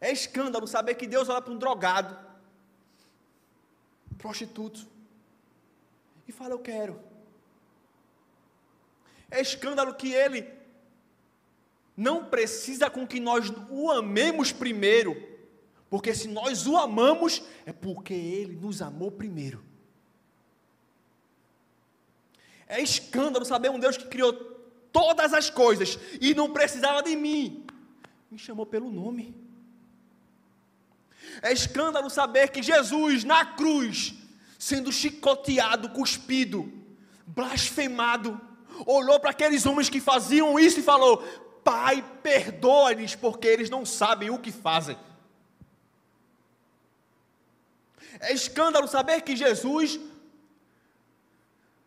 É 0.00 0.10
escândalo 0.10 0.66
saber 0.66 0.94
que 0.94 1.06
Deus 1.06 1.28
olha 1.28 1.42
para 1.42 1.52
um 1.52 1.58
drogado, 1.58 2.16
prostituto, 4.16 4.86
e 6.26 6.32
fala: 6.32 6.52
Eu 6.52 6.58
quero. 6.58 6.98
É 9.30 9.40
escândalo 9.40 9.94
que 9.94 10.12
Ele 10.12 10.55
não 11.96 12.24
precisa 12.24 12.90
com 12.90 13.06
que 13.06 13.18
nós 13.18 13.50
o 13.70 13.90
amemos 13.90 14.52
primeiro, 14.52 15.16
porque 15.88 16.14
se 16.14 16.28
nós 16.28 16.66
o 16.66 16.76
amamos, 16.76 17.42
é 17.64 17.72
porque 17.72 18.12
Ele 18.12 18.56
nos 18.56 18.82
amou 18.82 19.10
primeiro. 19.10 19.64
É 22.68 22.80
escândalo 22.80 23.44
saber 23.44 23.70
um 23.70 23.78
Deus 23.78 23.96
que 23.96 24.06
criou 24.06 24.32
todas 24.92 25.32
as 25.32 25.48
coisas 25.48 25.98
e 26.20 26.34
não 26.34 26.52
precisava 26.52 27.02
de 27.02 27.14
mim, 27.14 27.64
me 28.30 28.38
chamou 28.38 28.66
pelo 28.66 28.90
nome. 28.90 29.34
É 31.42 31.52
escândalo 31.52 32.10
saber 32.10 32.50
que 32.50 32.62
Jesus, 32.62 33.24
na 33.24 33.44
cruz, 33.44 34.14
sendo 34.58 34.92
chicoteado, 34.92 35.90
cuspido, 35.90 36.72
blasfemado, 37.26 38.40
olhou 38.84 39.18
para 39.20 39.30
aqueles 39.30 39.64
homens 39.66 39.88
que 39.88 40.00
faziam 40.00 40.58
isso 40.58 40.80
e 40.80 40.82
falou: 40.82 41.22
Pai, 41.68 42.04
perdoa-lhes, 42.22 43.14
porque 43.14 43.48
eles 43.48 43.68
não 43.68 43.84
sabem 43.84 44.30
o 44.30 44.38
que 44.38 44.52
fazem. 44.52 44.96
É 48.20 48.32
escândalo 48.32 48.88
saber 48.96 49.20
que 49.22 49.34
Jesus, 49.44 49.98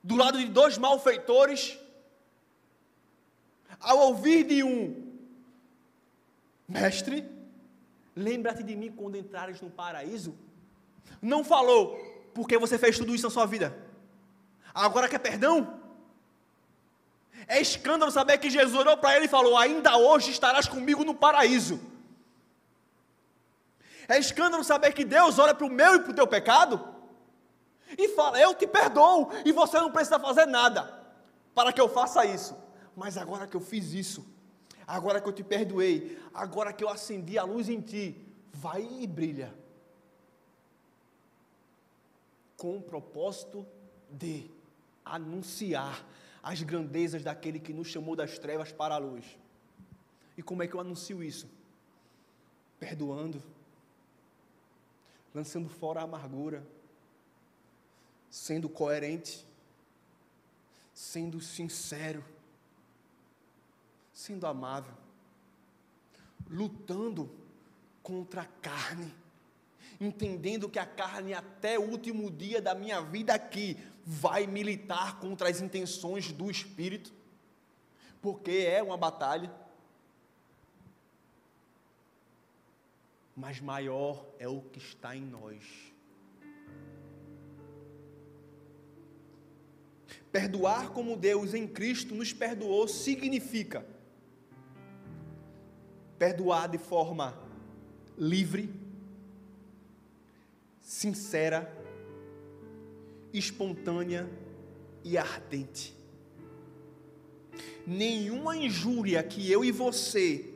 do 0.04 0.16
lado 0.16 0.38
de 0.38 0.48
dois 0.60 0.78
malfeitores, 0.78 1.80
ao 3.80 3.98
ouvir 4.10 4.44
de 4.44 4.62
um 4.64 4.80
mestre, 6.68 7.18
Lembra-te 8.20 8.64
de 8.64 8.76
mim 8.76 8.92
quando 8.92 9.16
entrares 9.16 9.62
no 9.62 9.70
paraíso. 9.70 10.36
Não 11.22 11.42
falou, 11.42 11.98
porque 12.34 12.58
você 12.58 12.78
fez 12.78 12.98
tudo 12.98 13.16
isso 13.16 13.24
na 13.24 13.30
sua 13.30 13.46
vida. 13.46 13.78
Agora 14.74 15.08
quer 15.08 15.20
perdão? 15.20 15.79
É 17.50 17.60
escândalo 17.60 18.12
saber 18.12 18.38
que 18.38 18.48
Jesus 18.48 18.80
olhou 18.80 18.96
para 18.96 19.16
ele 19.16 19.26
e 19.26 19.28
falou: 19.28 19.58
Ainda 19.58 19.98
hoje 19.98 20.30
estarás 20.30 20.68
comigo 20.68 21.04
no 21.04 21.16
paraíso. 21.16 21.82
É 24.08 24.20
escândalo 24.20 24.64
saber 24.64 24.94
que 24.94 25.04
Deus 25.04 25.40
olha 25.40 25.56
para 25.56 25.66
o 25.66 25.70
meu 25.70 25.96
e 25.96 26.00
para 26.00 26.12
o 26.12 26.16
teu 26.16 26.28
pecado 26.28 26.80
e 27.98 28.10
fala: 28.10 28.40
Eu 28.40 28.54
te 28.54 28.68
perdoo 28.68 29.32
e 29.44 29.52
você 29.52 29.80
não 29.80 29.92
precisa 29.92 30.20
fazer 30.20 30.46
nada 30.46 30.94
para 31.56 31.74
que 31.74 31.82
eu 31.82 31.90
faça 31.90 32.24
isso. 32.24 32.56
Mas 32.96 33.18
agora 33.18 33.48
que 33.48 33.58
eu 33.58 33.62
fiz 33.62 33.94
isso, 33.94 34.24
agora 34.86 35.20
que 35.20 35.28
eu 35.28 35.34
te 35.34 35.44
perdoei, 35.44 36.22
agora 36.32 36.72
que 36.72 36.84
eu 36.84 36.90
acendi 36.90 37.36
a 37.36 37.44
luz 37.44 37.68
em 37.68 37.82
ti, 37.82 38.16
vai 38.54 38.88
e 39.00 39.08
brilha. 39.08 39.52
Com 42.56 42.78
o 42.78 42.82
propósito 42.82 43.66
de 44.08 44.52
anunciar 45.04 46.06
as 46.42 46.62
grandezas 46.62 47.24
daquele 47.24 47.60
que 47.60 47.74
nos 47.74 47.88
chamou 47.88 48.16
das 48.16 48.38
trevas 48.38 48.72
para 48.72 48.96
a 48.96 48.98
luz. 48.98 49.26
E 50.38 50.42
como 50.42 50.64
é 50.64 50.68
que 50.68 50.74
eu 50.74 50.80
anuncio 50.80 51.24
isso? 51.24 51.50
Perdoando, 52.80 53.44
lançando 55.34 55.70
fora 55.70 56.02
a 56.02 56.04
amargura, 56.04 56.66
sendo 58.30 58.70
coerente, 58.70 59.46
sendo 60.94 61.42
sincero 61.42 62.24
sendo 64.20 64.46
amável, 64.46 64.94
lutando 66.50 67.32
contra 68.04 68.42
a 68.42 68.46
carne, 68.46 69.16
entendendo 69.98 70.68
que 70.68 70.78
a 70.78 70.86
carne 70.86 71.34
até 71.34 71.80
o 71.80 71.90
último 71.90 72.30
dia 72.30 72.62
da 72.62 72.76
minha 72.76 73.00
vida 73.02 73.34
aqui 73.34 73.78
vai 74.12 74.48
militar 74.48 75.20
contra 75.20 75.48
as 75.48 75.62
intenções 75.62 76.32
do 76.32 76.50
espírito, 76.50 77.14
porque 78.20 78.66
é 78.68 78.82
uma 78.82 78.98
batalha. 78.98 79.54
Mas 83.38 83.62
maior 83.62 84.26
é 84.40 84.48
o 84.48 84.62
que 84.62 84.80
está 84.80 85.16
em 85.16 85.22
nós. 85.22 85.64
Perdoar 90.32 90.90
como 90.90 91.16
Deus 91.16 91.54
em 91.54 91.68
Cristo 91.68 92.16
nos 92.16 92.34
perdoou 92.34 92.88
significa 92.88 93.86
perdoar 96.18 96.68
de 96.68 96.80
forma 96.80 97.40
livre, 98.18 98.74
sincera, 100.82 101.79
espontânea 103.34 104.30
e 105.04 105.18
ardente. 105.18 105.96
Nenhuma 107.86 108.56
injúria 108.56 109.22
que 109.24 109.50
eu 109.52 109.64
e 109.64 109.72
você 109.72 110.54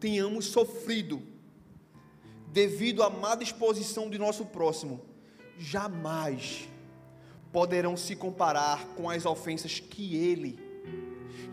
tenhamos 0.00 0.46
sofrido 0.46 1.22
devido 2.52 3.02
à 3.02 3.10
má 3.10 3.34
disposição 3.34 4.08
de 4.08 4.18
nosso 4.18 4.46
próximo, 4.46 5.00
jamais 5.58 6.68
poderão 7.52 7.96
se 7.96 8.16
comparar 8.16 8.86
com 8.94 9.08
as 9.08 9.24
ofensas 9.26 9.78
que 9.80 10.16
ele, 10.16 10.58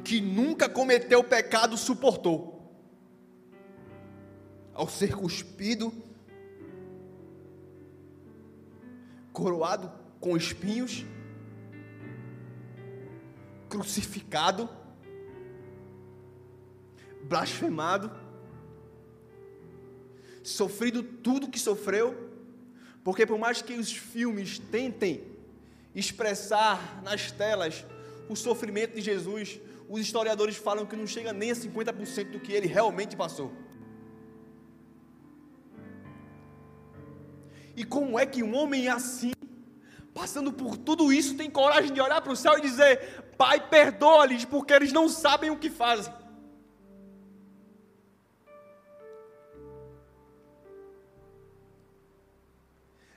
que 0.04 0.22
nunca 0.22 0.70
cometeu 0.70 1.24
pecado, 1.24 1.78
suportou. 1.78 2.54
ao 4.74 4.90
ser 4.90 5.16
cuspido, 5.16 5.94
coroado 9.32 10.05
com 10.26 10.36
espinhos, 10.36 11.06
crucificado, 13.70 14.68
blasfemado, 17.22 18.12
sofrido 20.42 21.04
tudo 21.04 21.48
que 21.48 21.60
sofreu, 21.60 22.32
porque 23.04 23.24
por 23.24 23.38
mais 23.38 23.62
que 23.62 23.76
os 23.76 23.96
filmes 23.96 24.58
tentem 24.58 25.24
expressar 25.94 27.04
nas 27.04 27.32
telas 27.32 27.86
o 28.28 28.36
sofrimento 28.36 28.96
de 28.96 29.02
Jesus, 29.02 29.60
os 29.88 30.02
historiadores 30.02 30.56
falam 30.56 30.88
que 30.88 30.96
não 30.96 31.06
chega 31.06 31.32
nem 31.32 31.52
a 31.52 31.56
50% 31.56 32.32
do 32.32 32.40
que 32.40 32.52
ele 32.52 32.66
realmente 32.66 33.16
passou. 33.16 33.54
E 37.76 37.84
como 37.84 38.18
é 38.18 38.26
que 38.26 38.42
um 38.42 38.56
homem 38.56 38.88
assim, 38.88 39.36
passando 40.16 40.54
por 40.54 40.78
tudo 40.78 41.12
isso, 41.12 41.36
tem 41.36 41.52
coragem 41.52 41.92
de 41.92 42.00
olhar 42.00 42.22
para 42.22 42.32
o 42.32 42.38
céu 42.38 42.58
e 42.58 42.62
dizer: 42.62 43.26
Pai, 43.38 43.60
perdoa-lhes, 43.70 44.46
porque 44.46 44.74
eles 44.74 44.94
não 44.94 45.10
sabem 45.10 45.50
o 45.52 45.60
que 45.60 45.70
fazem? 45.70 46.12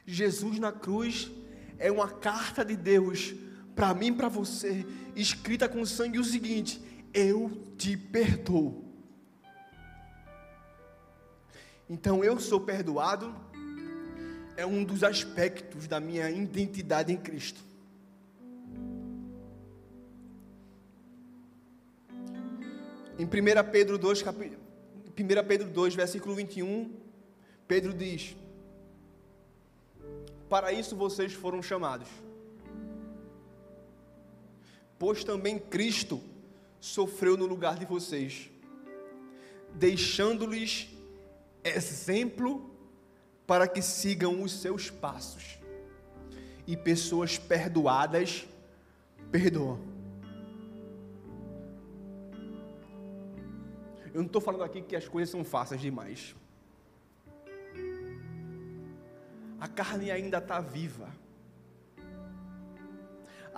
Jesus 0.04 0.58
na 0.58 0.72
cruz 0.72 1.30
é 1.78 1.92
uma 1.92 2.08
carta 2.08 2.64
de 2.64 2.74
Deus 2.74 3.32
para 3.76 3.94
mim 3.94 4.08
e 4.08 4.12
para 4.12 4.28
você, 4.28 4.84
escrita 5.14 5.68
com 5.68 5.86
sangue 5.86 6.18
o 6.18 6.24
seguinte: 6.24 6.82
eu 7.14 7.74
te 7.76 7.96
perdoo. 7.96 8.84
Então 11.88 12.24
eu 12.24 12.40
sou 12.40 12.60
perdoado 12.60 13.32
é 14.58 14.66
um 14.66 14.82
dos 14.84 15.02
aspectos 15.02 15.86
da 15.86 15.98
minha 15.98 16.28
identidade 16.30 17.12
em 17.12 17.16
Cristo. 17.16 17.60
Em 23.18 23.24
1 23.24 23.28
Pedro 23.70 23.96
2, 23.96 24.22
cap... 24.22 24.36
1 24.38 25.48
Pedro 25.48 25.70
2, 25.70 25.94
versículo 25.94 26.34
21, 26.34 26.92
Pedro 27.66 27.94
diz: 27.94 28.36
Para 30.48 30.72
isso 30.72 30.94
vocês 30.94 31.32
foram 31.32 31.62
chamados 31.62 32.08
pois 34.98 35.22
também 35.22 35.58
Cristo 35.58 36.20
sofreu 36.80 37.36
no 37.36 37.46
lugar 37.46 37.78
de 37.78 37.86
vocês, 37.86 38.50
deixando-lhes 39.74 40.88
exemplo 41.62 42.77
para 43.48 43.66
que 43.66 43.82
sigam 43.82 44.40
os 44.42 44.52
seus 44.52 44.90
passos. 44.90 45.58
E 46.64 46.76
pessoas 46.76 47.36
perdoadas 47.36 48.46
perdoam. 49.32 49.80
Eu 54.14 54.20
não 54.20 54.26
estou 54.26 54.40
falando 54.40 54.62
aqui 54.62 54.82
que 54.82 54.94
as 54.94 55.08
coisas 55.08 55.30
são 55.30 55.42
fáceis 55.42 55.80
demais. 55.80 56.36
A 59.58 59.66
carne 59.66 60.12
ainda 60.12 60.38
está 60.38 60.60
viva 60.60 61.08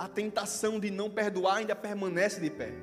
a 0.01 0.07
tentação 0.07 0.79
de 0.79 0.89
não 0.89 1.11
perdoar 1.11 1.57
ainda 1.57 1.75
permanece 1.75 2.41
de 2.41 2.49
pé. 2.49 2.73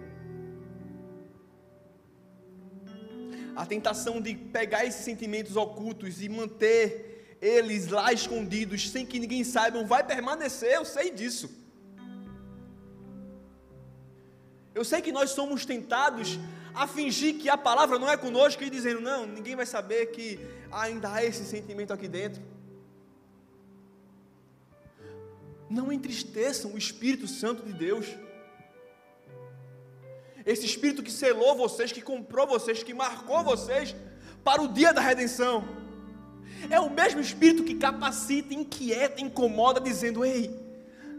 A 3.58 3.66
tentação 3.66 4.20
de 4.20 4.36
pegar 4.36 4.84
esses 4.86 5.04
sentimentos 5.04 5.56
ocultos 5.56 6.22
e 6.22 6.28
manter 6.28 7.38
eles 7.42 7.88
lá 7.88 8.12
escondidos, 8.12 8.88
sem 8.88 9.04
que 9.04 9.18
ninguém 9.18 9.42
saiba, 9.42 9.82
vai 9.82 10.04
permanecer, 10.04 10.74
eu 10.74 10.84
sei 10.84 11.10
disso. 11.10 11.50
Eu 14.72 14.84
sei 14.84 15.02
que 15.02 15.10
nós 15.10 15.30
somos 15.30 15.66
tentados 15.66 16.38
a 16.72 16.86
fingir 16.86 17.34
que 17.40 17.48
a 17.48 17.58
palavra 17.58 17.98
não 17.98 18.08
é 18.08 18.16
conosco 18.16 18.62
e 18.62 18.70
dizendo, 18.70 19.00
não, 19.00 19.26
ninguém 19.26 19.56
vai 19.56 19.66
saber 19.66 20.06
que 20.12 20.38
ainda 20.70 21.12
há 21.12 21.24
esse 21.24 21.44
sentimento 21.44 21.92
aqui 21.92 22.06
dentro. 22.06 22.40
Não 25.68 25.92
entristeçam 25.92 26.74
o 26.74 26.78
Espírito 26.78 27.26
Santo 27.26 27.64
de 27.64 27.72
Deus. 27.72 28.06
Esse 30.52 30.64
Espírito 30.64 31.02
que 31.02 31.12
selou 31.12 31.54
vocês, 31.54 31.92
que 31.92 32.00
comprou 32.00 32.46
vocês, 32.46 32.82
que 32.82 32.94
marcou 32.94 33.44
vocês 33.44 33.94
para 34.42 34.62
o 34.62 34.68
dia 34.68 34.94
da 34.94 35.00
redenção. 35.00 35.56
É 36.70 36.80
o 36.80 36.88
mesmo 36.88 37.20
Espírito 37.20 37.62
que 37.62 37.74
capacita, 37.74 38.54
inquieta, 38.54 39.20
incomoda, 39.20 39.78
dizendo: 39.78 40.24
Ei, 40.24 40.44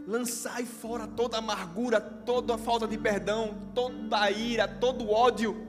lançai 0.04 0.64
fora 0.66 1.06
toda 1.06 1.38
amargura, 1.38 2.00
toda 2.00 2.58
falta 2.58 2.88
de 2.88 2.98
perdão, 2.98 3.70
toda 3.72 4.28
ira, 4.32 4.66
todo 4.66 5.08
ódio. 5.08 5.68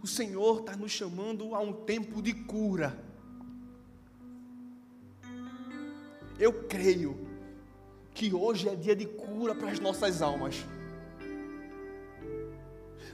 O 0.00 0.06
Senhor 0.06 0.60
está 0.60 0.76
nos 0.76 0.92
chamando 0.92 1.54
a 1.54 1.60
um 1.60 1.72
tempo 1.72 2.22
de 2.22 2.32
cura 2.32 3.12
Eu 6.38 6.64
creio 6.64 7.31
que 8.14 8.32
hoje 8.34 8.68
é 8.68 8.74
dia 8.74 8.94
de 8.94 9.06
cura 9.06 9.54
para 9.54 9.70
as 9.70 9.80
nossas 9.80 10.22
almas. 10.22 10.64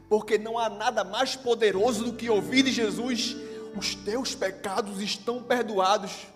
Porque 0.08 0.38
não 0.38 0.58
há 0.58 0.68
nada 0.68 1.04
mais 1.04 1.36
poderoso 1.36 2.04
do 2.04 2.12
que 2.14 2.30
ouvir 2.30 2.62
de 2.62 2.72
Jesus: 2.72 3.36
os 3.76 3.94
teus 3.94 4.34
pecados 4.34 5.00
estão 5.00 5.42
perdoados. 5.42 6.26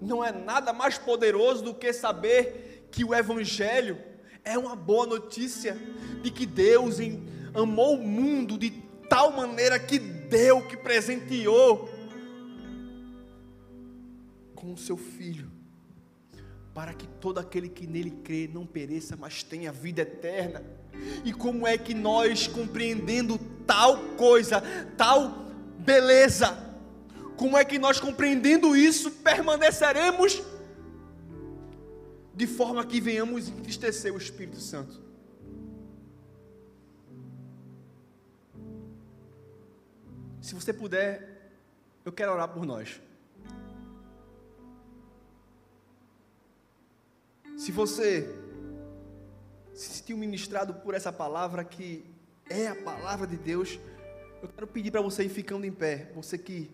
Não 0.00 0.24
é 0.24 0.32
nada 0.32 0.72
mais 0.72 0.98
poderoso 0.98 1.62
do 1.62 1.74
que 1.74 1.92
saber 1.92 2.88
que 2.90 3.04
o 3.04 3.14
Evangelho 3.14 3.98
é 4.44 4.58
uma 4.58 4.74
boa 4.74 5.06
notícia 5.06 5.78
de 6.22 6.30
que 6.30 6.44
Deus 6.44 6.96
amou 7.54 7.94
o 7.94 8.02
mundo 8.02 8.58
de 8.58 8.70
tal 9.08 9.30
maneira 9.30 9.78
que 9.78 9.98
deu, 9.98 10.66
que 10.66 10.76
presenteou 10.76 11.88
com 14.62 14.72
o 14.72 14.78
seu 14.78 14.96
filho, 14.96 15.50
para 16.72 16.94
que 16.94 17.04
todo 17.20 17.38
aquele 17.38 17.68
que 17.68 17.84
nele 17.84 18.12
crê 18.22 18.48
não 18.48 18.64
pereça, 18.64 19.16
mas 19.16 19.42
tenha 19.42 19.72
vida 19.72 20.02
eterna. 20.02 20.62
E 21.24 21.32
como 21.32 21.66
é 21.66 21.76
que 21.76 21.92
nós, 21.92 22.46
compreendendo 22.46 23.40
tal 23.66 23.98
coisa, 24.16 24.62
tal 24.96 25.48
beleza, 25.80 26.56
como 27.36 27.58
é 27.58 27.64
que 27.64 27.76
nós, 27.76 27.98
compreendendo 27.98 28.76
isso, 28.76 29.10
permaneceremos 29.10 30.40
de 32.32 32.46
forma 32.46 32.86
que 32.86 33.00
venhamos 33.00 33.48
entristecer 33.48 34.14
o 34.14 34.16
Espírito 34.16 34.60
Santo? 34.60 35.02
Se 40.40 40.54
você 40.54 40.72
puder, 40.72 41.50
eu 42.04 42.12
quero 42.12 42.30
orar 42.30 42.46
por 42.46 42.64
nós. 42.64 43.00
Se 47.56 47.70
você 47.70 48.28
se 49.74 49.94
sentiu 49.94 50.16
ministrado 50.16 50.74
por 50.74 50.94
essa 50.94 51.12
palavra 51.12 51.64
que 51.64 52.04
é 52.48 52.68
a 52.68 52.74
palavra 52.74 53.26
de 53.26 53.36
Deus, 53.36 53.78
eu 54.42 54.48
quero 54.48 54.66
pedir 54.66 54.90
para 54.90 55.00
você 55.00 55.24
ir 55.24 55.28
ficando 55.28 55.64
em 55.64 55.72
pé, 55.72 56.10
você 56.14 56.36
que 56.36 56.70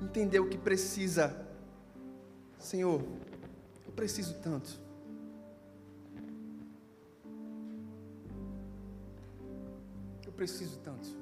entendeu 0.00 0.48
que 0.48 0.58
precisa, 0.58 1.46
Senhor, 2.58 3.00
eu 3.86 3.92
preciso 3.92 4.34
tanto. 4.42 4.80
Eu 10.26 10.32
preciso 10.32 10.78
tanto. 10.78 11.21